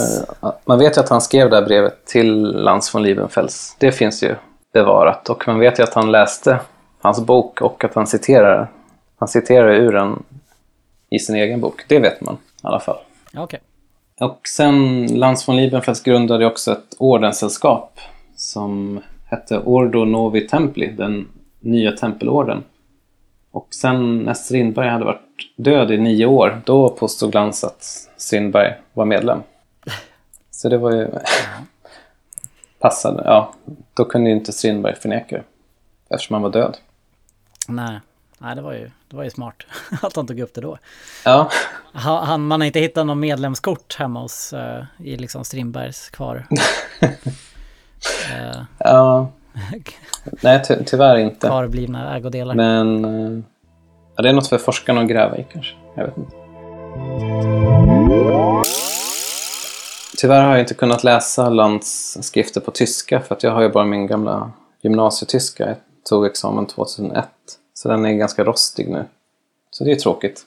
man 0.65 0.79
vet 0.79 0.97
ju 0.97 1.01
att 1.01 1.09
han 1.09 1.21
skrev 1.21 1.51
det 1.51 1.57
här 1.57 1.67
brevet 1.67 2.07
till 2.07 2.43
Lantz 2.43 2.95
von 2.95 3.03
Liebenfels. 3.03 3.77
Det 3.79 3.93
finns 3.93 4.23
ju 4.23 4.35
bevarat. 4.73 5.31
Och 5.31 5.49
man 5.49 5.59
vet 5.59 5.79
ju 5.79 5.83
att 5.83 5.95
han 5.95 6.13
läste 6.13 6.61
hans 7.01 7.21
bok 7.21 7.61
och 7.61 7.85
att 7.85 7.95
han 7.95 8.07
citerar, 8.07 8.71
han 9.19 9.29
citerar 9.29 9.73
ur 9.73 9.93
den 9.93 10.23
i 11.11 11.19
sin 11.19 11.37
egen 11.37 11.61
bok. 11.61 11.85
Det 11.89 11.99
vet 11.99 12.21
man 12.21 12.35
i 12.35 12.39
alla 12.63 12.81
fall. 12.81 12.99
Okej. 13.37 13.61
Och 14.23 14.49
sen 14.49 15.07
Lantz 15.07 15.49
von 15.49 15.57
Liebenfels 15.57 16.03
grundade 16.03 16.47
också 16.47 16.73
ett 16.73 16.97
ordenssällskap 16.99 18.01
som 18.37 19.01
hette 19.25 19.59
Ordo 19.59 20.05
Novi 20.05 20.49
Templi, 20.49 20.87
den 20.87 21.29
nya 21.61 21.93
tempelorden. 21.93 22.65
Och 23.51 23.69
sen 23.71 24.19
när 24.19 24.35
Strindberg 24.35 24.89
hade 24.89 25.05
varit 25.05 25.21
död 25.57 25.91
i 25.91 25.99
nio 25.99 26.27
år, 26.27 26.61
då 26.65 26.89
påstod 26.89 27.35
Lantz 27.35 27.65
att 27.65 27.83
Strindberg 28.17 28.75
var 28.93 29.05
medlem. 29.05 29.43
Så 30.51 30.69
det 30.69 30.79
var 30.79 30.93
ju... 30.93 31.09
passade. 32.79 33.23
Ja, 33.25 33.55
då 33.95 34.05
kunde 34.05 34.31
ju 34.31 34.37
inte 34.37 34.53
Strindberg 34.53 34.95
förneka 34.95 35.37
det. 35.37 35.45
Eftersom 36.15 36.35
han 36.35 36.43
var 36.43 36.51
död. 36.51 36.77
Nej. 37.69 38.01
Nej, 38.43 38.57
det 38.57 38.63
var 38.63 38.73
ju, 38.73 38.91
det 39.09 39.17
var 39.17 39.25
ju 39.25 39.31
smart 39.31 39.63
att 40.03 40.17
han 40.17 40.27
tog 40.27 40.41
upp 40.41 40.55
det 40.55 40.61
då. 40.61 40.79
Ja, 41.25 41.51
Han, 41.93 42.47
man 42.47 42.61
har 42.61 42.67
inte 42.67 42.81
hittat 42.81 43.07
någon 43.07 43.21
medlemskort 43.21 43.95
hemma 43.99 44.21
hos 44.21 44.53
uh, 44.53 44.85
i 45.07 45.17
liksom 45.17 45.45
Strindbergs 45.45 46.11
kvar. 46.11 46.47
uh, 47.03 48.63
ja. 48.79 49.29
Nej, 50.41 50.63
ty 50.65 50.75
tyvärr 50.87 51.17
inte. 51.17 51.47
kvarblivna 51.47 52.17
ägodelar. 52.17 52.55
Men 52.55 53.05
eh, 53.05 53.45
ja, 54.17 54.23
det 54.23 54.29
är 54.29 54.33
något 54.33 54.49
för 54.49 54.59
forskarna 54.59 55.01
att 55.01 55.09
gräva 55.09 55.39
i 55.39 55.47
kanske. 55.53 55.75
Jag 55.97 56.05
vet 56.05 56.17
inte. 56.17 56.37
Tyvärr 60.19 60.43
har 60.43 60.51
jag 60.51 60.61
inte 60.61 60.75
kunnat 60.75 61.05
läsa 61.05 61.49
Lantz 61.49 62.19
skrifter 62.21 62.61
på 62.61 62.71
tyska 62.71 63.21
för 63.21 63.35
att 63.35 63.43
jag 63.43 63.51
har 63.51 63.63
ju 63.63 63.69
bara 63.69 63.85
min 63.85 64.07
gamla 64.07 64.51
gymnasietyska. 64.83 65.67
Jag 65.67 65.77
tog 66.09 66.27
examen 66.27 66.67
2001. 66.67 67.29
Så 67.83 67.89
den 67.89 68.05
är 68.05 68.13
ganska 68.13 68.45
rostig 68.45 68.89
nu. 68.89 69.05
Så 69.71 69.85
det 69.85 69.93
är 69.93 69.97
tråkigt. 69.97 70.43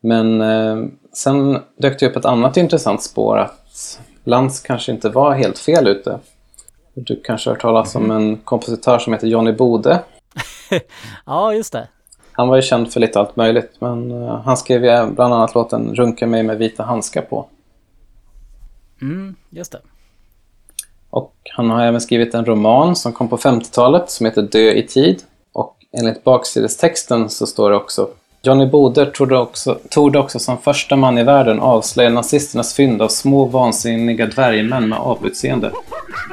Men 0.00 0.40
eh, 0.40 0.86
sen 1.12 1.62
dök 1.76 2.00
det 2.00 2.06
upp 2.06 2.16
ett 2.16 2.24
annat 2.24 2.56
intressant 2.56 3.02
spår 3.02 3.38
att 3.38 4.00
Lantz 4.24 4.60
kanske 4.60 4.92
inte 4.92 5.08
var 5.08 5.34
helt 5.34 5.58
fel 5.58 5.88
ute. 5.88 6.18
Du 6.94 7.20
kanske 7.24 7.50
har 7.50 7.54
hört 7.54 7.62
talas 7.62 7.94
om 7.94 8.10
en 8.10 8.36
kompositör 8.36 8.98
som 8.98 9.12
heter 9.12 9.26
Johnny 9.26 9.52
Bode. 9.52 10.02
Ja, 11.26 11.54
just 11.54 11.72
det. 11.72 11.88
Han 12.32 12.48
var 12.48 12.56
ju 12.56 12.62
känd 12.62 12.92
för 12.92 13.00
lite 13.00 13.20
allt 13.20 13.36
möjligt, 13.36 13.72
men 13.78 14.10
eh, 14.10 14.40
han 14.40 14.56
skrev 14.56 14.84
ju 14.84 15.06
bland 15.06 15.34
annat 15.34 15.54
låten 15.54 15.94
Runka 15.94 16.26
mig 16.26 16.42
med 16.42 16.58
vita 16.58 16.82
handskar 16.82 17.22
på. 17.22 17.48
Mm, 19.02 19.36
just 19.50 19.72
det. 19.72 19.80
Och 21.10 21.34
han 21.56 21.70
har 21.70 21.84
även 21.84 22.00
skrivit 22.00 22.34
en 22.34 22.44
roman 22.44 22.96
som 22.96 23.12
kom 23.12 23.28
på 23.28 23.36
50-talet 23.36 24.10
som 24.10 24.26
heter 24.26 24.42
Dö 24.42 24.72
i 24.72 24.86
tid. 24.86 25.22
Enligt 25.92 26.24
baksidestexten 26.24 27.30
så 27.30 27.46
står 27.46 27.70
det 27.70 27.76
också 27.76 28.08
Johnny 28.42 28.66
Boder 28.66 29.06
torde 29.06 29.38
också, 29.38 29.78
torde 29.90 30.18
också 30.18 30.38
som 30.38 30.58
första 30.58 30.96
man 30.96 31.18
i 31.18 31.22
världen 31.22 31.60
avslöja 31.60 32.10
nazisternas 32.10 32.74
fynd 32.74 33.02
av 33.02 33.08
små 33.08 33.44
vansinniga 33.44 34.26
dvärgmän 34.26 34.88
med 34.88 34.98
aputseende 34.98 35.72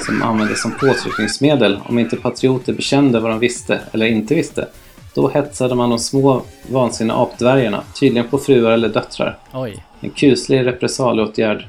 som 0.06 0.24
användes 0.24 0.62
som 0.62 0.72
påtryckningsmedel 0.72 1.80
om 1.86 2.00
inte 2.00 2.16
patrioter 2.16 2.74
bekände 2.74 3.20
vad 3.20 3.32
de 3.32 3.40
visste 3.40 3.80
eller 3.92 4.06
inte 4.06 4.36
visste. 4.36 4.68
Då 5.14 5.30
hetsade 5.30 5.76
man 5.76 5.90
de 5.90 6.00
små 6.00 6.42
vansinniga 6.72 7.18
apdvärgarna, 7.18 7.84
tydligen 8.00 8.30
på 8.30 8.38
fruar 8.38 8.72
eller 8.72 8.90
döttrar. 8.90 9.38
Oj. 9.54 9.84
En 10.00 10.10
kuslig 10.10 10.66
repressalieåtgärd 10.66 11.68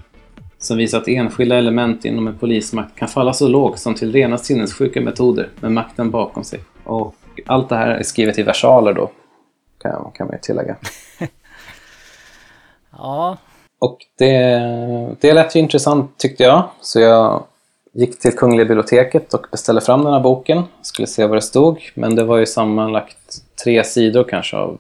som 0.59 0.77
visar 0.77 0.99
att 0.99 1.09
enskilda 1.09 1.57
element 1.57 2.05
inom 2.05 2.27
en 2.27 2.39
polismakt 2.39 2.99
kan 2.99 3.09
falla 3.09 3.33
så 3.33 3.49
lågt 3.49 3.79
som 3.79 3.95
till 3.95 4.13
rena 4.13 4.39
sinnessjuka 4.39 5.01
metoder 5.01 5.49
med 5.61 5.73
makten 5.73 6.11
bakom 6.11 6.45
sig. 6.45 6.61
Och 6.85 7.15
allt 7.47 7.69
det 7.69 7.77
här 7.77 7.89
är 7.89 8.03
skrivet 8.03 8.39
i 8.39 8.43
versaler 8.43 8.93
då, 8.93 9.11
kan, 9.83 10.11
kan 10.15 10.27
man 10.27 10.37
ju 10.37 10.41
tillägga. 10.41 10.77
Ja, 12.99 13.37
Och 13.79 13.99
det, 14.19 14.59
det 15.21 15.33
lät 15.33 15.57
ju 15.57 15.61
intressant 15.61 16.19
tyckte 16.19 16.43
jag, 16.43 16.65
så 16.81 17.01
jag 17.01 17.45
gick 17.93 18.19
till 18.19 18.37
Kungliga 18.37 18.65
biblioteket 18.65 19.35
och 19.35 19.47
beställde 19.51 19.81
fram 19.81 20.05
den 20.05 20.13
här 20.13 20.21
boken. 20.21 20.63
Skulle 20.83 21.07
se 21.07 21.27
vad 21.27 21.37
det 21.37 21.43
stod, 21.43 21.91
men 21.95 22.15
det 22.15 22.25
var 22.25 22.37
ju 22.37 22.47
sammanlagt 22.47 23.43
tre 23.65 23.85
sidor 23.85 24.25
kanske 24.25 24.57
av 24.57 24.79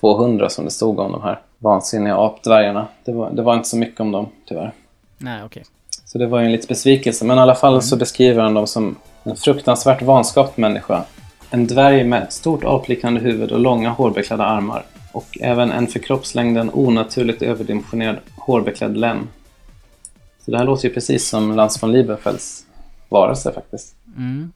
200 0.00 0.48
som 0.48 0.64
det 0.64 0.70
stod 0.70 0.98
om 0.98 1.12
de 1.12 1.22
här 1.22 1.40
vansinniga 1.58 2.16
apdvärgarna. 2.16 2.86
Det 3.04 3.12
var, 3.12 3.30
det 3.30 3.42
var 3.42 3.54
inte 3.54 3.68
så 3.68 3.76
mycket 3.76 4.00
om 4.00 4.12
dem, 4.12 4.28
tyvärr. 4.48 4.72
Nej, 5.18 5.42
okej. 5.44 5.64
Så 6.04 6.18
det 6.18 6.26
var 6.26 6.40
ju 6.40 6.46
en 6.46 6.52
liten 6.52 6.68
besvikelse. 6.68 7.24
Men 7.24 7.38
i 7.38 7.40
alla 7.40 7.54
fall 7.54 7.82
så 7.82 7.96
beskriver 7.96 8.42
han 8.42 8.54
dem 8.54 8.66
som 8.66 8.96
en 9.22 9.36
fruktansvärt 9.36 10.02
vanskapt 10.02 10.56
människa. 10.56 11.04
En 11.50 11.66
dvärg 11.66 12.04
med 12.04 12.32
stort 12.32 12.64
apliknande 12.64 13.20
huvud 13.20 13.52
och 13.52 13.60
långa 13.60 13.90
hårbeklädda 13.90 14.44
armar. 14.44 14.84
Och 15.12 15.38
även 15.40 15.72
en 15.72 15.86
för 15.86 15.98
kroppslängden 15.98 16.70
onaturligt 16.72 17.42
överdimensionerad 17.42 18.16
hårbeklädd 18.36 18.96
lem. 18.96 19.28
Så 20.44 20.50
det 20.50 20.58
här 20.58 20.64
låter 20.64 20.88
ju 20.88 20.94
precis 20.94 21.28
som 21.28 21.56
Lans 21.56 21.82
von 21.82 21.92
Liebenfelds 21.92 22.66
varelse 23.08 23.52
faktiskt. 23.52 23.94
Mm. 24.16 24.52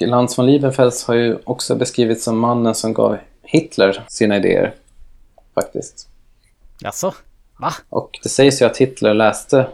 Lans 0.00 0.38
von 0.38 0.46
Liebenfels 0.46 1.04
har 1.04 1.14
ju 1.14 1.38
också 1.44 1.74
beskrivits 1.74 2.24
som 2.24 2.38
mannen 2.38 2.74
som 2.74 2.92
gav 2.92 3.18
Hitler 3.42 4.04
sina 4.08 4.36
idéer. 4.36 4.74
Faktiskt. 5.54 6.08
Jaså? 6.80 7.14
Va? 7.56 7.72
Och 7.88 8.18
det 8.22 8.28
sägs 8.28 8.62
ju 8.62 8.66
att 8.66 8.76
Hitler 8.76 9.14
läste 9.14 9.66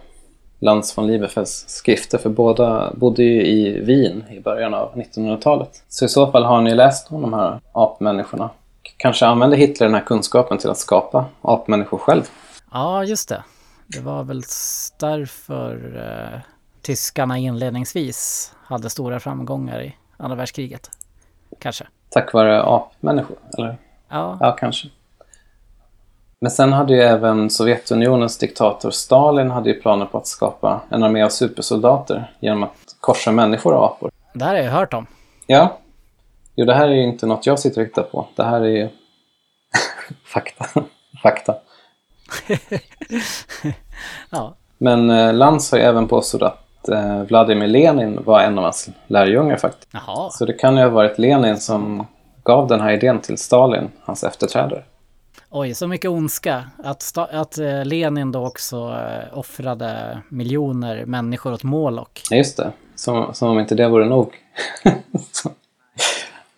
Lans 0.59 0.99
von 0.99 1.07
Liebenfelds 1.07 1.69
skrifter 1.69 2.19
för 2.19 2.31
båda 2.31 2.93
bodde 2.95 3.23
ju 3.23 3.47
i 3.47 3.81
Wien 3.81 4.25
i 4.31 4.41
början 4.41 4.75
av 4.75 4.95
1900-talet. 4.95 5.83
Så 5.89 6.05
i 6.05 6.09
så 6.09 6.31
fall 6.33 6.45
har 6.45 6.61
ni 6.63 6.75
läst 6.75 7.13
om 7.13 7.23
de 7.23 7.33
här 7.33 7.61
apmänniskorna. 7.73 8.51
Kanske 8.97 9.27
använde 9.27 9.57
Hitler 9.57 9.87
den 9.87 9.95
här 9.95 10.05
kunskapen 10.05 10.59
till 10.59 10.71
att 10.71 10.79
skapa 10.79 11.25
apmänniskor 11.43 11.99
själv. 11.99 12.23
Ja, 12.73 13.05
just 13.05 13.29
det. 13.29 13.43
Det 13.87 14.01
var 14.01 14.25
väl 14.25 14.43
därför 15.01 15.97
eh, 15.97 16.41
tyskarna 16.83 17.39
inledningsvis 17.39 18.53
hade 18.65 18.91
stora 18.91 19.21
framgångar 19.21 19.83
i 19.83 19.97
andra 20.17 20.37
världskriget. 20.37 20.91
Kanske. 21.59 21.87
Tack 22.11 22.33
vare 22.33 22.63
apmänniskor, 22.63 23.37
eller? 23.59 23.79
Ja, 24.09 24.39
Ja, 24.41 24.53
kanske. 24.53 24.89
Men 26.41 26.51
sen 26.51 26.73
hade 26.73 26.93
ju 26.95 27.01
även 27.03 27.51
Sovjetunionens 27.51 28.39
diktator 28.39 28.91
Stalin 28.91 29.51
hade 29.51 29.71
ju 29.71 29.81
planer 29.81 30.07
på 30.07 30.19
att 30.19 30.27
skapa 30.27 30.81
en 30.91 31.03
armé 31.03 31.23
av 31.23 31.29
supersoldater 31.29 32.33
genom 32.41 32.63
att 32.63 32.97
korsa 33.01 33.33
människor 33.33 33.75
och 33.75 33.85
apor. 33.85 34.11
det 34.35 34.45
här 34.45 34.55
har 34.55 34.63
jag 34.63 34.73
hört 34.73 34.95
om. 34.95 35.07
Ja. 35.47 35.79
Jo, 36.57 36.65
det 36.67 36.75
här 36.75 36.89
är 36.89 36.93
ju 36.93 37.03
inte 37.03 37.27
något 37.27 37.47
jag 37.47 37.59
sitter 37.59 37.81
och 37.81 37.87
hittar 37.87 38.03
på. 38.03 38.27
Det 38.37 38.43
här 38.45 38.61
är 38.61 38.65
ju 38.69 38.89
fakta. 40.25 40.65
fakta. 41.23 41.55
Ja, 44.31 44.55
Men 44.79 45.11
eh, 45.11 45.33
Lantz 45.35 45.71
har 45.73 45.79
ju 45.79 45.85
även 45.85 46.09
påstått 46.09 46.43
att 46.43 46.89
eh, 46.89 47.23
Vladimir 47.23 47.67
Lenin 47.69 48.25
var 48.25 48.41
en 48.41 48.59
av 48.59 48.65
hans 48.65 48.89
lärjungar 49.07 49.57
faktiskt. 49.57 49.89
jaha. 49.93 50.31
Så 50.31 50.45
det 50.45 50.53
kan 50.53 50.77
ju 50.77 50.83
ha 50.83 50.89
varit 50.91 51.19
Lenin 51.19 51.57
som 51.57 52.07
gav 52.45 52.67
den 52.67 52.81
här 52.81 52.93
idén 52.93 53.21
till 53.21 53.39
Stalin, 53.39 53.91
hans 54.05 54.25
efterträdare. 54.25 54.83
Oj, 55.51 55.75
så 55.75 55.87
mycket 55.87 56.11
ondska. 56.11 56.71
Att, 56.79 57.19
att 57.19 57.59
eh, 57.59 57.85
Lenin 57.85 58.33
då 58.33 58.47
också 58.47 58.77
eh, 58.77 59.39
offrade 59.39 60.23
miljoner 60.29 61.05
människor 61.05 61.53
åt 61.53 61.63
Moloch. 61.63 62.23
Just 62.31 62.57
det. 62.57 62.73
Som, 62.95 63.35
som 63.35 63.49
om 63.49 63.59
inte 63.59 63.75
det 63.75 63.89
vore 63.89 64.07
nog. 64.07 64.35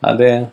Ja, 0.03 0.15
det... 0.15 0.47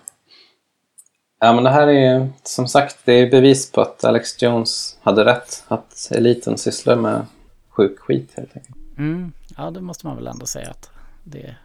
Ja, 1.40 1.54
men 1.54 1.64
det 1.64 1.70
här 1.70 1.88
är 1.88 2.16
ju 2.16 2.28
som 2.44 2.68
sagt, 2.68 2.98
det 3.06 3.14
är 3.14 3.32
bevis 3.32 3.72
på 3.72 3.82
att 3.82 4.04
Alex 4.04 4.42
Jones 4.42 4.98
hade 5.02 5.26
rätt. 5.26 5.64
Att 5.68 6.12
eliten 6.12 6.58
sysslar 6.58 6.96
med 6.96 7.26
sjuk 7.70 8.00
skit 8.00 8.32
helt 8.36 8.58
enkelt. 8.58 8.78
Mm, 8.98 9.32
ja, 9.58 9.72
det 9.72 9.82
måste 9.82 10.08
man 10.08 10.16
väl 10.16 10.28
ändå 10.28 10.46
säga 10.46 10.70
att 10.70 10.90
det... 11.24 11.56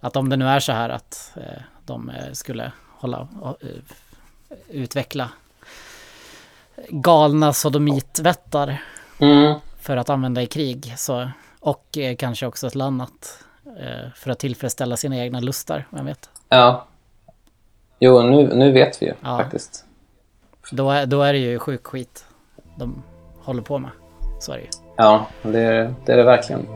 Att 0.00 0.16
om 0.16 0.28
det 0.28 0.36
nu 0.36 0.48
är 0.48 0.60
så 0.60 0.72
här 0.72 0.88
att 0.88 1.32
eh, 1.36 1.62
de 1.84 2.12
skulle 2.32 2.72
hålla... 2.98 3.28
utveckla 4.68 5.30
galna 6.88 7.52
sodomitvättar 7.52 8.82
Mm. 9.18 9.54
för 9.80 9.96
att 9.96 10.10
använda 10.10 10.42
i 10.42 10.46
krig. 10.46 10.94
Så, 10.96 11.30
och 11.60 11.98
eh, 11.98 12.16
kanske 12.16 12.46
också 12.46 12.66
ett 12.66 12.76
annat 12.76 13.38
eh, 13.66 14.12
för 14.14 14.30
att 14.30 14.38
tillfredsställa 14.38 14.96
sina 14.96 15.16
egna 15.16 15.40
lustar, 15.40 15.86
vem 15.90 16.06
vet. 16.06 16.30
Ja. 16.48 16.86
Jo, 17.98 18.22
nu, 18.22 18.54
nu 18.54 18.72
vet 18.72 19.02
vi 19.02 19.06
ju 19.06 19.14
Ja. 19.22 19.36
faktiskt. 19.38 19.84
Då 20.70 20.90
är, 20.90 21.06
då 21.06 21.22
är 21.22 21.32
det 21.32 21.38
ju 21.38 21.58
sjuk 21.58 21.86
skit 21.86 22.24
de 22.76 23.02
håller 23.42 23.62
på 23.62 23.78
med. 23.78 23.90
Så 24.40 24.52
är 24.52 24.56
det 24.56 24.62
ju. 24.62 24.68
Ja, 24.96 25.26
det 25.42 25.60
är 25.60 25.94
det, 26.06 26.12
är 26.12 26.16
det 26.16 26.22
verkligen. 26.24 26.66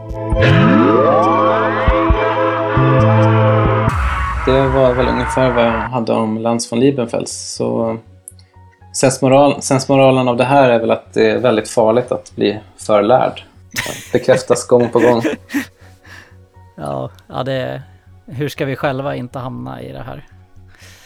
Det 4.46 4.68
var 4.68 4.94
väl 4.94 5.08
ungefär 5.08 5.50
vad 5.50 5.64
jag 5.64 5.70
hade 5.70 6.12
om 6.12 6.38
Lans 6.38 6.72
von 6.72 6.80
Liebenfels. 6.80 7.54
Så 7.56 7.98
sensmoral, 8.96 9.62
sensmoralen 9.62 10.28
av 10.28 10.36
det 10.36 10.44
här 10.44 10.70
är 10.70 10.78
väl 10.80 10.90
att 10.90 11.14
det 11.14 11.30
är 11.30 11.38
väldigt 11.38 11.70
farligt 11.70 12.12
att 12.12 12.32
bli 12.36 12.60
förlärd. 12.76 13.42
Bekräftas 14.12 14.66
gång 14.66 14.88
på 14.88 14.98
gång. 14.98 15.22
Ja, 16.78 17.10
ja 17.28 17.42
det... 17.42 17.82
Hur 18.26 18.48
ska 18.48 18.64
vi 18.64 18.76
själva 18.76 19.14
inte 19.16 19.38
hamna 19.38 19.82
i 19.82 19.92
det 19.92 20.02
här? 20.02 20.26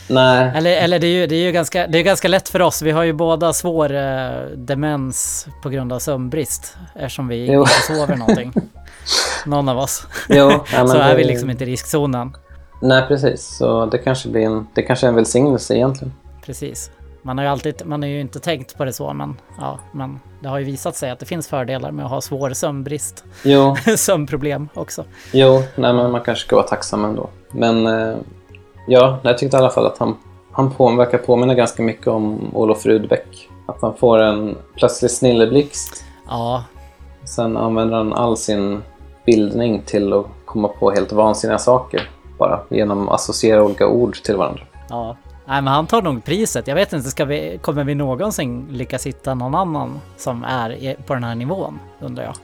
Nej, 0.08 0.50
Eller, 0.54 0.76
eller 0.76 0.98
det 0.98 1.06
är 1.06 1.20
ju, 1.20 1.26
det 1.26 1.34
är 1.34 1.42
ju 1.42 1.52
ganska, 1.52 1.86
det 1.86 1.98
är 1.98 2.02
ganska 2.02 2.28
lätt 2.28 2.48
för 2.48 2.62
oss. 2.62 2.82
Vi 2.82 2.90
har 2.90 3.02
ju 3.02 3.12
båda 3.12 3.52
svår 3.52 3.94
eh, 3.94 4.30
demens 4.56 5.46
på 5.62 5.68
grund 5.68 5.92
av 5.92 5.98
sömnbrist. 5.98 6.76
Eftersom 6.94 7.28
vi 7.28 7.52
Jo. 7.52 7.60
inte 7.60 7.72
sover 7.86 8.16
någonting. 8.16 8.52
Någon 9.46 9.68
av 9.68 9.78
oss. 9.78 10.06
jo, 10.28 10.50
ja, 10.72 10.86
Så 10.86 10.98
är 10.98 11.16
vi 11.16 11.24
liksom 11.24 11.50
inte 11.50 11.64
i 11.64 11.66
riskzonen. 11.66 12.32
Nej, 12.80 13.04
precis. 13.08 13.56
Så 13.56 13.86
det 13.86 13.98
kanske 13.98 14.28
blir 14.28 14.42
en, 14.42 14.66
det 14.74 14.82
kanske 14.82 15.06
är 15.06 15.08
en 15.08 15.14
välsignelse 15.14 15.76
egentligen. 15.76 16.12
Precis. 16.44 16.90
Man 17.22 17.38
har 17.38 17.44
ju 17.44 17.50
alltid, 17.50 17.82
man 17.84 18.02
har 18.02 18.08
ju 18.08 18.20
inte 18.20 18.40
tänkt 18.40 18.76
på 18.76 18.84
det 18.84 18.92
så, 18.92 19.12
men 19.12 19.36
ja, 19.58 19.78
men 19.92 20.20
det 20.40 20.48
har 20.48 20.58
ju 20.58 20.64
visat 20.64 20.96
sig 20.96 21.10
att 21.10 21.18
det 21.18 21.26
finns 21.26 21.48
fördelar 21.48 21.90
med 21.90 22.04
att 22.04 22.10
ha 22.10 22.20
svår 22.20 22.50
sömnbrist. 22.50 23.24
Jo, 23.44 23.76
Sömnproblem 23.96 24.68
också. 24.74 25.04
Jo, 25.32 25.62
nej, 25.76 25.92
men 25.92 26.10
man 26.10 26.20
kanske 26.20 26.46
ska 26.46 26.56
vara 26.56 26.66
tacksam 26.66 27.04
ändå. 27.04 27.28
Men 27.50 27.86
eh, 27.86 28.16
ja, 28.86 29.18
jag 29.22 29.38
tyckte 29.38 29.56
i 29.56 29.60
alla 29.60 29.70
fall 29.70 29.86
att 29.86 29.98
han, 29.98 30.16
han 30.52 30.70
på, 30.70 30.90
verkar 30.90 31.18
påminna 31.18 31.54
ganska 31.54 31.82
mycket 31.82 32.06
om 32.06 32.50
Olof 32.54 32.86
Rudbeck. 32.86 33.48
Att 33.66 33.82
han 33.82 33.96
får 33.96 34.18
en 34.18 34.56
plötslig 34.74 35.10
snilleblixt. 35.10 36.04
Ja, 36.28 36.64
Sen 37.24 37.56
använder 37.56 37.96
han 37.96 38.12
all 38.12 38.36
sin 38.36 38.82
bildning 39.26 39.82
till 39.86 40.12
att 40.12 40.26
komma 40.44 40.68
på 40.68 40.90
helt 40.90 41.12
vansinniga 41.12 41.58
saker. 41.58 42.08
Bara 42.40 42.60
genom 42.68 43.08
att 43.08 43.14
associera 43.14 43.62
olika 43.62 43.86
ord 43.86 44.14
till 44.22 44.36
varandra. 44.36 44.62
ja. 44.88 45.16
Nej, 45.46 45.62
men 45.62 45.72
han 45.74 45.86
tar 45.86 46.02
nog 46.02 46.24
priset. 46.24 46.66
Jag 46.66 46.74
vet 46.74 46.92
inte, 46.92 47.10
ska 47.10 47.24
vi, 47.24 47.58
kommer 47.62 47.84
vi 47.84 47.94
någonsin 47.94 48.66
lyckas 48.70 49.06
hitta 49.06 49.34
någon 49.34 49.54
annan 49.54 50.00
som 50.16 50.44
är 50.44 50.96
på 51.06 51.14
den 51.14 51.24
här 51.24 51.34
nivån, 51.34 51.78
undrar 52.00 52.24
jag. 52.24 52.34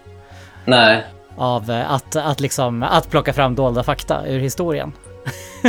Nej, 0.65 1.05
Av 1.37 1.71
eh, 1.71 1.93
att, 1.93 2.17
att 2.17 2.41
liksom, 2.41 2.83
att 2.83 3.11
plocka 3.11 3.33
fram 3.33 3.55
dolda 3.55 3.83
fakta 3.83 4.27
ur 4.27 4.39
historien. 4.41 4.93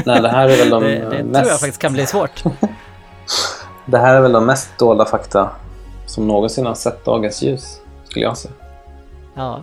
nej 0.05 0.21
det 0.21 0.29
här 0.29 0.49
är 0.49 0.57
väl 0.57 0.69
de 0.79 0.83
Det, 0.83 0.89
det 1.09 1.23
mest... 1.23 1.39
tror 1.39 1.51
jag 1.51 1.59
faktiskt 1.59 1.81
kan 1.81 1.93
bli 1.93 2.05
svårt. 2.05 2.43
Det 3.85 3.97
här 3.97 4.15
är 4.15 4.21
väl 4.21 4.31
de 4.31 4.45
mest 4.45 4.77
dolda 4.77 5.05
fakta 5.05 5.49
som 6.05 6.27
någonsin 6.27 6.65
har 6.65 6.73
sett 6.75 7.05
dagens 7.05 7.41
ljus, 7.41 7.81
skulle 8.03 8.25
jag 8.25 8.37
säga. 8.37 8.53
Ja, 9.35 9.61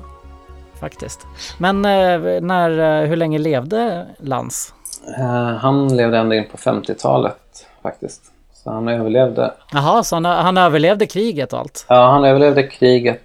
faktiskt. 0.84 1.26
Men 1.58 1.84
eh, 1.84 2.40
när, 2.42 3.02
eh, 3.02 3.08
hur 3.08 3.16
länge 3.16 3.38
levde 3.38 4.06
Lans? 4.18 4.74
Eh, 5.18 5.56
han 5.56 5.96
levde 5.96 6.18
ända 6.18 6.36
in 6.36 6.44
på 6.50 6.56
50-talet 6.56 7.66
faktiskt. 7.82 8.22
Så 8.52 8.70
han 8.70 8.88
överlevde. 8.88 9.54
Jaha, 9.72 10.02
så 10.04 10.16
han, 10.16 10.24
han 10.24 10.58
överlevde 10.58 11.06
kriget 11.06 11.52
och 11.52 11.58
allt? 11.58 11.86
Ja, 11.88 12.06
han 12.10 12.24
överlevde 12.24 12.62
kriget 12.62 13.20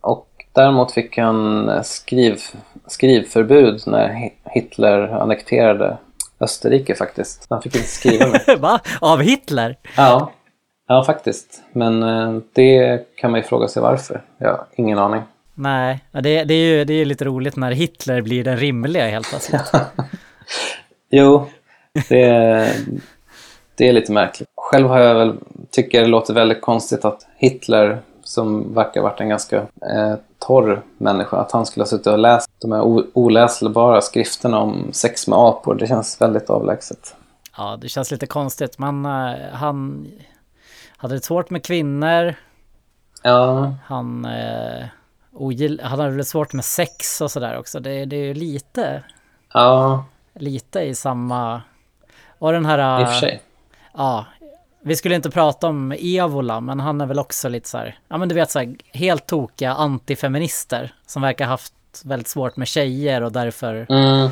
och 0.00 0.28
däremot 0.54 0.92
fick 0.92 1.18
han 1.18 1.70
skriv, 1.84 2.38
skrivförbud 2.86 3.82
när 3.86 4.08
Hi- 4.08 4.32
Hitler 4.44 5.08
annekterade 5.08 5.96
Österrike 6.40 6.94
faktiskt. 6.94 7.46
Han 7.50 7.62
fick 7.62 7.74
inte 7.76 7.88
skriva 7.88 8.26
mer. 8.26 8.56
Va? 8.58 8.80
Av 9.00 9.20
Hitler? 9.20 9.76
Ja, 9.96 10.30
ja 10.88 11.04
faktiskt. 11.04 11.62
Men 11.72 12.00
det 12.52 13.02
kan 13.16 13.30
man 13.30 13.40
ju 13.40 13.46
fråga 13.46 13.68
sig 13.68 13.82
varför. 13.82 14.22
Jag 14.38 14.48
har 14.48 14.64
ingen 14.76 14.98
aning. 14.98 15.22
Nej, 15.54 16.04
det, 16.10 16.44
det 16.44 16.54
är 16.54 16.76
ju 16.78 16.84
det 16.84 16.92
är 16.92 16.98
ju 16.98 17.04
lite 17.04 17.24
roligt 17.24 17.56
när 17.56 17.72
Hitler 17.72 18.22
blir 18.22 18.44
den 18.44 18.56
rimliga 18.56 19.08
helt 19.08 19.28
plötsligt. 19.28 19.72
Jo, 21.10 21.46
det, 22.08 22.74
det 23.74 23.88
är 23.88 23.92
lite 23.92 24.12
märkligt. 24.12 24.48
Själv 24.56 24.88
har 24.88 24.98
jag 24.98 25.14
väl, 25.14 25.38
tycker 25.70 26.00
det 26.00 26.06
låter 26.06 26.34
väldigt 26.34 26.60
konstigt 26.60 27.04
att 27.04 27.26
Hitler, 27.36 28.00
som 28.22 28.74
verkar 28.74 29.00
ha 29.00 29.08
varit 29.08 29.20
en 29.20 29.28
ganska 29.28 29.56
eh, 29.56 30.14
torr 30.38 30.82
människa, 30.98 31.36
att 31.36 31.52
han 31.52 31.66
skulle 31.66 31.82
ha 31.82 31.88
suttit 31.88 32.06
och 32.06 32.18
läst 32.18 32.50
de 32.60 32.72
här 32.72 32.82
oläsbara 33.14 34.00
skrifterna 34.00 34.58
om 34.58 34.88
sex 34.92 35.28
med 35.28 35.38
apor. 35.38 35.74
Det 35.74 35.86
känns 35.86 36.20
väldigt 36.20 36.50
avlägset. 36.50 37.16
Ja, 37.56 37.78
det 37.80 37.88
känns 37.88 38.10
lite 38.10 38.26
konstigt, 38.26 38.78
men 38.78 39.04
eh, 39.04 39.34
han 39.52 40.06
hade 40.96 41.14
det 41.14 41.24
svårt 41.24 41.50
med 41.50 41.64
kvinnor. 41.64 42.34
Ja, 43.22 43.74
Han, 43.84 44.24
eh, 44.24 44.84
ogill, 45.34 45.80
han 45.84 46.00
hade 46.00 46.10
väl 46.16 46.24
svårt 46.24 46.52
med 46.52 46.64
sex 46.64 47.20
och 47.20 47.30
sådär 47.30 47.58
också. 47.58 47.80
Det, 47.80 48.04
det 48.04 48.16
är 48.16 48.24
ju 48.24 48.34
lite, 48.34 49.02
Ja, 49.52 50.04
lite 50.34 50.80
i 50.80 50.94
samma... 50.94 51.62
Och 52.38 52.52
den 52.52 52.66
här... 52.66 53.00
i 53.00 53.04
och 53.04 53.08
för 53.08 53.14
sig. 53.20 53.40
Ja, 53.94 54.26
vi 54.82 54.96
skulle 54.96 55.14
inte 55.14 55.30
prata 55.30 55.66
om 55.66 55.92
Evola, 55.98 56.60
men 56.60 56.80
han 56.80 57.00
är 57.00 57.06
väl 57.06 57.18
också 57.18 57.48
lite 57.48 57.68
så 57.68 57.78
här, 57.78 57.98
ja 58.08 58.16
men 58.18 58.28
du 58.28 58.34
vet 58.34 58.50
så 58.50 58.58
här, 58.58 58.74
helt 58.92 59.26
tokiga 59.26 59.72
antifeminister 59.72 60.94
som 61.06 61.22
verkar 61.22 61.46
haft 61.46 61.72
väldigt 62.04 62.28
svårt 62.28 62.56
med 62.56 62.68
tjejer 62.68 63.22
och 63.22 63.32
därför 63.32 63.86
Mm, 63.90 64.30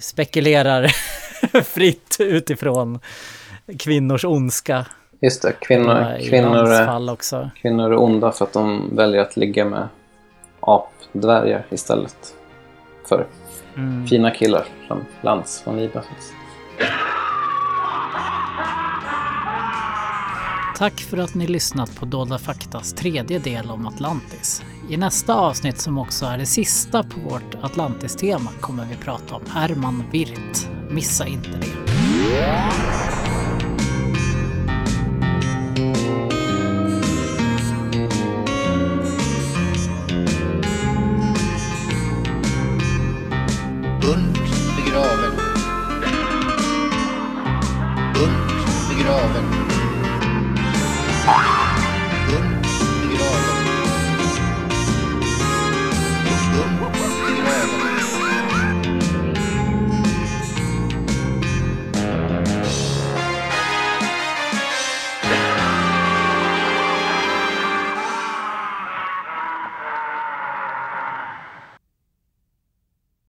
spekulerar 0.00 0.86
fritt 1.64 2.16
utifrån 2.20 2.98
kvinnors 3.78 4.24
ondska. 4.24 4.86
just 5.20 5.42
det, 5.42 5.52
kvinnor, 5.52 6.18
kvinnor, 6.18 6.28
kvinnor 7.62 7.92
är 7.92 7.96
onda 7.98 8.32
för 8.32 8.44
att 8.44 8.52
de 8.52 8.96
väljer 8.96 9.20
att 9.22 9.36
ligga 9.36 9.64
med 9.64 9.88
apdvärgar 10.66 11.66
istället 11.70 12.34
för 13.08 13.26
Mm. 13.76 14.06
fina 14.06 14.30
killar 14.30 14.64
som 14.88 15.04
Lans 15.22 15.62
von 15.66 15.76
Liebefels. 15.76 16.32
Tack 20.76 21.00
för 21.00 21.16
att 21.18 21.34
ni 21.34 21.46
lyssnat 21.46 21.96
på 21.96 22.04
Dolda 22.04 22.38
Faktas 22.38 22.92
tredje 22.92 23.38
del 23.38 23.70
om 23.70 23.86
Atlantis. 23.86 24.62
I 24.90 24.96
nästa 24.96 25.34
avsnitt 25.34 25.78
som 25.78 25.98
också 25.98 26.26
är 26.26 26.38
det 26.38 26.46
sista 26.46 27.02
på 27.02 27.20
vårt 27.20 27.54
Atlantis-tema 27.62 28.50
kommer 28.60 28.84
vi 28.84 28.96
prata 28.96 29.34
om 29.34 29.42
Herman 29.50 30.04
Wirth. 30.12 30.70
Missa 30.90 31.26
inte 31.26 31.48
det. 31.48 31.66